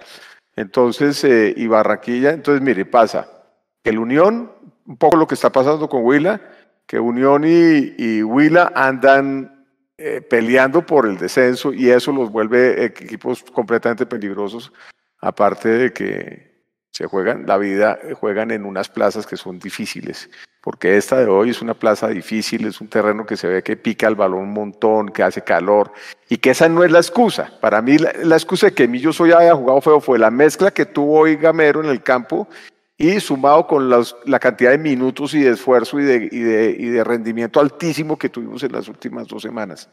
Entonces, 0.57 1.23
eh, 1.25 1.53
y 1.55 1.67
Barranquilla, 1.67 2.31
entonces 2.31 2.63
mire, 2.63 2.87
pasa 2.87 3.29
que 3.85 3.91
el 3.91 3.99
Unión, 3.99 4.51
un 4.87 4.97
poco 4.97 5.19
lo 5.19 5.27
que 5.27 5.35
está 5.35 5.53
pasando 5.53 5.91
con 5.91 6.03
Huila, 6.05 6.41
que 6.87 6.99
Unión 6.99 7.45
y, 7.47 8.23
Huila 8.23 8.73
andan 8.75 9.67
eh, 9.99 10.23
peleando 10.23 10.87
por 10.87 11.07
el 11.07 11.19
descenso 11.19 11.75
y 11.75 11.91
eso 11.91 12.13
los 12.13 12.31
vuelve 12.31 12.83
equipos 12.83 13.45
completamente 13.53 14.07
peligrosos, 14.07 14.73
aparte 15.21 15.69
de 15.69 15.93
que 15.93 16.49
se 16.93 17.05
juegan 17.05 17.45
la 17.47 17.59
vida, 17.59 17.99
juegan 18.19 18.51
en 18.51 18.65
unas 18.65 18.89
plazas 18.89 19.27
que 19.27 19.37
son 19.37 19.59
difíciles 19.59 20.31
porque 20.69 20.99
esta 20.99 21.17
de 21.17 21.25
hoy 21.25 21.49
es 21.49 21.63
una 21.63 21.73
plaza 21.73 22.09
difícil, 22.09 22.67
es 22.67 22.79
un 22.83 22.89
terreno 22.89 23.25
que 23.25 23.39
se 23.39 23.49
ve 23.49 23.63
que 23.63 23.75
pica 23.75 24.07
el 24.07 24.17
balón 24.17 24.41
un 24.41 24.53
montón, 24.53 25.09
que 25.09 25.23
hace 25.23 25.41
calor, 25.41 25.93
y 26.29 26.37
que 26.37 26.51
esa 26.51 26.69
no 26.69 26.85
es 26.85 26.93
la 26.93 26.99
excusa. 26.99 27.51
Para 27.63 27.81
mí 27.81 27.97
la, 27.97 28.37
excusa 28.37 28.67
de 28.67 28.75
que 28.75 28.87
Millo 28.87 29.15
Soy 29.15 29.33
haya 29.33 29.55
jugado 29.55 29.81
feo 29.81 29.99
fue 29.99 30.19
la 30.19 30.31
mezcla 30.31 30.71
que 30.71 30.85
tuvo 30.85 31.21
hoy 31.21 31.37
Gamero 31.37 31.83
en 31.83 31.89
el 31.89 32.03
campo 32.03 32.49
y 33.01 33.21
sumado 33.21 33.65
con 33.69 33.89
la 33.89 34.39
cantidad 34.41 34.73
de 34.73 34.79
minutos 34.79 35.33
y 35.33 35.41
de 35.41 35.53
esfuerzo 35.53 36.01
y 36.01 36.05
de, 36.05 37.05
rendimiento 37.05 37.61
altísimo 37.61 38.19
que 38.19 38.29
tuvimos 38.29 38.65
en 38.65 38.73
las 38.73 38.89
últimas 38.89 39.29
dos 39.29 39.41
semanas. 39.41 39.89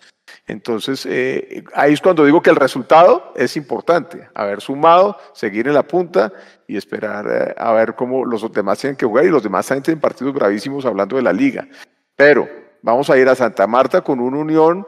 Entonces, 0.48 1.06
eh, 1.06 1.64
ahí 1.76 1.94
es 1.94 2.02
cuando 2.02 2.26
digo 2.26 2.42
que 2.42 2.50
el 2.50 2.56
resultado 2.56 3.32
es 3.36 3.56
importante, 3.58 4.28
haber 4.34 4.60
sumado, 4.60 5.18
seguir 5.34 5.68
en 5.68 5.76
la 5.76 5.84
punta 5.84 6.34
y 6.68 6.78
esperar 6.78 7.28
eh, 7.30 7.54
a 7.56 7.74
ver 7.74 7.94
cómo 7.94 8.26
los 8.26 8.52
demás 8.52 8.80
tienen 8.80 8.98
que 8.98 9.06
jugar 9.06 9.26
y 9.26 9.30
los 9.30 9.44
demás 9.44 9.68
también 9.68 9.84
tienen 9.84 10.02
partidos 10.02 10.34
gravísimos 10.34 10.84
hablando 10.84 11.16
de 11.16 11.22
la 11.22 11.32
liga. 11.32 11.68
Pero 12.16 12.50
vamos 12.82 13.12
a 13.12 13.18
ir 13.20 13.30
a 13.30 13.36
Santa 13.36 13.68
Marta 13.68 14.02
con 14.02 14.20
una 14.20 14.38
unión 14.38 14.88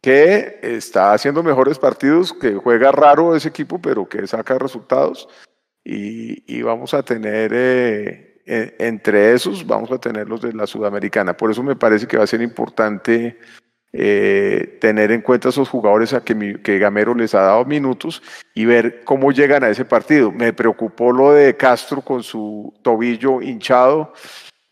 que 0.00 0.58
está 0.62 1.12
haciendo 1.12 1.44
mejores 1.44 1.78
partidos, 1.78 2.32
que 2.32 2.56
juega 2.56 2.90
raro 2.90 3.36
ese 3.36 3.50
equipo, 3.50 3.80
pero 3.80 4.08
que 4.08 4.26
saca 4.26 4.58
resultados 4.58 5.28
y, 5.84 6.62
vamos 6.62 6.94
a 6.94 7.02
tener, 7.02 7.52
eh, 7.54 8.42
eh, 8.46 8.76
entre 8.78 9.32
esos, 9.32 9.66
vamos 9.66 9.90
a 9.90 9.98
tener 9.98 10.28
los 10.28 10.40
de 10.40 10.52
la 10.52 10.66
Sudamericana. 10.66 11.36
Por 11.36 11.50
eso 11.50 11.62
me 11.62 11.76
parece 11.76 12.06
que 12.06 12.16
va 12.16 12.24
a 12.24 12.28
ser 12.28 12.42
importante 12.42 13.38
eh, 13.92 14.78
tener 14.80 15.12
en 15.12 15.20
cuenta 15.20 15.50
esos 15.50 15.68
jugadores 15.68 16.14
a 16.14 16.24
que, 16.24 16.60
que 16.62 16.78
Gamero 16.78 17.14
les 17.14 17.34
ha 17.34 17.42
dado 17.42 17.64
minutos 17.64 18.22
y 18.54 18.64
ver 18.64 19.02
cómo 19.04 19.32
llegan 19.32 19.64
a 19.64 19.68
ese 19.68 19.84
partido. 19.84 20.30
Me 20.32 20.52
preocupó 20.52 21.12
lo 21.12 21.32
de 21.32 21.56
Castro 21.56 22.00
con 22.00 22.22
su 22.22 22.72
tobillo 22.82 23.42
hinchado. 23.42 24.12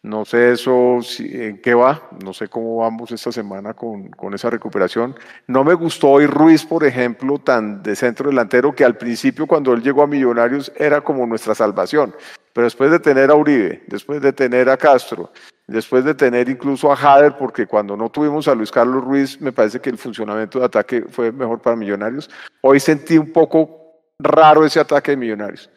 No 0.02 0.24
sé 0.24 0.52
eso 0.52 0.98
en 1.18 1.60
qué 1.60 1.74
va, 1.74 2.08
no 2.24 2.32
sé 2.32 2.48
cómo 2.48 2.78
vamos 2.78 3.12
esta 3.12 3.30
semana 3.30 3.74
con, 3.74 4.08
con, 4.08 4.32
esa 4.32 4.48
recuperación. 4.48 5.14
No 5.46 5.62
me 5.62 5.74
gustó 5.74 6.08
hoy 6.08 6.26
Ruiz, 6.26 6.64
por 6.64 6.84
ejemplo, 6.84 7.38
tan 7.38 7.82
de 7.82 7.94
centro 7.94 8.30
delantero 8.30 8.74
que 8.74 8.84
al 8.84 8.96
principio 8.96 9.46
cuando 9.46 9.74
él 9.74 9.82
llegó 9.82 10.02
a 10.02 10.06
Millonarios 10.06 10.72
era 10.76 11.02
como 11.02 11.26
nuestra 11.26 11.54
salvación. 11.54 12.14
Pero 12.54 12.64
después 12.64 12.90
de 12.90 12.98
tener 12.98 13.30
a 13.30 13.34
Uribe, 13.34 13.82
después 13.88 14.22
de 14.22 14.32
tener 14.32 14.70
a 14.70 14.78
Castro, 14.78 15.30
después 15.66 16.02
de 16.04 16.14
tener 16.14 16.48
incluso 16.48 16.90
a 16.90 16.96
Jader, 16.96 17.36
porque 17.36 17.66
cuando 17.66 17.94
no 17.94 18.08
tuvimos 18.08 18.48
a 18.48 18.54
Luis 18.54 18.70
Carlos 18.70 19.04
Ruiz, 19.04 19.40
me 19.40 19.52
parece 19.52 19.80
que 19.80 19.90
el 19.90 19.98
funcionamiento 19.98 20.58
de 20.58 20.64
ataque 20.64 21.04
fue 21.10 21.30
mejor 21.30 21.60
para 21.60 21.76
Millonarios. 21.76 22.28
Hoy 22.62 22.80
sentí 22.80 23.18
un 23.18 23.32
poco 23.32 24.02
raro 24.18 24.64
ese 24.64 24.80
ataque 24.80 25.12
de 25.12 25.18
Millonarios. 25.18 25.70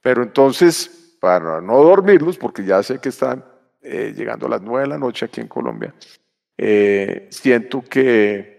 Pero 0.00 0.22
entonces, 0.22 0.95
para 1.20 1.60
no 1.60 1.82
dormirlos, 1.82 2.36
porque 2.36 2.64
ya 2.64 2.82
sé 2.82 2.98
que 2.98 3.08
están 3.08 3.44
eh, 3.82 4.12
llegando 4.16 4.46
a 4.46 4.50
las 4.50 4.62
nueve 4.62 4.82
de 4.82 4.88
la 4.88 4.98
noche 4.98 5.26
aquí 5.26 5.40
en 5.40 5.48
Colombia, 5.48 5.94
eh, 6.58 7.28
siento 7.30 7.82
que 7.82 8.56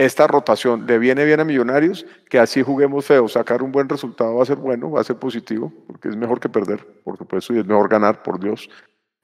esta 0.00 0.26
rotación 0.26 0.86
le 0.86 0.98
viene 0.98 1.26
bien 1.26 1.40
a 1.40 1.44
Millonarios, 1.44 2.06
que 2.30 2.38
así 2.38 2.62
juguemos 2.62 3.04
feo, 3.04 3.28
sacar 3.28 3.62
un 3.62 3.70
buen 3.70 3.86
resultado 3.86 4.34
va 4.36 4.42
a 4.42 4.46
ser 4.46 4.56
bueno, 4.56 4.90
va 4.90 5.02
a 5.02 5.04
ser 5.04 5.16
positivo, 5.16 5.70
porque 5.86 6.08
es 6.08 6.16
mejor 6.16 6.40
que 6.40 6.48
perder, 6.48 6.86
por 7.04 7.18
supuesto, 7.18 7.52
y 7.52 7.58
es 7.58 7.66
mejor 7.66 7.90
ganar, 7.90 8.22
por 8.22 8.40
Dios. 8.40 8.70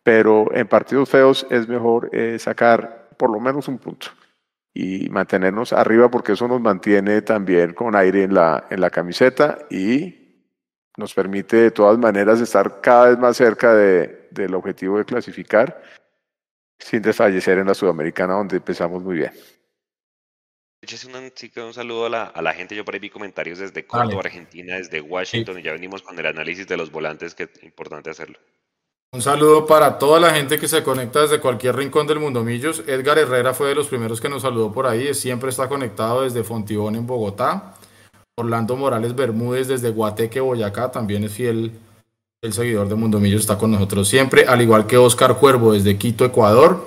Pero 0.03 0.55
en 0.55 0.69
partidos 0.69 1.09
feos 1.09 1.47
es 1.49 1.67
mejor 1.67 2.11
eh, 2.13 2.39
sacar 2.39 3.09
por 3.17 3.31
lo 3.31 3.41
menos 3.41 3.69
un 3.69 3.79
punto 3.79 4.09
y 4.75 5.09
mantenernos 5.09 5.73
arriba, 5.73 6.11
porque 6.11 6.33
eso 6.33 6.47
nos 6.47 6.61
mantiene 6.61 7.23
también 7.23 7.73
con 7.73 7.97
aire 7.97 8.25
en 8.25 8.35
la, 8.35 8.67
en 8.69 8.83
la 8.83 8.91
camiseta 8.91 9.59
y 9.71 10.26
nos 10.97 11.15
permite 11.15 11.57
de 11.57 11.71
todas 11.71 11.99
maneras 11.99 12.41
estar 12.41 12.81
cada 12.81 13.09
vez 13.09 13.19
más 13.19 13.37
cerca 13.37 13.75
de, 13.75 14.29
del 14.31 14.55
objetivo 14.55 14.99
de 14.99 15.05
clasificar 15.05 15.83
sin 16.79 17.03
desfallecer 17.03 17.59
en 17.59 17.67
la 17.67 17.75
Sudamericana, 17.75 18.35
donde 18.35 18.57
empezamos 18.57 19.03
muy 19.03 19.17
bien. 19.17 19.33
Un, 21.07 21.65
un 21.65 21.75
saludo 21.75 22.07
a 22.07 22.09
la, 22.09 22.25
a 22.25 22.43
la, 22.43 22.53
gente. 22.53 22.77
Yo 22.77 22.85
por 22.85 22.95
ahí 22.95 23.01
vi 23.01 23.11
comentarios 23.11 23.59
desde 23.59 23.87
Córdoba, 23.87 24.21
Argentina, 24.25 24.77
desde 24.77 25.01
Washington, 25.01 25.59
y 25.59 25.63
ya 25.63 25.73
venimos 25.73 26.03
con 26.03 26.19
el 26.19 26.27
análisis 26.27 26.67
de 26.67 26.77
los 26.77 26.93
volantes, 26.93 27.35
que 27.35 27.45
es 27.45 27.63
importante 27.65 28.11
hacerlo. 28.11 28.39
Un 29.13 29.23
saludo 29.23 29.67
para 29.67 29.99
toda 29.99 30.21
la 30.21 30.35
gente 30.35 30.59
que 30.59 30.69
se 30.69 30.83
conecta 30.83 31.23
desde 31.23 31.41
cualquier 31.41 31.77
rincón 31.77 32.07
del 32.07 32.21
mundo 32.21 32.45
Millos. 32.45 32.85
Edgar 32.87 33.19
Herrera 33.19 33.55
fue 33.55 33.69
de 33.69 33.75
los 33.75 33.89
primeros 33.89 34.21
que 34.21 34.29
nos 34.29 34.43
saludó 34.43 34.71
por 34.71 34.87
ahí, 34.87 35.15
siempre 35.15 35.51
está 35.51 35.69
conectado 35.69 36.23
desde 36.23 36.45
Fontibón 36.45 36.97
en 36.97 37.07
Bogotá. 37.07 37.76
Orlando 38.39 38.77
Morales 38.77 39.17
Bermúdez 39.17 39.67
desde 39.67 39.89
Guateque, 39.89 40.41
Boyacá, 40.41 40.91
también 40.93 41.25
es 41.25 41.33
fiel 41.33 41.73
el 42.43 42.53
seguidor 42.53 42.87
de 42.87 42.95
Mundo 42.95 43.19
Millos, 43.19 43.41
está 43.41 43.57
con 43.57 43.71
nosotros 43.71 44.07
siempre, 44.09 44.45
al 44.45 44.61
igual 44.61 44.87
que 44.87 44.99
Oscar 44.99 45.39
Cuervo 45.39 45.73
desde 45.73 45.97
Quito, 45.97 46.23
Ecuador. 46.23 46.87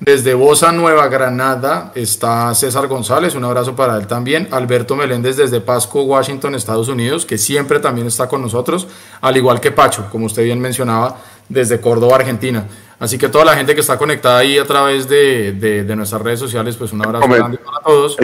Desde 0.00 0.34
Bosa, 0.34 0.70
Nueva 0.70 1.08
Granada, 1.08 1.92
está 1.94 2.54
César 2.54 2.88
González, 2.88 3.34
un 3.34 3.44
abrazo 3.44 3.74
para 3.74 3.96
él 3.96 4.06
también. 4.06 4.48
Alberto 4.50 4.94
Meléndez 4.94 5.38
desde 5.38 5.62
Pasco, 5.62 6.02
Washington, 6.02 6.56
Estados 6.56 6.88
Unidos, 6.88 7.24
que 7.24 7.38
siempre 7.38 7.80
también 7.80 8.06
está 8.06 8.28
con 8.28 8.42
nosotros, 8.42 8.86
al 9.22 9.34
igual 9.38 9.60
que 9.60 9.70
Pacho, 9.70 10.08
como 10.12 10.26
usted 10.26 10.44
bien 10.44 10.60
mencionaba, 10.60 11.16
desde 11.48 11.80
Córdoba, 11.80 12.16
Argentina. 12.16 12.66
Así 12.98 13.16
que 13.16 13.30
toda 13.30 13.46
la 13.46 13.56
gente 13.56 13.74
que 13.74 13.80
está 13.80 13.96
conectada 13.96 14.40
ahí 14.40 14.58
a 14.58 14.66
través 14.66 15.08
de, 15.08 15.52
de, 15.52 15.96
nuestras 15.96 16.20
redes 16.20 16.40
sociales, 16.40 16.76
pues 16.76 16.92
un 16.92 17.02
abrazo 17.02 17.26
grande 17.28 17.56
para 17.56 17.78
todos. 17.82 18.18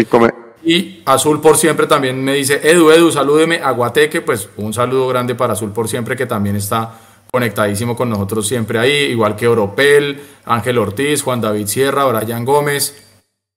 Y 0.69 1.01
Azul 1.07 1.41
por 1.41 1.57
siempre 1.57 1.87
también 1.87 2.23
me 2.23 2.35
dice, 2.35 2.61
Edu, 2.63 2.91
Edu, 2.91 3.11
salúdeme 3.11 3.57
a 3.57 3.71
Guateque, 3.71 4.21
pues 4.21 4.51
un 4.59 4.75
saludo 4.75 5.09
grande 5.09 5.35
para 5.35 5.55
Azul 5.55 5.73
por 5.73 5.89
siempre, 5.89 6.15
que 6.15 6.27
también 6.27 6.57
está 6.57 6.93
conectadísimo 7.33 7.97
con 7.97 8.11
nosotros 8.11 8.47
siempre 8.47 8.79
ahí, 8.79 8.93
igual 9.05 9.35
que 9.35 9.49
Oropel, 9.49 10.21
Ángel 10.45 10.77
Ortiz, 10.77 11.23
Juan 11.23 11.41
David 11.41 11.69
Sierra, 11.69 12.05
Brian 12.05 12.45
Gómez, 12.45 13.03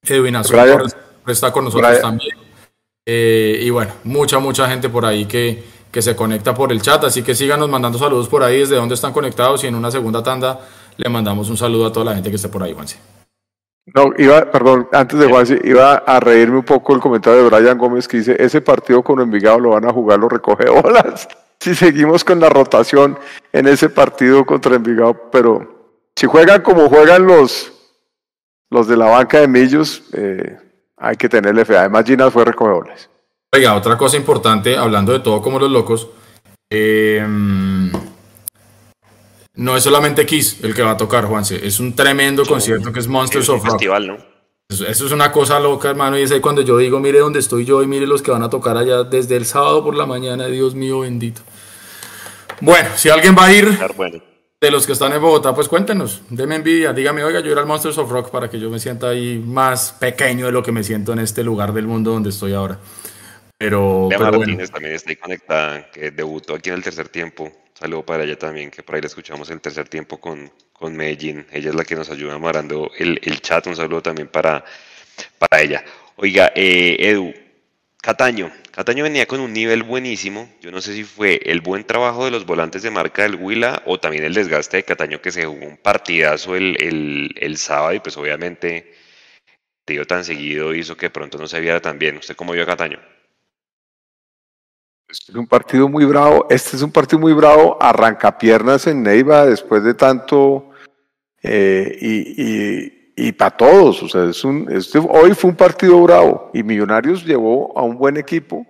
Edwin 0.02 0.38
Azul 0.38 0.58
está 1.28 1.52
con 1.52 1.66
nosotros 1.66 2.00
también. 2.00 2.38
Eh, 3.06 3.60
y 3.62 3.70
bueno, 3.72 3.92
mucha, 4.06 4.40
mucha 4.40 4.70
gente 4.70 4.88
por 4.88 5.06
ahí 5.06 5.26
que, 5.26 5.66
que 5.92 6.02
se 6.02 6.16
conecta 6.16 6.54
por 6.54 6.72
el 6.72 6.82
chat, 6.82 7.04
así 7.04 7.24
que 7.24 7.36
síganos 7.36 7.68
mandando 7.68 8.00
saludos 8.00 8.30
por 8.30 8.42
ahí 8.42 8.60
desde 8.60 8.78
donde 8.78 8.96
están 8.96 9.12
conectados 9.12 9.66
y 9.66 9.68
en 9.68 9.76
una 9.76 9.92
segunda 9.92 10.24
tanda 10.24 10.62
le 10.96 11.10
mandamos 11.10 11.50
un 11.50 11.58
saludo 11.58 11.88
a 11.88 11.92
toda 11.92 12.06
la 12.06 12.14
gente 12.14 12.30
que 12.30 12.38
esté 12.38 12.48
por 12.48 12.64
ahí, 12.64 12.72
Juanse. 12.74 13.21
No, 13.88 14.12
iba, 14.18 14.52
perdón, 14.52 14.88
antes 14.92 15.20
de 15.20 15.28
Juanse, 15.28 15.60
iba 15.64 15.96
a 15.96 16.20
reírme 16.20 16.58
un 16.58 16.64
poco 16.66 16.94
el 16.94 17.02
comentario 17.02 17.44
de 17.44 17.50
Brian 17.50 17.78
Gómez 17.78 18.08
que 18.08 18.18
dice, 18.18 18.36
ese 18.40 18.62
partido 18.62 19.04
con 19.04 19.20
Envigado 19.20 19.60
lo 19.60 19.70
van 19.72 19.86
a 19.86 19.92
jugar 19.92 20.20
los 20.20 20.32
recoge 20.32 20.70
olas 20.70 21.28
si 21.60 21.76
seguimos 21.76 22.24
con 22.24 22.40
la 22.40 22.50
rotación 22.50 23.18
en 23.52 23.68
ese 23.68 23.90
partido 23.90 24.46
contra 24.46 24.76
Envigado, 24.76 25.30
pero 25.32 25.92
si 26.16 26.28
juegan 26.28 26.62
como 26.62 26.90
juegan 26.90 27.26
los, 27.28 27.72
los 28.70 28.88
de 28.88 28.98
la 28.98 29.06
banca 29.06 29.40
de 29.40 29.48
Millos, 29.48 30.04
eh, 30.14 30.58
hay 30.98 31.16
que 31.16 31.30
tenerle 31.30 31.66
fe. 31.66 31.78
Además, 31.78 32.06
Ginas 32.06 32.34
fue 32.34 32.46
recogedoras. 32.46 33.10
Oiga, 33.54 33.76
otra 33.76 33.98
cosa 33.98 34.18
importante, 34.18 34.78
hablando 34.78 35.12
de 35.12 35.20
todo 35.20 35.42
como 35.42 35.60
los 35.60 35.70
locos, 35.70 36.10
em, 36.70 37.92
no 39.56 39.76
es 39.76 39.84
solamente 39.84 40.26
Kiss 40.26 40.60
el 40.64 40.74
que 40.74 40.82
va 40.82 40.92
a 40.92 40.98
tocar, 40.98 41.26
Juanse, 41.26 41.66
es 41.66 41.80
un 41.80 41.96
tremendo 41.96 42.46
concierto 42.46 42.92
que 42.92 43.00
es 43.00 43.08
Monsters 43.08 43.50
of 43.50 43.64
Rock. 43.64 43.74
Festival, 43.74 44.08
¿no? 44.08 44.18
Eso, 44.70 44.86
es 44.88 45.12
una 45.12 45.34
cosa 45.34 45.60
loca, 45.60 45.90
hermano, 45.90 46.18
y 46.18 46.22
es 46.22 46.32
ahí 46.32 46.40
cuando 46.40 46.62
yo 46.62 46.78
digo, 46.78 47.02
mire 47.02 47.20
dónde 47.20 47.40
estoy 47.40 47.66
yo 47.66 47.84
y 47.84 47.88
mire 47.88 48.08
los 48.08 48.22
que 48.22 48.32
van 48.32 48.42
a 48.42 48.50
tocar 48.50 48.78
allá 48.78 49.04
desde 49.04 49.36
el 49.36 49.46
sábado 49.46 49.84
por 49.84 49.96
la 49.96 50.06
mañana, 50.06 50.48
Dios 50.48 50.76
mío 50.76 51.02
bendito. 51.02 51.42
Bueno, 52.62 52.90
si 52.96 53.10
alguien 53.10 53.36
va 53.38 53.46
a 53.46 53.54
ir 53.54 53.78
de 54.62 54.72
los 54.72 54.86
que 54.86 54.94
están 54.94 55.12
en 55.12 55.22
Bogotá, 55.22 55.54
pues 55.54 55.68
cuéntenos, 55.68 56.22
denme 56.30 56.56
envidia, 56.56 56.94
dígame, 56.94 57.22
oiga, 57.24 57.42
yo 57.42 57.52
era 57.52 57.60
al 57.60 57.68
Monsters 57.68 57.98
of 57.98 58.10
Rock 58.10 58.30
para 58.30 58.50
que 58.50 58.62
yo 58.62 58.70
me 58.70 58.80
sienta 58.80 59.10
ahí 59.10 59.44
más 59.46 59.92
pequeño 60.00 60.46
de 60.46 60.54
lo 60.54 60.64
que 60.64 60.72
me 60.72 60.86
siento 60.86 61.12
en 61.12 61.20
este 61.20 61.44
lugar 61.44 61.74
del 61.74 61.88
mundo 61.88 62.12
donde 62.12 62.30
estoy 62.30 62.54
ahora. 62.54 62.80
Pero, 63.62 64.08
pero 64.10 64.32
Martínez 64.32 64.72
también 64.72 64.96
está 64.96 65.12
ahí 65.12 65.16
conectada, 65.18 65.92
que 65.92 66.10
debutó 66.10 66.56
aquí 66.56 66.70
en 66.70 66.78
el 66.78 66.84
tercer 66.84 67.10
tiempo. 67.10 67.52
Saludo 67.76 68.04
para 68.04 68.24
ella 68.24 68.36
también, 68.36 68.72
que 68.72 68.82
por 68.82 68.96
ahí 68.96 69.02
la 69.02 69.08
escuchamos 69.08 69.50
en 69.50 69.56
el 69.56 69.62
tercer 69.62 69.88
tiempo 69.88 70.20
con, 70.20 70.52
con 70.74 70.96
Medellín. 70.96 71.46
Ella 71.52 71.70
es 71.70 71.76
la 71.76 71.84
que 71.84 71.96
nos 71.96 72.10
ayuda 72.10 72.34
amarando 72.34 72.90
el, 72.98 73.20
el 73.22 73.40
chat. 73.40 73.68
Un 73.68 73.76
saludo 73.76 74.02
también 74.02 74.30
para, 74.30 74.66
para 75.38 75.62
ella. 75.62 75.84
Oiga, 76.16 76.52
eh, 76.56 76.98
Edu, 77.00 77.32
Cataño, 78.02 78.52
Cataño 78.72 79.04
venía 79.04 79.28
con 79.28 79.40
un 79.40 79.54
nivel 79.54 79.84
buenísimo. 79.84 80.52
Yo 80.60 80.72
no 80.72 80.82
sé 80.82 80.96
si 80.96 81.04
fue 81.04 81.40
el 81.46 81.62
buen 81.62 81.84
trabajo 81.84 82.26
de 82.26 82.32
los 82.32 82.48
volantes 82.48 82.82
de 82.82 82.90
marca 82.90 83.22
del 83.22 83.36
Huila 83.36 83.84
o 83.86 84.00
también 84.00 84.24
el 84.24 84.34
desgaste 84.34 84.78
de 84.78 84.84
Cataño 84.84 85.22
que 85.22 85.32
se 85.32 85.46
jugó 85.46 85.68
un 85.68 85.78
partidazo 85.78 86.56
el, 86.56 87.58
sábado 87.58 87.94
y 87.94 88.00
pues 88.00 88.18
obviamente 88.18 88.96
dio 89.86 90.08
tan 90.08 90.24
seguido 90.24 90.74
hizo 90.74 90.98
que 90.98 91.12
pronto 91.12 91.38
no 91.38 91.48
se 91.48 91.62
viera 91.62 91.80
tan 91.80 92.00
bien. 92.00 92.18
¿Usted 92.18 92.36
cómo 92.36 92.54
vio 92.54 92.64
a 92.64 92.66
Cataño? 92.66 93.00
Es 95.12 95.36
un 95.36 95.48
partido 95.48 95.90
muy 95.90 96.06
bravo. 96.06 96.48
Este 96.50 96.78
es 96.78 96.82
un 96.82 96.92
partido 96.92 97.20
muy 97.20 97.34
bravo. 97.34 97.78
Arranca 97.82 98.38
piernas 98.38 98.88
en 98.88 99.04
Neiva 99.04 99.46
después 99.46 99.84
de 99.84 99.94
tanto 99.94 100.72
eh, 101.44 101.98
y 102.00 103.02
y 103.16 103.32
para 103.34 103.56
todos. 103.56 104.02
O 104.04 104.10
sea, 104.10 104.26
es 104.26 104.44
un, 104.44 104.68
este, 104.72 105.00
hoy 105.00 105.34
fue 105.34 105.52
un 105.52 105.56
partido 105.56 106.02
bravo 106.02 106.50
y 106.54 106.64
Millonarios 106.64 107.26
llevó 107.26 107.78
a 107.78 107.84
un 107.84 107.98
buen 107.98 108.18
equipo 108.18 108.66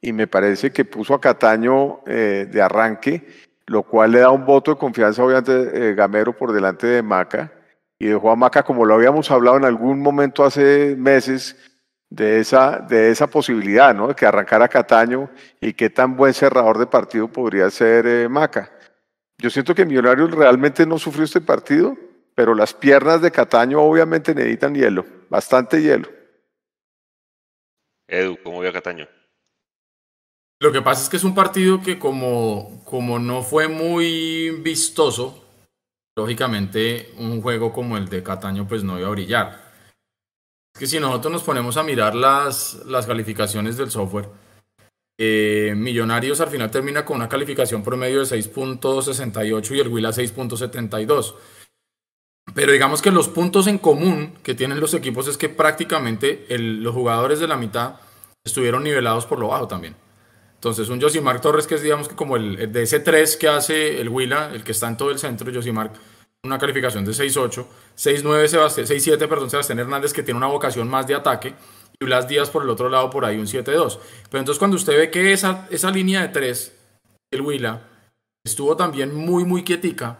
y 0.00 0.12
me 0.12 0.26
parece 0.26 0.70
que 0.72 0.84
puso 0.84 1.14
a 1.14 1.20
Cataño 1.20 2.00
eh, 2.06 2.48
de 2.50 2.62
arranque, 2.62 3.26
lo 3.66 3.82
cual 3.82 4.12
le 4.12 4.20
da 4.20 4.30
un 4.30 4.44
voto 4.44 4.72
de 4.72 4.78
confianza 4.78 5.24
obviamente 5.24 5.90
eh, 5.90 5.94
Gamero 5.94 6.36
por 6.36 6.52
delante 6.52 6.86
de 6.86 7.02
Maca 7.02 7.52
y 7.98 8.06
dejó 8.06 8.30
a 8.30 8.36
Maca 8.36 8.62
como 8.62 8.84
lo 8.84 8.94
habíamos 8.94 9.30
hablado 9.30 9.56
en 9.56 9.64
algún 9.64 10.00
momento 10.00 10.44
hace 10.44 10.94
meses 10.96 11.56
de 12.12 12.40
esa, 12.40 12.78
de 12.78 13.10
esa 13.10 13.26
posibilidad, 13.26 13.94
¿no? 13.94 14.08
De 14.08 14.14
que 14.14 14.26
arrancara 14.26 14.68
Cataño 14.68 15.30
y 15.60 15.72
qué 15.72 15.88
tan 15.88 16.14
buen 16.14 16.34
cerrador 16.34 16.76
de 16.78 16.86
partido 16.86 17.26
podría 17.26 17.70
ser 17.70 18.06
eh, 18.06 18.28
Maca. 18.28 18.70
Yo 19.38 19.48
siento 19.48 19.74
que 19.74 19.86
Millonarios 19.86 20.30
realmente 20.30 20.84
no 20.84 20.98
sufrió 20.98 21.24
este 21.24 21.40
partido, 21.40 21.96
pero 22.34 22.54
las 22.54 22.74
piernas 22.74 23.22
de 23.22 23.30
Cataño 23.30 23.80
obviamente 23.80 24.34
necesitan 24.34 24.74
hielo, 24.74 25.06
bastante 25.30 25.80
hielo. 25.80 26.08
Edu, 28.06 28.36
¿cómo 28.44 28.60
vio 28.60 28.68
a 28.68 28.74
Cataño? 28.74 29.08
Lo 30.60 30.70
que 30.70 30.82
pasa 30.82 31.04
es 31.04 31.08
que 31.08 31.16
es 31.16 31.24
un 31.24 31.34
partido 31.34 31.82
que 31.82 31.98
como, 31.98 32.84
como 32.84 33.18
no 33.18 33.42
fue 33.42 33.68
muy 33.68 34.50
vistoso, 34.62 35.42
lógicamente 36.14 37.10
un 37.16 37.40
juego 37.40 37.72
como 37.72 37.96
el 37.96 38.10
de 38.10 38.22
Cataño 38.22 38.68
pues 38.68 38.84
no 38.84 38.98
iba 38.98 39.08
a 39.08 39.12
brillar. 39.12 39.61
Que 40.78 40.86
si 40.86 40.98
nosotros 40.98 41.32
nos 41.32 41.42
ponemos 41.42 41.76
a 41.76 41.82
mirar 41.82 42.14
las, 42.14 42.84
las 42.86 43.06
calificaciones 43.06 43.76
del 43.76 43.90
software, 43.90 44.28
eh, 45.18 45.74
Millonarios 45.76 46.40
al 46.40 46.48
final 46.48 46.70
termina 46.70 47.04
con 47.04 47.16
una 47.16 47.28
calificación 47.28 47.84
promedio 47.84 48.20
de 48.20 48.36
6.68 48.36 49.76
y 49.76 49.80
el 49.80 49.88
Huila 49.88 50.10
6.72. 50.10 51.34
Pero 52.54 52.72
digamos 52.72 53.02
que 53.02 53.10
los 53.10 53.28
puntos 53.28 53.66
en 53.66 53.78
común 53.78 54.34
que 54.42 54.54
tienen 54.54 54.80
los 54.80 54.94
equipos 54.94 55.28
es 55.28 55.36
que 55.36 55.48
prácticamente 55.48 56.46
los 56.58 56.94
jugadores 56.94 57.38
de 57.38 57.46
la 57.46 57.56
mitad 57.56 57.96
estuvieron 58.44 58.82
nivelados 58.82 59.26
por 59.26 59.38
lo 59.38 59.48
bajo 59.48 59.68
también. 59.68 59.94
Entonces, 60.54 60.88
un 60.88 61.00
Josimar 61.00 61.40
Torres, 61.40 61.66
que 61.66 61.74
es 61.76 61.82
digamos 61.82 62.08
que 62.08 62.14
como 62.14 62.36
el, 62.36 62.72
de 62.72 62.82
ese 62.82 63.00
3 63.00 63.36
que 63.36 63.48
hace 63.48 64.00
el 64.00 64.08
Huila, 64.08 64.50
el 64.52 64.64
que 64.64 64.72
está 64.72 64.88
en 64.88 64.96
todo 64.96 65.10
el 65.10 65.18
centro, 65.18 65.52
Josimar, 65.52 65.92
una 66.44 66.58
calificación 66.58 67.04
de 67.04 67.12
6-8, 67.12 67.64
6-9, 67.96 68.48
Sebastián, 68.48 68.86
6-7, 68.86 69.28
perdón, 69.28 69.48
Sebastián 69.48 69.78
Hernández, 69.78 70.12
que 70.12 70.24
tiene 70.24 70.38
una 70.38 70.48
vocación 70.48 70.88
más 70.88 71.06
de 71.06 71.14
ataque, 71.14 71.54
y 72.00 72.04
Blas 72.04 72.26
Díaz 72.26 72.50
por 72.50 72.64
el 72.64 72.70
otro 72.70 72.88
lado, 72.88 73.10
por 73.10 73.24
ahí 73.24 73.38
un 73.38 73.46
7-2. 73.46 73.64
Pero 74.28 74.40
entonces, 74.40 74.58
cuando 74.58 74.76
usted 74.76 74.98
ve 74.98 75.10
que 75.10 75.32
esa, 75.32 75.68
esa 75.70 75.92
línea 75.92 76.22
de 76.22 76.28
3, 76.30 76.72
el 77.30 77.42
Huila, 77.42 77.82
estuvo 78.44 78.76
también 78.76 79.14
muy, 79.14 79.44
muy 79.44 79.62
quietica, 79.62 80.18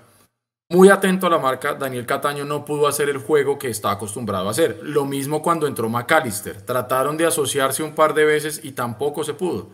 muy 0.71 0.91
atento 0.91 1.27
a 1.27 1.31
la 1.31 1.39
marca, 1.39 1.75
Daniel 1.75 2.07
Cataño 2.07 2.45
no 2.45 2.65
pudo 2.65 2.87
hacer 2.87 3.09
el 3.09 3.19
juego 3.19 3.59
que 3.59 3.69
está 3.69 3.91
acostumbrado 3.91 4.47
a 4.47 4.53
hacer. 4.53 4.79
Lo 4.83 5.05
mismo 5.05 5.43
cuando 5.43 5.67
entró 5.67 5.89
McAllister. 5.89 6.63
Trataron 6.63 7.17
de 7.17 7.27
asociarse 7.27 7.83
un 7.83 7.95
par 7.95 8.15
de 8.15 8.25
veces 8.25 8.61
y 8.63 8.73
tampoco 8.73 9.23
se 9.23 9.35
pudo. 9.35 9.69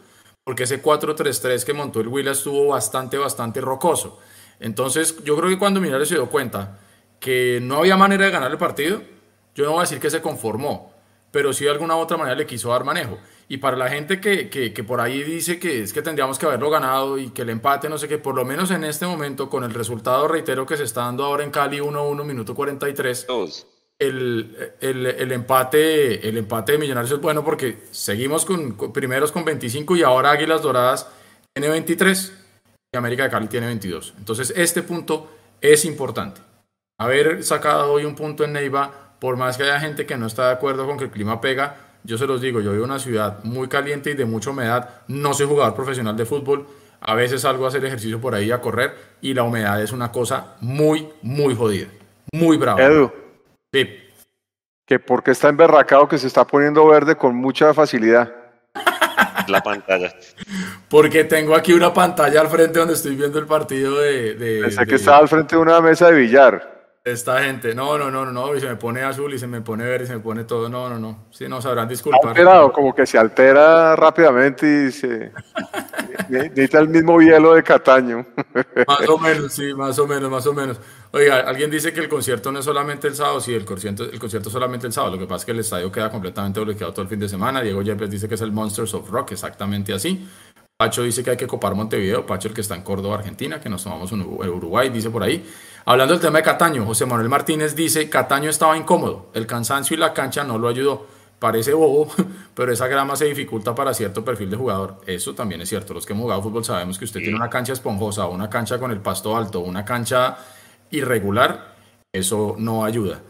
Porque 0.44 0.64
ese 0.64 0.82
4-3-3 0.82 1.62
que 1.62 1.74
montó 1.74 2.00
el 2.00 2.08
Willa 2.08 2.32
estuvo 2.32 2.68
bastante, 2.68 3.16
bastante 3.16 3.60
rocoso. 3.60 4.18
Entonces, 4.60 5.22
yo 5.24 5.36
creo 5.36 5.48
que 5.48 5.58
cuando 5.58 5.80
Millonarios 5.80 6.08
se 6.08 6.16
dio 6.16 6.28
cuenta 6.28 6.78
que 7.20 7.60
no 7.62 7.78
había 7.78 7.96
manera 7.96 8.24
de 8.24 8.30
ganar 8.30 8.50
el 8.50 8.58
partido, 8.58 9.02
yo 9.54 9.64
no 9.64 9.72
voy 9.72 9.78
a 9.78 9.82
decir 9.82 10.00
que 10.00 10.10
se 10.10 10.20
conformó, 10.20 10.92
pero 11.30 11.52
sí 11.52 11.64
de 11.64 11.70
alguna 11.70 11.96
u 11.96 11.98
otra 11.98 12.16
manera 12.16 12.36
le 12.36 12.46
quiso 12.46 12.70
dar 12.70 12.84
manejo. 12.84 13.18
Y 13.48 13.58
para 13.58 13.76
la 13.76 13.88
gente 13.88 14.20
que, 14.20 14.50
que, 14.50 14.84
por 14.84 15.00
ahí 15.00 15.22
dice 15.22 15.58
que 15.58 15.82
es 15.82 15.92
que 15.92 16.02
tendríamos 16.02 16.38
que 16.38 16.44
haberlo 16.44 16.68
ganado 16.68 17.18
y 17.18 17.30
que 17.30 17.42
el 17.42 17.50
empate, 17.50 17.88
no 17.88 17.96
sé 17.96 18.06
qué, 18.06 18.18
por 18.18 18.34
lo 18.34 18.44
menos 18.44 18.70
en 18.70 18.84
este 18.84 19.06
momento, 19.06 19.48
con 19.48 19.64
el 19.64 19.72
resultado, 19.72 20.28
reitero, 20.28 20.66
que 20.66 20.76
se 20.76 20.84
está 20.84 21.02
dando 21.02 21.24
ahora 21.24 21.44
en 21.44 21.50
Cali 21.50 21.78
1-1, 21.78 22.24
minuto 22.24 22.54
43, 22.54 23.26
el, 23.98 24.74
el, 24.80 25.06
el, 25.06 25.32
empate, 25.32 26.28
el 26.28 26.36
empate 26.36 26.72
de 26.72 26.78
Millonarios 26.78 27.10
es 27.10 27.20
bueno 27.20 27.44
porque 27.44 27.78
seguimos 27.90 28.44
con, 28.44 28.76
primeros 28.92 29.32
con 29.32 29.44
25 29.44 29.96
y 29.96 30.02
ahora 30.02 30.30
Águilas 30.30 30.62
Doradas 30.62 31.08
tiene 31.52 31.68
23 31.68 32.32
y 32.92 32.96
América 32.96 33.24
de 33.24 33.30
Cali 33.30 33.48
tiene 33.48 33.66
22. 33.66 34.14
Entonces 34.18 34.52
este 34.56 34.82
punto 34.82 35.30
es 35.60 35.84
importante. 35.84 36.40
Haber 36.98 37.44
sacado 37.44 37.92
hoy 37.92 38.04
un 38.04 38.14
punto 38.14 38.44
en 38.44 38.54
Neiva, 38.54 38.90
por 39.18 39.36
más 39.36 39.56
que 39.56 39.64
haya 39.64 39.80
gente 39.80 40.06
que 40.06 40.16
no 40.16 40.26
está 40.26 40.46
de 40.46 40.52
acuerdo 40.54 40.86
con 40.86 40.96
que 40.96 41.04
el 41.04 41.10
clima 41.10 41.40
pega, 41.40 41.76
yo 42.04 42.16
se 42.16 42.26
los 42.26 42.40
digo, 42.40 42.60
yo 42.60 42.72
vivo 42.72 42.84
en 42.84 42.90
una 42.90 42.98
ciudad 42.98 43.44
muy 43.44 43.68
caliente 43.68 44.10
y 44.10 44.14
de 44.14 44.24
mucha 44.24 44.50
humedad, 44.50 45.02
no 45.08 45.34
soy 45.34 45.46
jugador 45.46 45.74
profesional 45.74 46.16
de 46.16 46.24
fútbol, 46.24 46.66
a 47.00 47.14
veces 47.14 47.42
salgo 47.42 47.66
a 47.66 47.68
hacer 47.68 47.84
ejercicio 47.84 48.20
por 48.20 48.34
ahí 48.34 48.50
a 48.50 48.60
correr 48.60 48.94
y 49.20 49.34
la 49.34 49.42
humedad 49.42 49.80
es 49.82 49.92
una 49.92 50.10
cosa 50.10 50.56
muy, 50.60 51.08
muy 51.22 51.54
jodida, 51.54 51.88
muy 52.32 52.56
brava. 52.56 52.82
Edu. 52.82 53.12
Sí. 53.72 54.04
Que 54.86 54.98
porque 54.98 55.32
está 55.32 55.50
emberracado 55.50 56.08
que 56.08 56.18
se 56.18 56.26
está 56.26 56.46
poniendo 56.46 56.86
verde 56.86 57.16
con 57.16 57.34
mucha 57.34 57.74
facilidad. 57.74 58.37
La 59.48 59.62
pantalla. 59.62 60.14
Porque 60.88 61.24
tengo 61.24 61.54
aquí 61.54 61.72
una 61.72 61.92
pantalla 61.92 62.40
al 62.40 62.48
frente 62.48 62.78
donde 62.78 62.94
estoy 62.94 63.16
viendo 63.16 63.38
el 63.38 63.46
partido 63.46 63.98
de... 63.98 64.34
de 64.34 64.60
Pensé 64.62 64.86
que 64.86 64.94
estaba 64.96 65.18
al 65.18 65.28
frente 65.28 65.56
de 65.56 65.62
una 65.62 65.80
mesa 65.80 66.10
de 66.10 66.18
billar. 66.18 66.78
Esta 67.04 67.42
gente, 67.42 67.74
no, 67.74 67.96
no, 67.96 68.10
no, 68.10 68.26
no, 68.26 68.54
y 68.54 68.60
se 68.60 68.66
me 68.66 68.76
pone 68.76 69.02
azul 69.02 69.32
y 69.32 69.38
se 69.38 69.46
me 69.46 69.62
pone 69.62 69.84
verde 69.84 70.04
y 70.04 70.06
se 70.08 70.14
me 70.14 70.20
pone 70.20 70.44
todo, 70.44 70.68
no, 70.68 70.90
no, 70.90 70.98
no, 70.98 71.26
sí, 71.30 71.48
no 71.48 71.62
sabrán 71.62 71.88
disculpar. 71.88 72.30
Alterado, 72.30 72.70
como 72.70 72.94
que 72.94 73.06
se 73.06 73.16
altera 73.16 73.96
rápidamente 73.96 74.88
y 74.88 74.92
se 74.92 75.32
necesita 76.28 76.80
el 76.80 76.88
mismo 76.88 77.18
hielo 77.20 77.54
de 77.54 77.62
Cataño. 77.62 78.26
Más 78.86 79.08
o 79.08 79.18
menos, 79.18 79.54
sí, 79.54 79.72
más 79.72 79.98
o 79.98 80.06
menos, 80.06 80.30
más 80.30 80.46
o 80.46 80.52
menos. 80.52 80.78
Oiga, 81.10 81.40
alguien 81.40 81.70
dice 81.70 81.92
que 81.92 82.00
el 82.00 82.08
concierto 82.08 82.52
no 82.52 82.58
es 82.58 82.64
solamente 82.66 83.08
el 83.08 83.14
sábado, 83.14 83.40
sí, 83.40 83.54
el 83.54 83.64
concierto, 83.64 84.04
el 84.04 84.18
concierto 84.18 84.50
es 84.50 84.52
solamente 84.52 84.86
el 84.86 84.92
sábado, 84.92 85.14
lo 85.14 85.18
que 85.18 85.26
pasa 85.26 85.42
es 85.42 85.44
que 85.46 85.52
el 85.52 85.60
estadio 85.60 85.90
queda 85.90 86.10
completamente 86.10 86.60
bloqueado 86.60 86.92
todo 86.92 87.02
el 87.02 87.08
fin 87.08 87.18
de 87.18 87.28
semana, 87.28 87.62
Diego 87.62 87.80
Yepes 87.80 88.10
dice 88.10 88.28
que 88.28 88.34
es 88.34 88.40
el 88.42 88.52
Monsters 88.52 88.92
of 88.92 89.08
Rock, 89.08 89.32
exactamente 89.32 89.94
así. 89.94 90.28
Pacho 90.76 91.02
dice 91.02 91.24
que 91.24 91.30
hay 91.30 91.36
que 91.36 91.46
copar 91.46 91.74
Montevideo, 91.74 92.26
Pacho 92.26 92.48
el 92.48 92.54
que 92.54 92.60
está 92.60 92.76
en 92.76 92.82
Córdoba, 92.82 93.16
Argentina, 93.16 93.58
que 93.58 93.68
nos 93.68 93.82
tomamos 93.82 94.12
un 94.12 94.20
Uruguay, 94.20 94.90
dice 94.90 95.10
por 95.10 95.22
ahí. 95.22 95.44
Hablando 95.86 96.12
del 96.12 96.20
tema 96.20 96.38
de 96.38 96.44
Cataño, 96.44 96.84
José 96.84 97.06
Manuel 97.06 97.30
Martínez 97.30 97.74
dice, 97.74 98.10
Cataño 98.10 98.50
estaba 98.50 98.76
incómodo, 98.76 99.30
el 99.34 99.46
cansancio 99.46 99.96
y 99.96 99.98
la 99.98 100.12
cancha 100.12 100.44
no 100.44 100.58
lo 100.58 100.68
ayudó. 100.68 101.06
Parece 101.38 101.72
bobo, 101.72 102.12
pero 102.54 102.70
esa 102.70 102.86
grama 102.86 103.16
se 103.16 103.24
dificulta 103.24 103.74
para 103.74 103.94
cierto 103.94 104.24
perfil 104.24 104.50
de 104.50 104.56
jugador. 104.56 105.00
Eso 105.06 105.34
también 105.34 105.60
es 105.62 105.68
cierto. 105.68 105.94
Los 105.94 106.04
que 106.04 106.12
hemos 106.12 106.24
jugado 106.24 106.42
fútbol 106.42 106.64
sabemos 106.64 106.98
que 106.98 107.06
usted 107.06 107.20
tiene 107.20 107.36
una 107.36 107.48
cancha 107.48 107.72
esponjosa, 107.72 108.26
una 108.26 108.50
cancha 108.50 108.78
con 108.78 108.90
el 108.90 109.00
pasto 109.00 109.36
alto, 109.36 109.60
una 109.60 109.84
cancha 109.84 110.36
irregular, 110.90 111.74
eso 112.12 112.56
no 112.58 112.84
ayuda. 112.84 113.20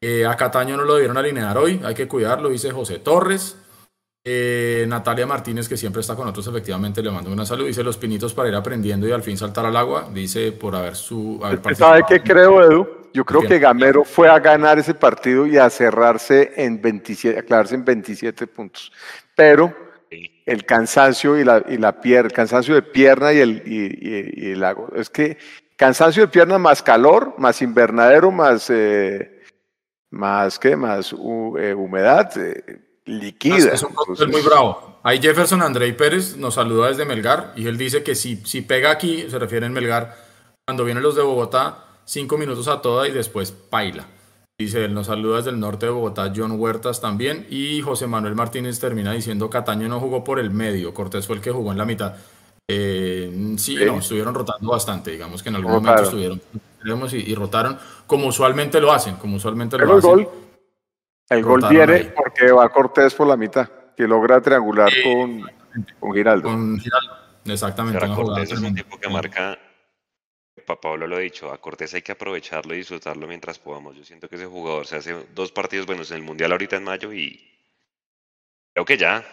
Eh, 0.00 0.24
a 0.26 0.36
Cataño 0.36 0.76
no 0.76 0.84
lo 0.84 0.94
debieron 0.94 1.16
alinear 1.16 1.58
hoy, 1.58 1.80
hay 1.84 1.94
que 1.94 2.08
cuidarlo, 2.08 2.48
dice 2.48 2.70
José 2.70 2.98
Torres. 2.98 3.56
Eh, 4.24 4.84
Natalia 4.86 5.26
Martínez, 5.26 5.68
que 5.68 5.76
siempre 5.76 6.00
está 6.00 6.14
con 6.14 6.26
nosotros, 6.26 6.48
efectivamente 6.48 7.02
le 7.02 7.10
mando 7.10 7.32
una 7.32 7.46
salud. 7.46 7.66
Dice 7.66 7.82
los 7.82 7.96
pinitos 7.96 8.34
para 8.34 8.48
ir 8.48 8.54
aprendiendo 8.54 9.08
y 9.08 9.12
al 9.12 9.22
fin 9.22 9.38
saltar 9.38 9.64
al 9.64 9.76
agua. 9.76 10.10
Dice 10.12 10.52
por 10.52 10.76
haber 10.76 10.96
su. 10.96 11.40
¿Sabe 11.74 12.02
qué 12.06 12.20
creo, 12.20 12.62
Edu? 12.62 12.86
Yo 13.14 13.24
creo 13.24 13.40
que 13.40 13.58
Gamero 13.58 14.04
fue 14.04 14.28
a 14.28 14.38
ganar 14.38 14.78
ese 14.78 14.92
partido 14.92 15.46
y 15.46 15.56
a 15.56 15.70
cerrarse 15.70 16.52
en 16.56 16.80
27, 16.80 17.38
a 17.38 17.40
aclararse 17.40 17.74
en 17.74 17.84
27 17.84 18.46
puntos. 18.48 18.92
Pero 19.34 19.74
el 20.46 20.64
cansancio 20.64 21.38
y 21.38 21.44
la, 21.44 21.64
y 21.68 21.76
la 21.76 22.00
pierna, 22.00 22.30
cansancio 22.30 22.74
de 22.74 22.82
pierna 22.82 23.32
y 23.32 23.38
el, 23.38 23.62
y, 23.66 24.50
el 24.50 24.60
lago. 24.60 24.88
Es 24.94 25.10
que 25.10 25.38
cansancio 25.78 26.22
de 26.22 26.28
pierna 26.28 26.58
más 26.58 26.82
calor, 26.82 27.34
más 27.38 27.62
invernadero, 27.62 28.30
más, 28.30 28.68
eh, 28.68 29.42
más, 30.10 30.58
¿qué? 30.58 30.76
Más 30.76 31.12
eh, 31.12 31.72
humedad. 31.72 32.36
Eh, 32.36 33.00
liquida. 33.06 33.72
Es, 33.72 33.82
un 33.82 33.94
muy 34.30 34.42
bravo. 34.42 35.00
Ahí 35.02 35.22
Jefferson 35.22 35.62
Andrei 35.62 35.92
Pérez 35.92 36.36
nos 36.36 36.54
saluda 36.54 36.88
desde 36.88 37.06
Melgar 37.06 37.52
y 37.56 37.66
él 37.68 37.78
dice 37.78 38.02
que 38.02 38.14
si, 38.14 38.36
si 38.44 38.60
pega 38.60 38.90
aquí, 38.90 39.30
se 39.30 39.38
refiere 39.38 39.64
en 39.64 39.72
Melgar, 39.72 40.14
cuando 40.66 40.84
vienen 40.84 41.02
los 41.02 41.14
de 41.14 41.22
Bogotá, 41.22 41.84
cinco 42.04 42.36
minutos 42.36 42.68
a 42.68 42.82
toda 42.82 43.08
y 43.08 43.12
después 43.12 43.52
paila. 43.52 44.06
Dice 44.58 44.84
él, 44.84 44.92
nos 44.92 45.06
saluda 45.06 45.36
desde 45.36 45.50
el 45.50 45.60
norte 45.60 45.86
de 45.86 45.92
Bogotá, 45.92 46.32
John 46.34 46.60
Huertas 46.60 47.00
también. 47.00 47.46
Y 47.48 47.80
José 47.80 48.08
Manuel 48.08 48.34
Martínez 48.34 48.80
termina 48.80 49.12
diciendo, 49.12 49.48
Cataño 49.48 49.88
no 49.88 50.00
jugó 50.00 50.24
por 50.24 50.40
el 50.40 50.50
medio, 50.50 50.92
Cortés 50.92 51.28
fue 51.28 51.36
el 51.36 51.42
que 51.42 51.52
jugó 51.52 51.70
en 51.70 51.78
la 51.78 51.84
mitad. 51.84 52.16
Eh, 52.70 53.54
sí, 53.56 53.76
no, 53.86 53.98
estuvieron 53.98 54.34
rotando 54.34 54.70
bastante, 54.70 55.10
digamos 55.10 55.42
que 55.42 55.48
en 55.48 55.56
algún 55.56 55.72
momento 55.72 56.02
estuvieron 56.02 56.40
y, 56.84 57.32
y, 57.32 57.34
rotaron 57.34 57.78
como 58.06 58.26
usualmente 58.26 58.78
lo 58.78 58.92
hacen, 58.92 59.16
como 59.16 59.36
usualmente 59.36 59.78
lo 59.78 59.96
hacen. 59.96 60.28
El 61.30 61.42
gol 61.44 61.64
viene 61.68 62.12
porque 62.14 62.52
va 62.52 62.68
Cortés 62.68 63.14
por 63.14 63.26
la 63.26 63.36
mitad, 63.36 63.68
que 63.96 64.06
logra 64.06 64.40
triangular 64.40 64.90
con, 65.02 65.44
con 65.98 66.12
Giraldo. 66.12 66.48
Con 66.48 66.78
Giraldo, 66.78 67.12
exactamente. 67.46 68.06
Cortés 68.14 68.52
es 68.52 68.60
un 68.60 68.74
tipo 68.74 68.98
que 68.98 69.08
marca, 69.08 69.58
Pablo 70.76 71.06
lo 71.06 71.16
ha 71.16 71.20
dicho, 71.20 71.50
a 71.50 71.58
Cortés 71.58 71.94
hay 71.94 72.02
que 72.02 72.12
aprovecharlo 72.12 72.74
y 72.74 72.78
disfrutarlo 72.78 73.26
mientras 73.26 73.58
podamos. 73.58 73.96
Yo 73.96 74.04
siento 74.04 74.28
que 74.28 74.36
ese 74.36 74.46
jugador 74.46 74.86
se 74.86 74.96
hace 74.96 75.26
dos 75.34 75.52
partidos 75.52 75.86
buenos 75.86 76.10
en 76.10 76.18
el 76.18 76.22
Mundial 76.22 76.52
ahorita 76.52 76.76
en 76.76 76.84
mayo 76.84 77.12
y 77.14 77.50
creo 78.74 78.84
que 78.84 78.98
ya. 78.98 79.24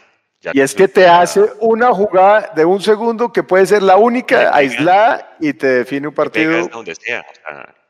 Y 0.53 0.61
es 0.61 0.73
que 0.73 0.87
te 0.87 1.07
hace 1.07 1.41
una 1.59 1.93
jugada 1.93 2.51
de 2.55 2.65
un 2.65 2.81
segundo 2.81 3.31
que 3.31 3.43
puede 3.43 3.65
ser 3.65 3.83
la 3.83 3.97
única, 3.97 4.55
aislada, 4.55 5.37
y 5.39 5.53
te 5.53 5.67
define 5.67 6.07
un 6.07 6.13
partido. 6.13 6.67
donde 6.67 6.95
sea. 6.95 7.25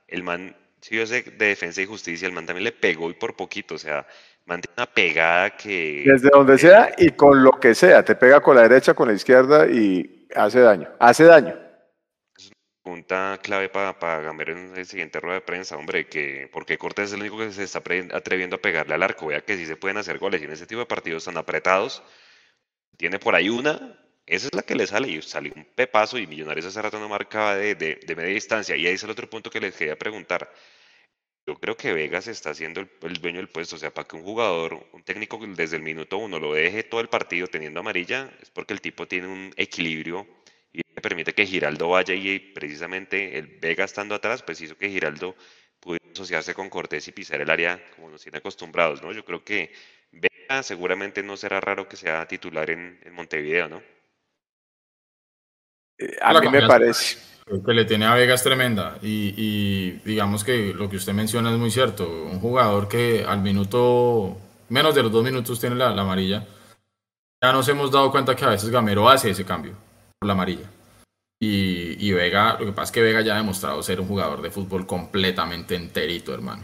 el 0.08 0.24
man 0.24 0.56
si 0.86 0.96
yo 0.98 1.08
sé 1.08 1.24
de 1.24 1.48
defensa 1.48 1.82
y 1.82 1.88
justicia, 1.88 2.28
el 2.28 2.34
man 2.34 2.46
también 2.46 2.64
le 2.64 2.72
pegó 2.72 3.10
y 3.10 3.16
por 3.16 3.36
poquito, 3.36 3.74
o 3.74 3.78
sea, 3.80 4.06
mantiene 4.46 4.76
una 4.78 4.86
pegada 4.86 5.50
que... 5.58 6.04
Desde 6.06 6.30
donde 6.30 6.60
sea 6.60 6.94
y 6.96 7.10
con 7.10 7.44
lo 7.44 7.54
que 7.54 7.74
sea, 7.74 8.06
te 8.06 8.14
pega 8.14 8.40
con 8.40 8.56
la 8.56 8.62
derecha, 8.68 8.94
con 8.94 9.08
la 9.08 9.16
izquierda 9.16 9.66
y 9.66 10.28
hace 10.36 10.60
daño, 10.60 10.88
hace 11.00 11.24
daño. 11.24 11.56
Es 12.38 12.52
una 12.52 12.84
pregunta 12.84 13.40
clave 13.42 13.70
para, 13.70 13.98
para 13.98 14.22
Gamero 14.22 14.52
en 14.52 14.78
el 14.78 14.86
siguiente 14.86 15.20
rueda 15.20 15.40
de 15.40 15.42
prensa, 15.42 15.76
hombre, 15.76 16.06
que 16.06 16.52
porque 16.54 16.78
Cortés 16.78 17.06
es 17.06 17.14
el 17.14 17.22
único 17.22 17.40
que 17.40 17.52
se 17.52 17.64
está 17.64 17.82
atreviendo 18.14 18.58
a 18.58 18.62
pegarle 18.62 18.94
al 18.94 19.02
arco, 19.02 19.26
vea 19.26 19.42
que 19.42 19.58
sí 19.58 19.66
se 19.66 19.78
pueden 19.78 19.98
hacer 19.98 20.20
goles 20.20 20.40
y 20.40 20.46
en 20.46 20.52
ese 20.52 20.68
tipo 20.68 20.82
de 20.82 20.86
partidos 20.86 21.26
tan 21.26 21.38
apretados, 21.38 22.04
tiene 22.98 23.20
por 23.20 23.36
ahí 23.36 23.50
una, 23.50 24.00
esa 24.26 24.48
es 24.48 24.56
la 24.56 24.64
que 24.64 24.76
le 24.76 24.88
sale 24.88 25.10
y 25.10 25.22
sale 25.22 25.52
un 25.56 25.66
pepazo 25.76 26.18
y 26.18 26.28
Millonarios 26.28 26.66
hace 26.66 26.82
rato 26.82 27.00
no 27.00 27.10
marcaba 27.10 27.56
de, 27.56 27.76
de, 27.76 28.16
media 28.16 28.34
distancia 28.34 28.76
y 28.76 28.88
ahí 28.88 28.94
es 28.94 29.04
el 29.04 29.12
otro 29.12 29.30
punto 29.30 29.50
que 29.50 29.60
les 29.60 29.76
quería 29.76 29.98
preguntar 29.98 30.52
yo 31.48 31.56
creo 31.56 31.78
que 31.78 31.94
Vegas 31.94 32.28
está 32.28 32.54
siendo 32.56 32.82
el, 32.82 33.14
dueño 33.22 33.38
del 33.38 33.50
puesto. 33.50 33.76
O 33.76 33.80
sea, 33.80 33.94
para 33.94 34.08
que 34.08 34.16
un 34.16 34.24
jugador, 34.24 34.88
un 34.94 35.04
técnico 35.04 35.40
desde 35.56 35.78
el 35.78 35.84
minuto 35.84 36.18
uno 36.18 36.40
lo 36.40 36.54
deje 36.54 36.84
todo 36.84 37.02
el 37.02 37.10
partido 37.10 37.48
teniendo 37.48 37.80
amarilla, 37.80 38.32
es 38.42 38.50
porque 38.50 38.74
el 38.74 38.82
tipo 38.82 39.08
tiene 39.08 39.28
un 39.28 39.54
equilibrio 39.56 40.28
y 40.74 40.82
permite 41.02 41.34
que 41.34 41.46
Giraldo 41.46 41.90
vaya 41.90 42.16
y 42.16 42.40
precisamente 42.40 43.38
el 43.38 43.48
Vega 43.60 43.86
estando 43.86 44.16
atrás, 44.16 44.44
pues 44.44 44.60
hizo 44.62 44.78
que 44.78 44.90
Giraldo 44.90 45.36
pudiera 45.80 46.12
asociarse 46.12 46.54
con 46.56 46.70
Cortés 46.70 47.08
y 47.08 47.12
pisar 47.12 47.42
el 47.42 47.50
área 47.50 47.84
como 47.96 48.10
nos 48.10 48.24
tiene 48.24 48.40
acostumbrados, 48.40 49.02
¿no? 49.04 49.12
Yo 49.14 49.24
creo 49.24 49.44
que 49.44 49.72
Vega 50.16 50.64
seguramente 50.64 51.22
no 51.24 51.38
será 51.38 51.60
raro 51.60 51.88
que 51.88 51.98
sea 51.98 52.28
titular 52.28 52.70
en, 52.70 53.00
Montevideo, 53.14 53.68
¿no? 53.68 53.82
Eh, 55.98 56.18
a 56.22 56.40
mí 56.40 56.50
me 56.50 56.68
parece. 56.68 57.18
Creo 57.46 57.64
que 57.64 57.74
le 57.74 57.86
tiene 57.86 58.06
a 58.06 58.16
Vegas 58.16 58.42
tremenda 58.42 58.98
y, 59.04 59.92
digamos 60.04 60.44
que 60.44 60.74
lo 60.74 60.90
que 60.90 60.98
usted 60.98 61.14
menciona 61.14 61.52
es 61.52 61.58
muy 61.58 61.70
cierto. 61.70 62.08
Un 62.10 62.40
jugador 62.40 62.88
que 62.88 63.24
al 63.24 63.42
minuto, 63.42 64.36
menos 64.70 64.96
de 64.96 65.04
los 65.04 65.12
dos 65.12 65.24
minutos 65.24 65.60
tiene 65.60 65.76
la, 65.76 65.90
amarilla. 65.90 66.44
Ya 67.44 67.52
nos 67.52 67.68
hemos 67.68 67.92
dado 67.92 68.10
cuenta 68.10 68.36
que 68.36 68.46
a 68.46 68.50
veces 68.50 68.72
Gamero 68.72 69.08
hace 69.08 69.30
ese 69.30 69.46
cambio 69.46 69.74
por 70.18 70.28
la 70.28 70.34
amarilla. 70.34 70.68
Y, 71.40 72.12
Vega, 72.14 72.58
lo 72.60 72.66
que 72.66 72.72
pasa 72.72 72.86
es 72.86 72.92
que 72.92 73.02
Vega 73.04 73.22
ya 73.22 73.36
ha 73.36 73.38
demostrado 73.38 73.84
ser 73.84 74.02
un 74.02 74.08
jugador 74.08 74.42
de 74.42 74.50
fútbol 74.50 74.88
completamente 74.88 75.76
enterito, 75.76 76.34
hermano. 76.34 76.64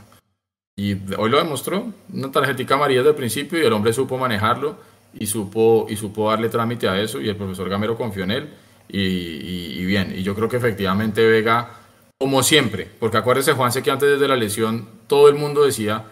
Y 0.76 0.94
hoy 1.18 1.30
lo 1.30 1.38
demostró, 1.38 1.92
una 2.12 2.32
tarjetita 2.32 2.76
amarilla 2.76 3.02
desde 3.02 3.12
el 3.12 3.16
principio 3.16 3.60
y 3.60 3.66
el 3.66 3.74
hombre 3.74 3.94
supo 3.94 4.18
manejarlo 4.18 4.78
y 5.14 5.28
supo, 5.28 5.86
y 5.90 5.96
supo 5.96 6.30
darle 6.30 6.50
trámite 6.50 6.88
a 6.88 7.00
eso 7.00 7.20
y 7.22 7.30
el 7.30 7.36
profesor 7.36 7.70
Gamero 7.70 7.98
confió 7.98 8.24
en 8.24 8.32
él 8.32 8.50
y, 8.88 9.86
bien. 9.86 10.14
Y 10.16 10.24
yo 10.24 10.36
creo 10.36 10.50
que 10.50 10.58
efectivamente 10.58 11.26
Vega, 11.26 11.70
como 12.18 12.44
siempre, 12.44 12.88
porque 13.00 13.18
acuérdese 13.18 13.54
Juanse 13.54 13.84
que 13.84 13.92
antes 13.92 14.20
de 14.20 14.28
la 14.28 14.36
lesión 14.36 14.88
todo 15.08 15.30
el 15.30 15.36
mundo 15.36 15.64
decía 15.64 16.06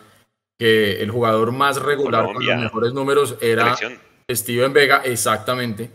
que 0.57 1.01
el 1.01 1.10
jugador 1.10 1.51
más 1.51 1.82
regular 1.82 2.26
con 2.34 2.45
los 2.45 2.57
mejores 2.57 2.93
números 2.93 3.38
era 3.41 3.78
Steven 4.30 4.74
Vega, 4.74 5.01
exactamente, 5.03 5.89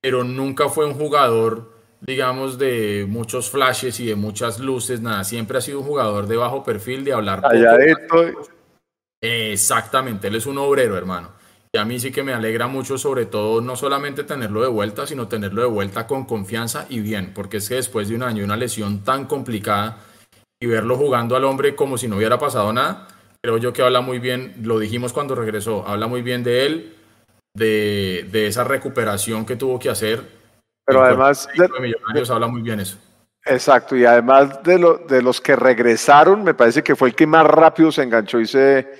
pero 0.00 0.22
nunca 0.22 0.68
fue 0.68 0.86
un 0.86 0.94
jugador 0.94 1.73
digamos, 2.06 2.58
de 2.58 3.06
muchos 3.08 3.50
flashes 3.50 3.98
y 4.00 4.06
de 4.06 4.14
muchas 4.14 4.60
luces, 4.60 5.00
nada, 5.00 5.24
siempre 5.24 5.58
ha 5.58 5.60
sido 5.60 5.80
un 5.80 5.86
jugador 5.86 6.26
de 6.26 6.36
bajo 6.36 6.62
perfil, 6.62 7.04
de 7.04 7.12
hablar 7.12 7.42
poco. 8.08 8.48
Exactamente, 9.22 10.28
él 10.28 10.34
es 10.34 10.46
un 10.46 10.58
obrero, 10.58 10.96
hermano. 10.96 11.30
Y 11.72 11.78
a 11.78 11.84
mí 11.84 11.98
sí 11.98 12.12
que 12.12 12.22
me 12.22 12.32
alegra 12.32 12.68
mucho, 12.68 12.98
sobre 12.98 13.26
todo, 13.26 13.60
no 13.60 13.74
solamente 13.74 14.22
tenerlo 14.22 14.62
de 14.62 14.68
vuelta, 14.68 15.06
sino 15.06 15.26
tenerlo 15.28 15.62
de 15.62 15.68
vuelta 15.68 16.06
con 16.06 16.24
confianza 16.24 16.86
y 16.88 17.00
bien, 17.00 17.32
porque 17.34 17.56
es 17.56 17.68
que 17.68 17.76
después 17.76 18.08
de 18.08 18.14
un 18.14 18.22
año, 18.22 18.44
una 18.44 18.56
lesión 18.56 19.02
tan 19.02 19.24
complicada, 19.24 19.98
y 20.62 20.66
verlo 20.66 20.96
jugando 20.96 21.36
al 21.36 21.44
hombre 21.44 21.74
como 21.74 21.98
si 21.98 22.06
no 22.06 22.16
hubiera 22.16 22.38
pasado 22.38 22.72
nada, 22.72 23.08
creo 23.42 23.58
yo 23.58 23.72
que 23.72 23.82
habla 23.82 24.02
muy 24.02 24.18
bien, 24.18 24.54
lo 24.62 24.78
dijimos 24.78 25.12
cuando 25.12 25.34
regresó, 25.34 25.86
habla 25.86 26.06
muy 26.06 26.22
bien 26.22 26.44
de 26.44 26.66
él, 26.66 26.94
de, 27.56 28.28
de 28.30 28.46
esa 28.46 28.64
recuperación 28.64 29.44
que 29.44 29.56
tuvo 29.56 29.78
que 29.78 29.90
hacer. 29.90 30.43
Pero 30.84 31.04
además... 31.04 31.48
De, 31.56 31.68
millonarios 31.80 32.30
habla 32.30 32.46
muy 32.46 32.62
bien 32.62 32.80
eso. 32.80 32.98
Exacto, 33.46 33.94
y 33.94 34.04
además 34.06 34.62
de, 34.62 34.78
lo, 34.78 34.98
de 34.98 35.20
los 35.20 35.40
que 35.40 35.54
regresaron, 35.54 36.42
me 36.42 36.54
parece 36.54 36.82
que 36.82 36.96
fue 36.96 37.08
el 37.08 37.14
que 37.14 37.26
más 37.26 37.46
rápido 37.46 37.92
se 37.92 38.02
enganchó 38.02 38.40
y 38.40 38.46
se, 38.46 38.90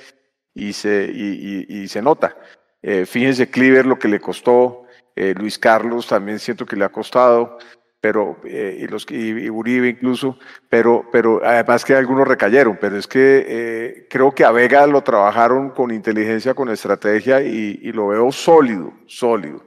y 0.52 0.72
se, 0.74 1.10
y, 1.10 1.88
se 1.88 2.02
nota. 2.02 2.36
Eh, 2.82 3.06
fíjense 3.06 3.50
Cliver 3.50 3.86
lo 3.86 3.98
que 3.98 4.08
le 4.08 4.20
costó, 4.20 4.82
eh, 5.16 5.34
Luis 5.34 5.58
Carlos 5.58 6.06
también 6.06 6.38
siento 6.38 6.66
que 6.66 6.76
le 6.76 6.84
ha 6.84 6.92
costado, 6.92 7.56
pero 8.02 8.38
eh, 8.44 8.80
y, 8.80 8.86
los, 8.86 9.06
y, 9.10 9.48
Uribe 9.48 9.88
incluso, 9.88 10.38
pero, 10.68 11.08
pero 11.10 11.40
además 11.42 11.82
que 11.82 11.94
algunos 11.94 12.28
recayeron, 12.28 12.76
pero 12.78 12.98
es 12.98 13.06
que 13.06 14.06
creo 14.10 14.32
que 14.32 14.44
a 14.44 14.50
Vega 14.50 14.86
lo 14.86 15.02
trabajaron 15.02 15.70
con 15.70 15.90
inteligencia, 15.90 16.52
con 16.52 16.68
estrategia 16.68 17.40
y, 17.40 17.78
y 17.80 17.92
lo 17.92 18.08
veo 18.08 18.30
sólido, 18.30 18.92
sólido. 19.06 19.62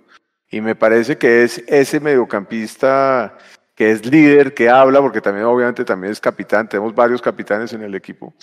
Y 0.50 0.62
me 0.62 0.76
parece 0.76 1.18
que 1.18 1.43
es 1.43 1.64
ese 1.68 2.00
mediocampista 2.00 3.38
que 3.78 3.91
es 3.91 4.06
líder, 4.08 4.56
que 4.56 4.70
habla, 4.70 5.00
porque 5.02 5.22
también 5.22 5.45
obviamente 5.45 5.86
también 5.86 6.12
es 6.12 6.20
capitán, 6.20 6.68
tenemos 6.68 6.95
varios 6.95 7.22
capitanes 7.22 7.74
en 7.74 7.84
el 7.84 7.93
equipo, 7.93 8.34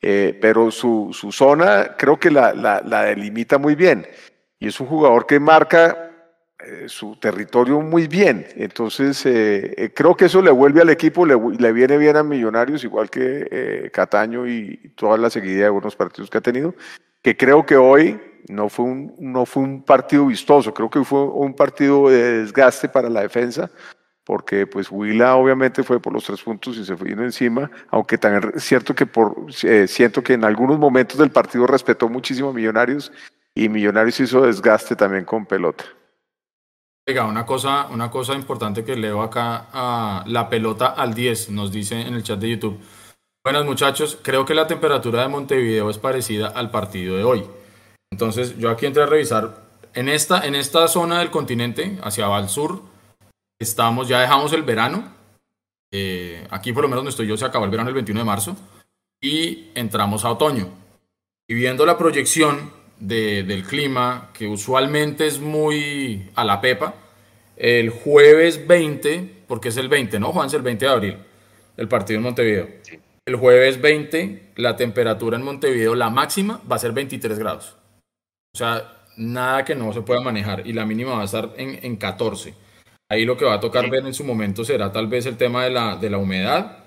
eh, 0.00 0.36
pero 0.42 0.72
su, 0.72 1.10
su, 1.12 1.30
zona 1.30 1.94
creo 1.96 2.18
que 2.18 2.32
la, 2.32 2.52
la, 2.52 3.02
delimita 3.04 3.58
muy 3.58 3.76
bien. 3.76 4.04
Y 4.58 4.66
es 4.66 4.80
un 4.80 4.88
jugador 4.88 5.24
que 5.26 5.38
marca 5.38 6.10
eh, 6.58 6.88
su 6.88 7.14
territorio 7.14 7.80
muy 7.80 8.08
bien. 8.08 8.44
Entonces, 8.56 9.24
eh, 9.24 9.92
creo 9.94 10.16
que 10.16 10.24
eso 10.24 10.42
le 10.42 10.50
vuelve 10.50 10.80
al 10.80 10.90
equipo, 10.90 11.24
le, 11.24 11.36
le 11.36 11.72
viene 11.72 11.96
bien 11.96 12.16
a 12.16 12.24
Millonarios, 12.24 12.82
igual 12.82 13.08
que 13.08 13.88
Cataño 13.92 14.48
y 14.48 14.92
toda 14.96 15.16
la 15.16 15.30
seguida 15.30 15.64
de 15.64 15.70
buenos 15.70 15.94
partidos 15.94 16.28
que 16.28 16.38
ha 16.38 16.40
tenido, 16.40 16.74
que 17.22 17.36
creo 17.36 17.64
que 17.64 17.76
hoy 17.76 18.20
no 18.48 18.68
fue 18.68 18.84
un, 18.84 19.14
no 19.18 19.46
fue 19.46 19.62
un 19.62 19.82
partido 19.82 20.26
vistoso, 20.26 20.74
creo 20.74 20.90
que 20.90 21.04
fue 21.04 21.22
un 21.24 21.54
partido 21.54 22.08
de 22.08 22.42
desgaste 22.42 22.88
para 22.88 23.08
la 23.08 23.22
defensa, 23.22 23.70
porque 24.24 24.66
pues 24.66 24.90
Huila 24.90 25.36
obviamente 25.36 25.82
fue 25.82 26.00
por 26.00 26.12
los 26.12 26.24
tres 26.24 26.42
puntos 26.42 26.76
y 26.76 26.84
se 26.84 26.96
fue 26.96 27.10
encima, 27.10 27.70
aunque 27.90 28.18
también 28.18 28.52
es 28.54 28.64
cierto 28.64 28.94
que 28.94 29.06
por, 29.06 29.36
eh, 29.62 29.86
siento 29.86 30.22
que 30.22 30.34
en 30.34 30.44
algunos 30.44 30.78
momentos 30.78 31.18
del 31.18 31.30
partido 31.30 31.66
respetó 31.66 32.08
muchísimo 32.08 32.50
a 32.50 32.52
Millonarios 32.52 33.12
y 33.54 33.68
Millonarios 33.68 34.20
hizo 34.20 34.42
desgaste 34.42 34.96
también 34.96 35.24
con 35.24 35.46
pelota. 35.46 35.84
Oiga, 37.06 37.24
una 37.24 37.44
cosa, 37.44 37.88
una 37.90 38.10
cosa 38.10 38.34
importante 38.34 38.84
que 38.84 38.94
leo 38.94 39.22
acá, 39.22 39.66
a 39.72 40.22
la 40.28 40.48
pelota 40.48 40.86
al 40.86 41.14
10, 41.14 41.50
nos 41.50 41.72
dice 41.72 42.00
en 42.00 42.14
el 42.14 42.22
chat 42.22 42.38
de 42.38 42.50
YouTube. 42.50 42.78
Buenas 43.44 43.64
muchachos, 43.64 44.16
creo 44.22 44.44
que 44.44 44.54
la 44.54 44.68
temperatura 44.68 45.22
de 45.22 45.28
Montevideo 45.28 45.90
es 45.90 45.98
parecida 45.98 46.46
al 46.46 46.70
partido 46.70 47.16
de 47.16 47.24
hoy. 47.24 47.44
Entonces 48.12 48.56
yo 48.56 48.70
aquí 48.70 48.86
entré 48.86 49.02
a 49.02 49.06
revisar, 49.06 49.64
en 49.94 50.08
esta, 50.08 50.46
en 50.46 50.54
esta 50.54 50.86
zona 50.86 51.18
del 51.18 51.30
continente, 51.30 51.98
hacia 52.02 52.38
el 52.38 52.48
sur, 52.48 52.82
Estamos, 53.58 54.08
ya 54.08 54.20
dejamos 54.20 54.52
el 54.52 54.64
verano. 54.64 55.12
Eh, 55.92 56.46
aquí 56.50 56.72
por 56.72 56.82
lo 56.82 56.88
menos 56.88 57.00
donde 57.00 57.10
estoy 57.10 57.28
yo 57.28 57.36
se 57.36 57.44
acabó 57.44 57.64
el 57.64 57.70
verano 57.70 57.90
el 57.90 57.94
21 57.94 58.20
de 58.20 58.24
marzo. 58.24 58.56
Y 59.20 59.70
entramos 59.76 60.24
a 60.24 60.30
otoño. 60.30 60.68
Y 61.48 61.54
viendo 61.54 61.86
la 61.86 61.96
proyección 61.96 62.72
del 62.98 63.64
clima, 63.64 64.30
que 64.32 64.48
usualmente 64.48 65.28
es 65.28 65.38
muy 65.38 66.30
a 66.34 66.44
la 66.44 66.60
pepa, 66.60 66.94
el 67.56 67.90
jueves 67.90 68.66
20, 68.66 69.44
porque 69.46 69.68
es 69.68 69.76
el 69.76 69.88
20, 69.88 70.18
¿no, 70.18 70.32
Juan? 70.32 70.48
Es 70.48 70.54
el 70.54 70.62
20 70.62 70.84
de 70.84 70.90
abril, 70.90 71.18
el 71.76 71.88
partido 71.88 72.18
en 72.18 72.22
Montevideo. 72.24 72.68
El 73.24 73.36
jueves 73.36 73.80
20, 73.80 74.52
la 74.56 74.76
temperatura 74.76 75.36
en 75.36 75.44
Montevideo, 75.44 75.94
la 75.94 76.10
máxima, 76.10 76.60
va 76.70 76.76
a 76.76 76.80
ser 76.80 76.92
23 76.92 77.38
grados. 77.38 77.76
O 78.52 78.58
sea, 78.58 79.04
nada 79.16 79.64
que 79.64 79.76
no 79.76 79.92
se 79.92 80.02
pueda 80.02 80.20
manejar. 80.20 80.66
Y 80.66 80.72
la 80.72 80.84
mínima 80.84 81.14
va 81.14 81.22
a 81.22 81.26
estar 81.26 81.52
en, 81.56 81.78
en 81.84 81.96
14. 81.96 82.54
Ahí 83.08 83.24
lo 83.24 83.36
que 83.36 83.44
va 83.44 83.54
a 83.54 83.60
tocar 83.60 83.88
ver 83.90 84.06
en 84.06 84.14
su 84.14 84.24
momento 84.24 84.64
será 84.64 84.90
tal 84.90 85.06
vez 85.06 85.26
el 85.26 85.36
tema 85.36 85.64
de 85.64 85.70
la, 85.70 85.96
de 85.96 86.10
la 86.10 86.18
humedad, 86.18 86.78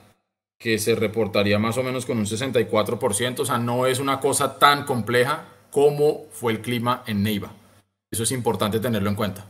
que 0.59 0.77
se 0.77 0.95
reportaría 0.95 1.59
más 1.59 1.77
o 1.77 1.83
menos 1.83 2.05
con 2.05 2.17
un 2.17 2.25
64%, 2.25 3.39
o 3.39 3.45
sea, 3.45 3.57
no 3.57 3.85
es 3.85 3.99
una 3.99 4.19
cosa 4.19 4.57
tan 4.57 4.85
compleja 4.85 5.45
como 5.69 6.25
fue 6.31 6.53
el 6.53 6.61
clima 6.61 7.03
en 7.07 7.23
Neiva. 7.23 7.51
Eso 8.11 8.23
es 8.23 8.31
importante 8.31 8.79
tenerlo 8.79 9.09
en 9.09 9.15
cuenta. 9.15 9.45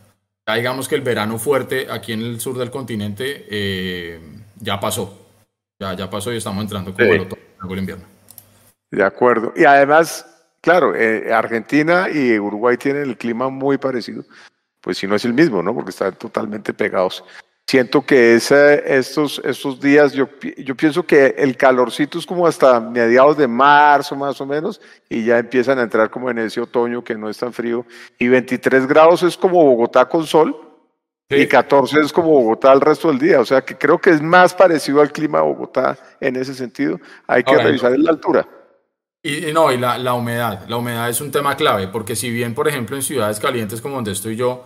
Ya 0.47 0.55
digamos 0.55 0.87
que 0.87 0.95
el 0.95 1.01
verano 1.01 1.39
fuerte 1.39 1.87
aquí 1.89 2.11
en 2.11 2.21
el 2.21 2.39
sur 2.39 2.57
del 2.57 2.71
continente 2.71 3.45
eh, 3.49 4.19
ya 4.59 4.79
pasó. 4.79 5.24
Ya, 5.79 5.93
ya 5.93 6.09
pasó 6.09 6.31
y 6.31 6.37
estamos 6.37 6.63
entrando 6.63 6.93
con 6.93 7.01
el 7.03 7.79
invierno. 7.79 8.05
De 8.91 9.03
acuerdo. 9.03 9.53
Y 9.55 9.65
además, 9.65 10.25
claro, 10.61 10.95
eh, 10.95 11.33
Argentina 11.33 12.07
y 12.09 12.39
Uruguay 12.39 12.77
tienen 12.77 13.03
el 13.03 13.17
clima 13.17 13.49
muy 13.49 13.77
parecido 13.77 14.23
pues 14.85 14.99
si 14.99 15.07
no 15.07 15.15
es 15.15 15.25
el 15.25 15.33
mismo, 15.33 15.63
¿no? 15.63 15.73
Porque 15.73 15.89
están 15.89 16.13
totalmente 16.13 16.71
pegados. 16.71 17.23
Siento 17.65 18.05
que 18.05 18.35
ese, 18.35 18.83
estos, 18.85 19.41
estos 19.43 19.81
días, 19.81 20.13
yo, 20.13 20.29
yo 20.59 20.75
pienso 20.75 21.01
que 21.01 21.33
el 21.39 21.57
calorcito 21.57 22.19
es 22.19 22.25
como 22.27 22.45
hasta 22.45 22.79
mediados 22.79 23.35
de 23.35 23.47
marzo 23.47 24.15
más 24.15 24.39
o 24.39 24.45
menos, 24.45 24.79
y 25.09 25.25
ya 25.25 25.39
empiezan 25.39 25.79
a 25.79 25.81
entrar 25.81 26.11
como 26.11 26.29
en 26.29 26.37
ese 26.37 26.61
otoño 26.61 27.03
que 27.03 27.15
no 27.15 27.31
es 27.31 27.39
tan 27.39 27.51
frío. 27.51 27.83
Y 28.19 28.27
23 28.27 28.85
grados 28.85 29.23
es 29.23 29.35
como 29.35 29.63
Bogotá 29.63 30.07
con 30.07 30.27
sol, 30.27 30.55
y 31.29 31.47
14 31.47 32.01
es 32.01 32.13
como 32.13 32.29
Bogotá 32.29 32.71
el 32.73 32.81
resto 32.81 33.07
del 33.07 33.19
día. 33.19 33.39
O 33.39 33.45
sea 33.45 33.61
que 33.61 33.77
creo 33.77 33.99
que 33.99 34.11
es 34.11 34.21
más 34.21 34.53
parecido 34.53 35.01
al 35.01 35.11
clima 35.11 35.39
de 35.39 35.45
Bogotá 35.45 35.97
en 36.19 36.35
ese 36.35 36.53
sentido. 36.53 36.99
Hay 37.27 37.43
que 37.43 37.57
revisar 37.57 37.97
la 37.97 38.11
altura. 38.11 38.47
Y, 39.23 39.51
no, 39.51 39.71
y 39.71 39.77
la, 39.77 39.97
la 39.97 40.13
humedad. 40.13 40.67
La 40.67 40.77
humedad 40.77 41.09
es 41.09 41.19
un 41.19 41.31
tema 41.31 41.57
clave, 41.57 41.87
porque 41.87 42.15
si 42.15 42.29
bien, 42.29 42.53
por 42.53 42.67
ejemplo, 42.67 42.95
en 42.95 43.01
ciudades 43.01 43.39
calientes 43.39 43.81
como 43.81 43.95
donde 43.95 44.11
estoy 44.11 44.35
yo, 44.35 44.65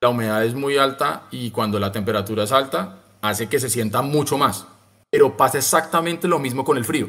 la 0.00 0.10
humedad 0.10 0.44
es 0.44 0.54
muy 0.54 0.76
alta 0.76 1.22
y 1.30 1.50
cuando 1.50 1.78
la 1.78 1.90
temperatura 1.90 2.44
es 2.44 2.52
alta 2.52 2.98
hace 3.22 3.48
que 3.48 3.58
se 3.58 3.70
sienta 3.70 4.02
mucho 4.02 4.36
más. 4.36 4.66
Pero 5.10 5.36
pasa 5.36 5.56
exactamente 5.56 6.28
lo 6.28 6.38
mismo 6.38 6.64
con 6.64 6.76
el 6.76 6.84
frío. 6.84 7.08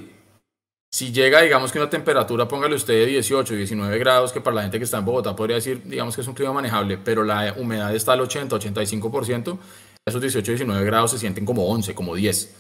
Si 0.96 1.12
llega, 1.12 1.42
digamos 1.42 1.74
que 1.74 1.78
una 1.78 1.90
temperatura, 1.90 2.48
póngale 2.48 2.74
usted 2.74 2.94
de 2.94 3.06
18, 3.06 3.54
19 3.54 4.00
grados, 4.00 4.32
que 4.32 4.40
para 4.40 4.56
la 4.56 4.62
gente 4.62 4.78
que 4.78 4.86
está 4.86 4.98
en 4.98 5.04
Bogotá 5.04 5.36
podría 5.36 5.58
decir, 5.58 5.82
digamos 5.84 6.16
que 6.16 6.22
es 6.22 6.28
un 6.30 6.34
clima 6.34 6.54
manejable, 6.54 6.98
pero 6.98 7.22
la 7.26 7.54
humedad 7.58 7.94
está 7.94 8.14
al 8.14 8.22
80, 8.22 8.56
85%, 8.56 9.58
esos 10.06 10.22
18, 10.22 10.52
19 10.54 10.86
grados 10.86 11.12
se 11.12 11.18
sienten 11.18 11.44
como 11.44 11.68
11, 11.68 11.94
como 11.94 12.16
10. 12.16 12.56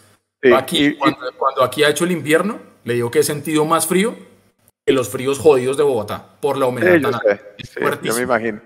aquí, 0.54 0.98
cuando, 0.98 1.64
aquí 1.64 1.86
ha 1.86 1.90
hecho 1.90 2.04
el 2.04 2.12
invierno, 2.12 2.60
le 2.84 2.96
digo 2.96 3.10
que 3.10 3.20
he 3.20 3.24
sentido 3.24 3.64
más 3.64 3.88
frío 3.88 4.14
que 4.86 4.92
los 4.92 5.08
fríos 5.08 5.40
jodidos 5.40 5.78
de 5.78 5.84
Bogotá, 5.84 6.28
por 6.42 6.58
la 6.58 6.66
humedad 6.66 7.00
tan 7.00 7.14
alta. 7.14 7.40
yo 8.04 8.16
me 8.16 8.24
imagino. 8.24 8.62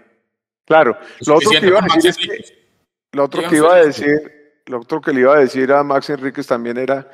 Claro, 0.66 0.98
lo 1.28 1.36
otro 1.36 1.52
que 1.52 1.68
iba 1.68 1.78
a 1.78 1.84
decir 1.84 2.10
es 2.10 2.18
que, 2.18 2.68
lo 3.12 3.24
otro 3.24 3.48
que 3.48 3.56
iba 3.56 3.76
a 3.76 3.86
decir, 3.86 4.62
lo 4.66 4.80
otro 4.80 5.00
que 5.00 5.14
le 5.14 5.20
iba 5.20 5.36
a 5.36 5.40
decir 5.40 5.72
a 5.72 5.84
Max 5.84 6.10
Enríquez 6.10 6.48
también 6.48 6.78
era 6.80 7.08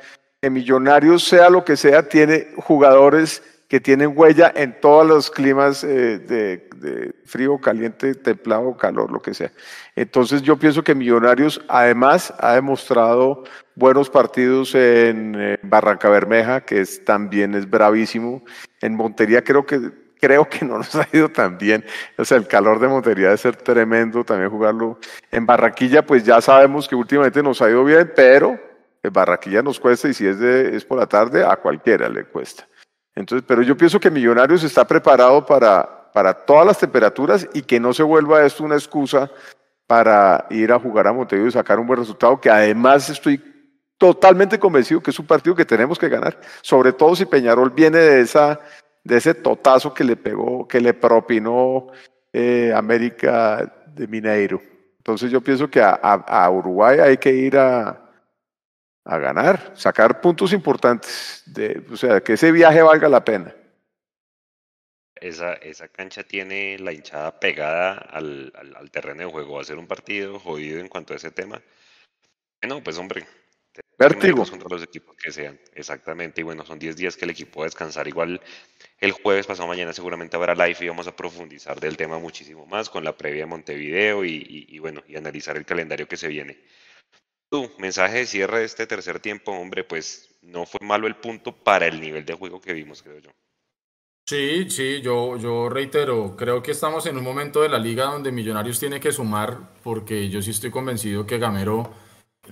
Millonarios, 0.50 1.24
sea 1.24 1.50
lo 1.50 1.64
que 1.64 1.76
sea, 1.76 2.08
tiene 2.08 2.48
jugadores 2.56 3.42
que 3.68 3.80
tienen 3.80 4.12
huella 4.14 4.52
en 4.54 4.80
todos 4.80 5.06
los 5.06 5.30
climas 5.30 5.82
eh, 5.82 6.18
de, 6.18 7.14
frío, 7.24 7.58
caliente, 7.58 8.14
templado, 8.14 8.76
calor, 8.76 9.10
lo 9.10 9.20
que 9.20 9.34
sea. 9.34 9.50
Entonces 9.96 10.42
yo 10.42 10.56
pienso 10.56 10.84
que 10.84 10.94
Millonarios 10.94 11.60
además 11.68 12.32
ha 12.38 12.54
demostrado 12.54 13.42
buenos 13.74 14.08
partidos 14.08 14.74
en 14.74 15.34
eh, 15.36 15.58
Barranca 15.62 16.08
Bermeja, 16.08 16.60
que 16.60 16.80
es, 16.80 17.04
también 17.04 17.54
es 17.54 17.68
bravísimo. 17.68 18.44
En 18.80 18.94
Montería 18.94 19.42
creo 19.42 19.66
que 19.66 19.90
creo 20.20 20.48
que 20.48 20.64
no 20.64 20.78
nos 20.78 20.94
ha 20.96 21.08
ido 21.12 21.28
tan 21.28 21.58
bien. 21.58 21.84
O 22.16 22.24
sea, 22.24 22.36
el 22.36 22.46
calor 22.46 22.78
de 22.78 22.88
Montería 22.88 23.26
debe 23.26 23.38
ser 23.38 23.56
tremendo 23.56 24.24
también 24.24 24.50
jugarlo. 24.50 24.98
En 25.30 25.44
Barranquilla, 25.44 26.06
pues 26.06 26.24
ya 26.24 26.40
sabemos 26.40 26.88
que 26.88 26.94
últimamente 26.94 27.42
nos 27.42 27.60
ha 27.62 27.68
ido 27.68 27.84
bien, 27.84 28.12
pero 28.14 28.58
en 29.06 29.12
Barranquilla 29.12 29.62
nos 29.62 29.80
cuesta 29.80 30.08
y 30.08 30.14
si 30.14 30.26
es, 30.26 30.38
de, 30.38 30.76
es 30.76 30.84
por 30.84 30.98
la 30.98 31.06
tarde, 31.06 31.44
a 31.44 31.56
cualquiera 31.56 32.08
le 32.08 32.24
cuesta. 32.24 32.66
Entonces, 33.14 33.44
pero 33.46 33.62
yo 33.62 33.76
pienso 33.76 33.98
que 33.98 34.10
Millonarios 34.10 34.62
está 34.62 34.86
preparado 34.86 35.44
para, 35.44 36.10
para 36.12 36.34
todas 36.34 36.66
las 36.66 36.78
temperaturas 36.78 37.48
y 37.54 37.62
que 37.62 37.80
no 37.80 37.92
se 37.92 38.02
vuelva 38.02 38.44
esto 38.44 38.64
una 38.64 38.74
excusa 38.74 39.30
para 39.86 40.46
ir 40.50 40.72
a 40.72 40.78
jugar 40.78 41.06
a 41.06 41.12
Montevideo 41.12 41.48
y 41.48 41.52
sacar 41.52 41.78
un 41.78 41.86
buen 41.86 42.00
resultado, 42.00 42.40
que 42.40 42.50
además 42.50 43.08
estoy 43.08 43.42
totalmente 43.98 44.58
convencido 44.58 45.00
que 45.00 45.10
es 45.10 45.18
un 45.18 45.26
partido 45.26 45.54
que 45.54 45.64
tenemos 45.64 45.98
que 45.98 46.08
ganar, 46.08 46.38
sobre 46.60 46.92
todo 46.92 47.16
si 47.16 47.24
Peñarol 47.24 47.70
viene 47.70 47.98
de, 47.98 48.20
esa, 48.20 48.60
de 49.04 49.16
ese 49.16 49.34
totazo 49.34 49.94
que 49.94 50.04
le 50.04 50.16
pegó, 50.16 50.66
que 50.68 50.80
le 50.80 50.92
propinó 50.92 51.88
eh, 52.32 52.72
América 52.74 53.72
de 53.86 54.06
Mineiro. 54.06 54.60
Entonces 54.98 55.30
yo 55.30 55.40
pienso 55.40 55.70
que 55.70 55.80
a, 55.80 56.50
Uruguay 56.50 56.98
hay 56.98 57.16
que 57.16 57.32
ir 57.32 57.56
a, 57.56 58.05
a, 59.06 59.18
ganar, 59.18 59.72
sacar 59.74 60.20
puntos 60.20 60.52
importantes, 60.52 61.42
de, 61.46 61.82
o 61.90 61.96
sea, 61.96 62.20
que 62.20 62.34
ese 62.34 62.52
viaje 62.52 62.82
valga 62.82 63.08
la 63.08 63.24
pena. 63.24 63.54
Esa, 65.14 65.54
esa 65.54 65.88
cancha 65.88 66.22
tiene 66.24 66.78
la 66.78 66.92
hinchada 66.92 67.40
pegada 67.40 67.94
al, 67.94 68.52
al, 68.54 68.90
terreno 68.90 69.20
de 69.20 69.30
juego. 69.30 69.54
Va 69.54 69.62
a 69.62 69.64
ser 69.64 69.78
un 69.78 69.86
partido 69.86 70.38
jodido 70.38 70.78
en 70.78 70.88
cuanto 70.88 71.14
a 71.14 71.16
ese 71.16 71.30
tema. 71.30 71.62
Bueno, 72.60 72.82
pues 72.84 72.98
hombre, 72.98 73.26
Vértigo. 73.98 74.44
Contra 74.44 74.68
los 74.68 74.82
equipos 74.82 75.16
que 75.16 75.32
sean, 75.32 75.58
exactamente. 75.74 76.42
Y 76.42 76.44
bueno, 76.44 76.66
son 76.66 76.78
10 76.78 76.96
días 76.96 77.16
que 77.16 77.24
el 77.24 77.30
equipo 77.30 77.60
va 77.60 77.66
a 77.66 77.68
descansar. 77.68 78.06
Igual 78.06 78.40
el 79.00 79.12
jueves, 79.12 79.46
pasado 79.46 79.68
mañana, 79.68 79.92
seguramente 79.92 80.36
habrá 80.36 80.54
live 80.54 80.76
y 80.80 80.88
vamos 80.88 81.06
a 81.06 81.16
profundizar 81.16 81.80
del 81.80 81.96
tema 81.96 82.18
muchísimo 82.18 82.66
más 82.66 82.90
con 82.90 83.04
la 83.04 83.16
previa 83.16 83.42
de 83.42 83.46
Montevideo 83.46 84.24
y, 84.24 84.66
y, 84.68 84.78
bueno, 84.78 85.02
y 85.08 85.16
analizar 85.16 85.56
el 85.56 85.64
calendario 85.64 86.06
que 86.06 86.16
se 86.18 86.28
viene. 86.28 86.58
Tu 87.50 87.70
mensaje 87.78 88.18
de 88.18 88.26
cierre 88.26 88.60
de 88.60 88.64
este 88.64 88.86
tercer 88.86 89.20
tiempo, 89.20 89.52
hombre, 89.52 89.84
pues 89.84 90.36
no 90.42 90.66
fue 90.66 90.80
malo 90.84 91.06
el 91.06 91.16
punto 91.16 91.52
para 91.52 91.86
el 91.86 92.00
nivel 92.00 92.24
de 92.24 92.34
juego 92.34 92.60
que 92.60 92.72
vimos, 92.72 93.02
creo 93.02 93.18
yo. 93.18 93.30
Sí, 94.28 94.68
sí, 94.70 95.00
yo, 95.02 95.36
yo 95.36 95.68
reitero, 95.68 96.34
creo 96.36 96.60
que 96.60 96.72
estamos 96.72 97.06
en 97.06 97.16
un 97.16 97.22
momento 97.22 97.62
de 97.62 97.68
la 97.68 97.78
liga 97.78 98.06
donde 98.06 98.32
Millonarios 98.32 98.80
tiene 98.80 98.98
que 98.98 99.12
sumar, 99.12 99.74
porque 99.84 100.28
yo 100.28 100.42
sí 100.42 100.50
estoy 100.50 100.72
convencido 100.72 101.26
que 101.26 101.38
Gamero 101.38 101.92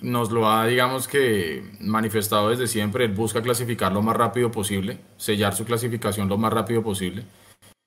nos 0.01 0.31
lo 0.31 0.49
ha, 0.49 0.67
digamos 0.67 1.09
que, 1.09 1.65
manifestado 1.81 2.51
desde 2.51 2.69
siempre. 2.69 3.05
Él 3.05 3.13
busca 3.13 3.43
clasificar 3.43 3.93
lo 3.93 4.03
más 4.03 4.17
rápido 4.17 4.53
posible, 4.53 4.99
sellar 5.17 5.55
su 5.55 5.65
clasificación 5.65 6.29
lo 6.29 6.39
más 6.39 6.53
rápido 6.53 6.83
posible. 6.83 7.25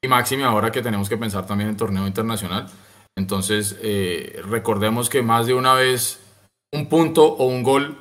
Y 0.02 0.08
máxime 0.10 0.44
ahora 0.44 0.72
que 0.72 0.82
tenemos 0.82 1.08
que 1.10 1.18
pensar 1.18 1.48
también 1.48 1.70
en 1.70 1.78
torneo 1.78 2.08
internacional. 2.08 2.68
Entonces, 3.16 3.80
eh, 3.82 4.42
recordemos 4.44 5.10
que 5.10 5.22
más 5.22 5.48
de 5.48 5.54
una 5.54 5.74
vez 5.74 6.20
un 6.74 6.90
punto 6.90 7.26
o 7.26 7.46
un 7.46 7.64
gol 7.64 7.98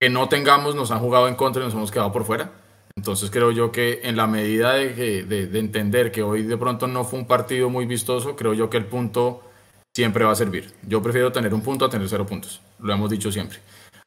que 0.00 0.10
no 0.10 0.28
tengamos 0.28 0.74
nos 0.74 0.90
han 0.90 0.98
jugado 0.98 1.28
en 1.28 1.36
contra 1.36 1.62
y 1.62 1.64
nos 1.64 1.74
hemos 1.74 1.90
quedado 1.90 2.12
por 2.12 2.24
fuera. 2.24 2.50
Entonces 2.96 3.30
creo 3.30 3.52
yo 3.52 3.72
que 3.72 4.00
en 4.02 4.16
la 4.16 4.26
medida 4.26 4.74
de, 4.74 5.24
de, 5.24 5.58
entender 5.58 6.12
que 6.12 6.22
hoy 6.22 6.42
de 6.42 6.56
pronto 6.56 6.86
no 6.86 7.04
fue 7.04 7.20
un 7.20 7.26
partido 7.26 7.70
muy 7.70 7.86
vistoso, 7.86 8.36
creo 8.36 8.52
yo 8.52 8.68
que 8.68 8.76
el 8.76 8.86
punto 8.86 9.42
siempre 9.94 10.24
va 10.24 10.32
a 10.32 10.36
servir. 10.36 10.72
Yo 10.86 11.00
prefiero 11.02 11.32
tener 11.32 11.54
un 11.54 11.62
punto 11.62 11.84
a 11.84 11.90
tener 11.90 12.08
cero 12.08 12.26
puntos, 12.26 12.60
lo 12.80 12.92
hemos 12.92 13.10
dicho 13.10 13.32
siempre. 13.32 13.58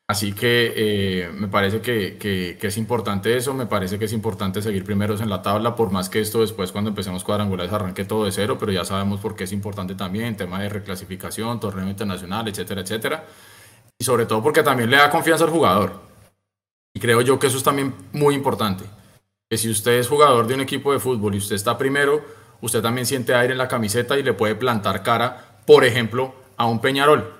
Así 0.08 0.34
que 0.34 0.74
eh, 0.76 1.32
me 1.34 1.48
parece 1.48 1.82
que, 1.82 2.18
que, 2.18 2.60
es 2.62 2.78
importante 2.78 3.36
eso, 3.36 3.56
me 3.56 3.66
parece 3.66 3.98
que 3.98 4.06
es 4.06 4.14
importante 4.14 4.62
seguir 4.62 4.84
primeros 4.84 5.20
en 5.20 5.30
la 5.30 5.41
tabla, 5.41 5.76
por 5.76 5.91
más 5.91 6.10
que 6.10 6.20
esto 6.20 6.41
después 6.41 6.72
cuando 6.72 6.89
empecemos 6.91 7.24
cuadrangulares 7.24 7.74
arranque 7.74 8.06
todo 8.06 8.26
de 8.26 8.32
cero, 8.32 8.58
pero 8.60 8.72
ya 8.72 8.86
sabemos 8.86 9.20
por 9.20 9.36
qué 9.36 9.46
es 9.46 9.52
importante 9.52 9.96
también, 9.96 10.38
tema 10.38 10.62
de 10.62 10.70
reclasificación, 10.70 11.60
torneo 11.60 11.89
internacional, 11.89 12.48
etcétera, 12.48 12.82
etcétera. 12.82 13.26
Y 14.00 14.04
sobre 14.04 14.26
todo 14.26 14.43
porque 14.43 14.64
también 14.64 14.89
le 14.89 14.98
da 14.98 15.10
confianza 15.10 15.46
al 15.46 15.52
jugador. 15.52 15.93
Y 16.93 17.00
creo 17.00 17.22
yo 17.22 17.39
que 17.39 17.48
eso 17.48 17.58
es 17.58 17.64
también 17.64 17.93
muy 18.14 18.36
importante. 18.36 18.86
Que 19.50 19.58
si 19.58 19.70
usted 19.70 19.93
es 19.93 20.08
jugador 20.08 20.48
de 20.48 20.56
un 20.56 20.62
equipo 20.62 20.91
de 20.91 21.00
fútbol 21.00 21.36
y 21.36 21.39
usted 21.39 21.56
está 21.56 21.78
primero, 21.78 22.24
usted 22.62 22.82
también 22.82 23.06
siente 23.06 23.36
aire 23.36 23.54
en 23.54 23.58
la 23.58 23.68
camiseta 23.68 24.18
y 24.18 24.24
le 24.24 24.34
puede 24.34 24.56
plantar 24.56 25.04
cara, 25.04 25.62
por 25.66 25.84
ejemplo, 25.84 26.34
a 26.58 26.66
un 26.66 26.80
Peñarol. 26.80 27.34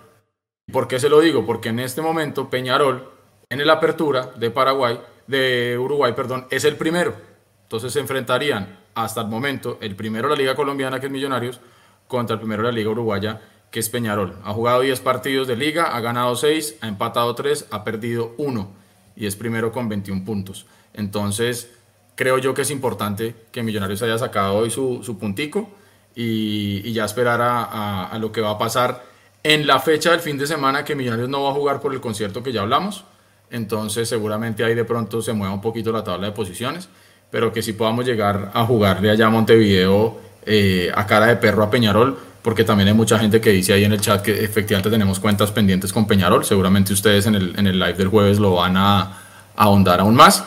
¿Por 0.72 0.88
qué 0.88 0.99
se 0.99 1.10
lo 1.10 1.20
digo? 1.20 1.45
Porque 1.45 1.70
en 1.70 1.80
este 1.80 2.01
momento 2.01 2.49
Peñarol, 2.49 3.12
en 3.49 3.62
el 3.62 3.70
apertura 3.70 4.32
de 4.36 4.51
Paraguay, 4.51 4.99
de 5.28 5.78
Uruguay, 5.80 6.14
perdón, 6.16 6.47
es 6.49 6.66
el 6.66 6.76
primero. 6.76 7.16
Entonces 7.64 7.93
se 7.93 7.99
enfrentarían 7.99 8.80
hasta 8.93 9.22
el 9.22 9.28
momento 9.28 9.78
el 9.82 9.95
primero 9.95 10.28
de 10.28 10.36
la 10.36 10.41
Liga 10.41 10.56
Colombiana, 10.56 10.99
que 10.99 11.08
es 11.08 11.12
Millonarios, 11.12 11.60
contra 12.08 12.36
el 12.36 12.39
primero 12.39 12.64
de 12.64 12.70
la 12.70 12.76
Liga 12.76 12.89
Uruguaya, 12.89 13.41
que 13.76 13.82
es 13.82 13.89
Peñarol. 13.89 14.38
Ha 14.45 14.53
jugado 14.53 14.80
10 14.80 15.01
partidos 15.01 15.49
de 15.49 15.57
liga, 15.57 15.97
ha 15.97 15.99
ganado 15.99 16.34
6, 16.38 16.78
ha 16.80 16.88
empatado 16.88 17.36
3, 17.36 17.65
ha 17.71 17.84
perdido 17.84 18.34
1 18.38 18.71
y 19.17 19.26
es 19.26 19.36
primero 19.36 19.73
con 19.73 19.89
21 19.89 20.23
puntos. 20.23 20.65
Entonces, 20.93 21.69
creo 22.15 22.38
yo 22.38 22.53
que 22.53 22.61
es 22.61 22.71
importante 22.71 23.36
que 23.51 23.63
Millonarios 23.63 24.01
haya 24.01 24.17
sacado 24.17 24.55
hoy 24.55 24.69
su, 24.69 25.03
su 25.03 25.19
puntico 25.19 25.69
y, 26.15 26.89
ya 26.93 27.03
esperar 27.03 27.41
a, 27.41 28.05
a, 28.05 28.17
lo 28.17 28.32
que 28.32 28.39
va 28.39 28.51
a 28.51 28.57
pasar 28.57 29.03
en 29.43 29.67
la 29.67 29.82
fecha 29.82 30.11
del 30.11 30.21
fin 30.21 30.38
de 30.38 30.47
semana 30.47 30.86
que 30.86 30.95
Millonarios 30.95 31.28
no 31.28 31.43
va 31.43 31.49
a 31.49 31.53
jugar 31.53 31.82
por 31.82 31.93
el 31.93 31.99
concierto 31.99 32.41
que 32.41 32.53
ya 32.53 32.61
hablamos. 32.61 33.03
Entonces, 33.49 34.07
seguramente 34.07 34.63
ahí 34.63 34.73
de 34.73 34.86
pronto 34.86 35.21
se 35.21 35.34
mueva 35.34 35.53
un 35.53 35.59
poquito 35.59 35.91
la 35.91 36.01
tabla 36.01 36.28
de 36.28 36.32
posiciones, 36.32 36.88
pero 37.30 37.51
que 37.51 37.61
si 37.61 37.73
podamos 37.73 38.05
llegar 38.05 38.51
a 38.53 38.65
jugarle 38.65 39.11
allá 39.11 39.28
a 39.28 39.32
Montevideo 39.32 40.17
eh, 40.45 40.93
a 40.95 41.05
cara 41.05 41.26
de 41.26 41.36
perro 41.36 41.61
a 41.61 41.69
Peñarol, 41.69 42.17
porque 42.46 42.64
también 42.64 42.88
hay 42.88 42.93
mucha 42.93 43.18
gente 43.18 43.41
que 43.41 43.50
dice 43.50 43.74
ahí 43.74 43.86
en 43.86 43.93
el 43.93 44.00
chat 44.00 44.22
que 44.22 44.43
efectivamente 44.43 44.91
tenemos 44.91 45.20
cuentas 45.20 45.50
pendientes 45.50 45.91
con 45.91 46.06
Peñarol. 46.06 46.46
Seguramente 46.46 46.93
ustedes 46.93 47.26
en 47.26 47.34
el, 47.34 47.58
en 47.58 47.66
el 47.66 47.80
live 47.80 47.96
del 47.96 48.08
jueves 48.08 48.38
lo 48.38 48.54
van 48.54 48.78
a, 48.78 49.18
ahondar 49.56 50.00
aún 50.00 50.14
más. 50.14 50.43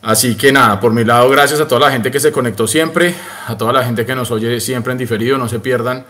Así 0.00 0.34
que 0.34 0.50
nada, 0.50 0.80
por 0.80 0.94
mi 0.94 1.04
lado, 1.04 1.28
gracias 1.28 1.60
a 1.60 1.68
toda 1.68 1.82
la 1.82 1.90
gente 1.90 2.10
que 2.10 2.20
se 2.20 2.32
conectó 2.32 2.66
siempre, 2.66 3.14
a 3.46 3.54
toda 3.58 3.74
la 3.74 3.84
gente 3.84 4.06
que 4.06 4.14
nos 4.14 4.30
oye 4.30 4.60
siempre 4.60 4.92
en 4.92 4.98
diferido, 4.98 5.36
no 5.36 5.46
se 5.46 5.58
pierdan 5.58 6.06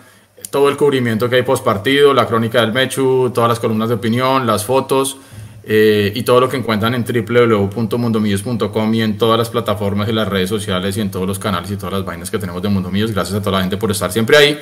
todo 0.51 0.69
el 0.69 0.77
cubrimiento 0.77 1.29
que 1.29 1.35
hay 1.37 1.43
post 1.43 1.65
partido, 1.65 2.15
la 2.15 2.29
crónica 2.29 2.61
del 2.61 2.73
Mechu, 2.73 3.33
todas 3.35 3.49
las 3.49 3.59
columnas 3.59 3.89
de 3.89 3.97
opinión, 3.97 4.47
las 4.47 4.65
fotos 4.65 5.17
eh, 5.65 6.13
y 6.15 6.23
todo 6.23 6.41
lo 6.41 6.49
que 6.49 6.57
encuentran 6.57 6.95
en 6.95 7.05
www.mundomillos.com 7.05 8.95
y 8.95 9.03
en 9.03 9.19
todas 9.19 9.39
las 9.39 9.51
plataformas 9.51 10.09
y 10.09 10.13
las 10.13 10.29
redes 10.29 10.51
sociales 10.51 10.97
y 10.97 11.01
en 11.01 11.11
todos 11.11 11.27
los 11.27 11.41
canales 11.41 11.69
y 11.73 11.77
todas 11.77 11.95
las 11.95 12.05
vainas 12.05 12.31
que 12.31 12.39
tenemos 12.39 12.63
de 12.63 12.69
Mundo 12.69 12.93
Millos. 12.93 13.11
Gracias 13.11 13.37
a 13.37 13.41
toda 13.41 13.57
la 13.57 13.63
gente 13.63 13.77
por 13.77 13.91
estar 13.91 14.13
siempre 14.13 14.37
ahí. 14.37 14.57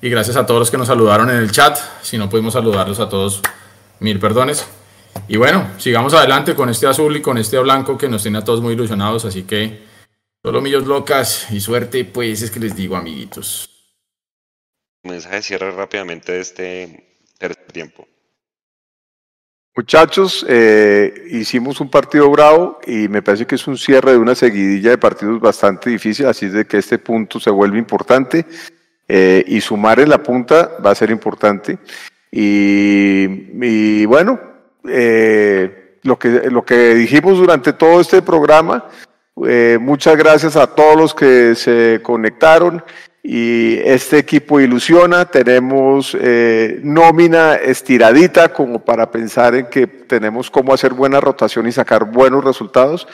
Y 0.00 0.10
gracias 0.10 0.36
a 0.36 0.46
todos 0.46 0.60
los 0.60 0.70
que 0.70 0.78
nos 0.78 0.86
saludaron 0.86 1.28
en 1.28 1.36
el 1.36 1.50
chat. 1.50 1.76
Si 2.02 2.18
no 2.18 2.30
pudimos 2.30 2.52
saludarlos 2.52 3.00
a 3.00 3.08
todos, 3.08 3.42
mil 3.98 4.20
perdones. 4.20 4.64
Y 5.26 5.36
bueno, 5.38 5.72
sigamos 5.78 6.14
adelante 6.14 6.54
con 6.54 6.68
este 6.68 6.86
azul 6.86 7.16
y 7.16 7.20
con 7.20 7.36
este 7.36 7.58
blanco 7.58 7.98
que 7.98 8.08
nos 8.08 8.22
tiene 8.22 8.38
a 8.38 8.44
todos 8.44 8.60
muy 8.60 8.74
ilusionados. 8.74 9.24
Así 9.24 9.42
que 9.42 9.82
solo 10.40 10.60
millos 10.60 10.86
locas 10.86 11.50
y 11.50 11.60
suerte, 11.60 12.04
pues 12.04 12.42
es 12.42 12.52
que 12.52 12.60
les 12.60 12.76
digo, 12.76 12.96
amiguitos. 12.96 13.70
Mensaje 15.02 15.36
de 15.36 15.42
cierre 15.42 15.70
rápidamente 15.72 16.30
de 16.30 16.40
este 16.40 17.18
tercer 17.36 17.66
tiempo. 17.72 18.06
Muchachos, 19.74 20.46
eh, 20.48 21.24
hicimos 21.30 21.80
un 21.80 21.90
partido 21.90 22.30
bravo 22.30 22.78
y 22.86 23.08
me 23.08 23.22
parece 23.22 23.46
que 23.46 23.56
es 23.56 23.66
un 23.66 23.78
cierre 23.78 24.12
de 24.12 24.18
una 24.18 24.34
seguidilla 24.34 24.90
de 24.90 24.98
partidos 24.98 25.40
bastante 25.40 25.90
difícil, 25.90 26.26
así 26.26 26.46
es 26.46 26.52
de 26.52 26.66
que 26.66 26.78
este 26.78 26.98
punto 26.98 27.38
se 27.38 27.50
vuelve 27.50 27.78
importante. 27.78 28.44
Eh, 29.10 29.42
y 29.46 29.62
sumar 29.62 30.00
en 30.00 30.10
la 30.10 30.22
punta 30.22 30.72
va 30.84 30.90
a 30.90 30.94
ser 30.94 31.10
importante. 31.10 31.78
Y, 32.30 34.04
bueno, 34.04 34.38
eh, 34.86 35.96
lo, 36.02 36.18
que, 36.18 36.28
lo 36.50 36.62
que 36.62 36.94
dijimos 36.94 37.38
durante 37.38 37.72
todo 37.72 38.02
este 38.02 38.20
programa, 38.20 38.84
eh, 39.46 39.78
muchas 39.80 40.14
gracias 40.18 40.56
a 40.56 40.66
todos 40.66 40.96
los 40.96 41.14
que 41.14 41.54
se 41.54 42.00
conectaron 42.02 42.84
y 43.22 43.78
este 43.78 44.18
equipo 44.18 44.60
ilusiona, 44.60 45.24
tenemos 45.24 46.16
nómina 46.82 47.54
estiradita 47.54 48.52
como 48.52 48.84
para 48.84 49.10
pensar 49.10 49.54
en 49.54 49.66
que 49.66 49.86
tenemos 49.86 50.50
cómo 50.50 50.72
hacer 50.74 50.92
buena 50.92 51.20
rotación 51.20 51.66
y 51.66 51.72
sacar 51.72 52.04
buenos 52.04 52.44
resultados 52.44 53.08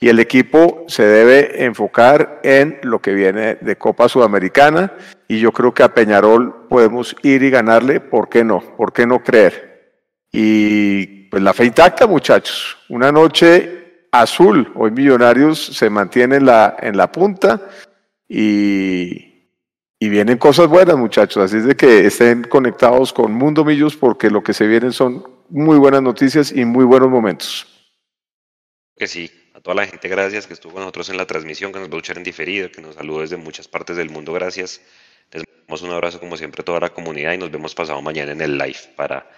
y 0.00 0.08
el 0.08 0.20
equipo 0.20 0.84
se 0.88 1.04
debe 1.04 1.64
enfocar 1.64 2.40
en 2.42 2.78
lo 2.82 3.00
que 3.00 3.14
viene 3.14 3.56
de 3.56 3.76
Copa 3.76 4.08
Sudamericana 4.08 4.92
y 5.28 5.38
yo 5.38 5.52
creo 5.52 5.72
que 5.72 5.82
a 5.82 5.94
Peñarol 5.94 6.66
podemos 6.68 7.16
ir 7.22 7.42
y 7.42 7.50
ganarle, 7.50 8.00
¿por 8.00 8.28
qué 8.28 8.44
no? 8.44 8.60
¿Por 8.76 8.92
qué 8.92 9.06
no 9.06 9.22
creer? 9.22 9.74
Y 10.30 11.28
pues 11.28 11.42
la 11.42 11.54
fe 11.54 11.64
intacta, 11.66 12.06
muchachos. 12.06 12.76
Una 12.88 13.10
noche 13.10 14.06
azul, 14.12 14.70
hoy 14.74 14.90
Millonarios 14.90 15.64
se 15.64 15.88
mantiene 15.88 16.36
en 16.36 16.46
la, 16.46 16.76
en 16.80 16.96
la 16.96 17.10
punta 17.10 17.62
y, 18.28 19.48
y 19.98 20.08
vienen 20.08 20.38
cosas 20.38 20.66
buenas, 20.68 20.96
muchachos. 20.96 21.42
Así 21.44 21.58
es 21.58 21.64
de 21.64 21.76
que 21.76 22.06
estén 22.06 22.44
conectados 22.44 23.12
con 23.12 23.32
Mundo 23.32 23.64
Millos 23.64 23.96
porque 23.96 24.30
lo 24.30 24.42
que 24.42 24.52
se 24.52 24.66
vienen 24.66 24.92
son 24.92 25.24
muy 25.48 25.78
buenas 25.78 26.02
noticias 26.02 26.52
y 26.52 26.64
muy 26.64 26.84
buenos 26.84 27.08
momentos. 27.08 27.66
Que 28.96 29.06
sí, 29.06 29.30
toda 29.60 29.74
la 29.76 29.86
gente, 29.86 30.08
gracias, 30.08 30.46
que 30.46 30.54
estuvo 30.54 30.72
con 30.72 30.82
nosotros 30.82 31.08
en 31.10 31.16
la 31.16 31.26
transmisión, 31.26 31.72
que 31.72 31.78
nos 31.78 31.88
va 31.88 31.94
a 31.94 31.96
escuchar 31.96 32.16
en 32.16 32.24
diferido, 32.24 32.70
que 32.70 32.80
nos 32.80 32.96
saludó 32.96 33.20
desde 33.20 33.36
muchas 33.36 33.68
partes 33.68 33.96
del 33.96 34.10
mundo, 34.10 34.32
gracias. 34.32 34.80
Les 35.30 35.44
damos 35.66 35.82
un 35.82 35.90
abrazo 35.90 36.20
como 36.20 36.36
siempre 36.36 36.62
a 36.62 36.64
toda 36.64 36.80
la 36.80 36.90
comunidad 36.90 37.32
y 37.32 37.38
nos 37.38 37.50
vemos 37.50 37.74
pasado 37.74 38.00
mañana 38.02 38.32
en 38.32 38.40
el 38.40 38.58
live 38.58 38.78
para 38.96 39.30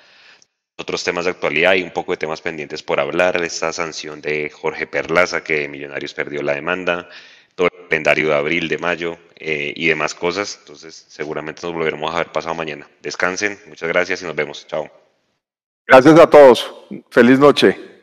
otros 0.77 1.05
temas 1.05 1.25
de 1.25 1.31
actualidad 1.33 1.75
y 1.75 1.83
un 1.83 1.91
poco 1.91 2.13
de 2.13 2.19
temas 2.19 2.41
pendientes 2.41 2.83
por 2.83 3.01
hablar, 3.01 3.43
esta 3.43 3.73
sanción 3.73 4.21
de 4.21 4.51
Jorge 4.51 4.87
Perlaza, 4.87 5.43
que 5.43 5.69
Millonarios 5.69 6.15
perdió 6.15 6.43
la 6.43 6.55
demanda, 6.55 7.09
todo 7.55 7.69
el 7.69 7.89
calendario 7.89 8.29
de 8.29 8.35
abril, 8.35 8.69
de 8.69 8.79
mayo 8.79 9.19
eh, 9.37 9.73
y 9.75 9.87
demás 9.87 10.15
cosas. 10.15 10.59
Entonces, 10.61 11.07
seguramente 11.09 11.63
nos 11.63 11.73
volveremos 11.73 12.15
a 12.15 12.19
ver 12.19 12.33
pasado 12.33 12.55
mañana. 12.55 12.89
Descansen, 13.03 13.59
muchas 13.69 13.89
gracias 13.89 14.23
y 14.23 14.27
nos 14.27 14.37
vemos. 14.37 14.67
Chao. 14.67 14.91
Gracias 15.87 16.19
a 16.19 16.29
todos. 16.29 16.75
Feliz 17.11 17.39
noche. 17.39 17.96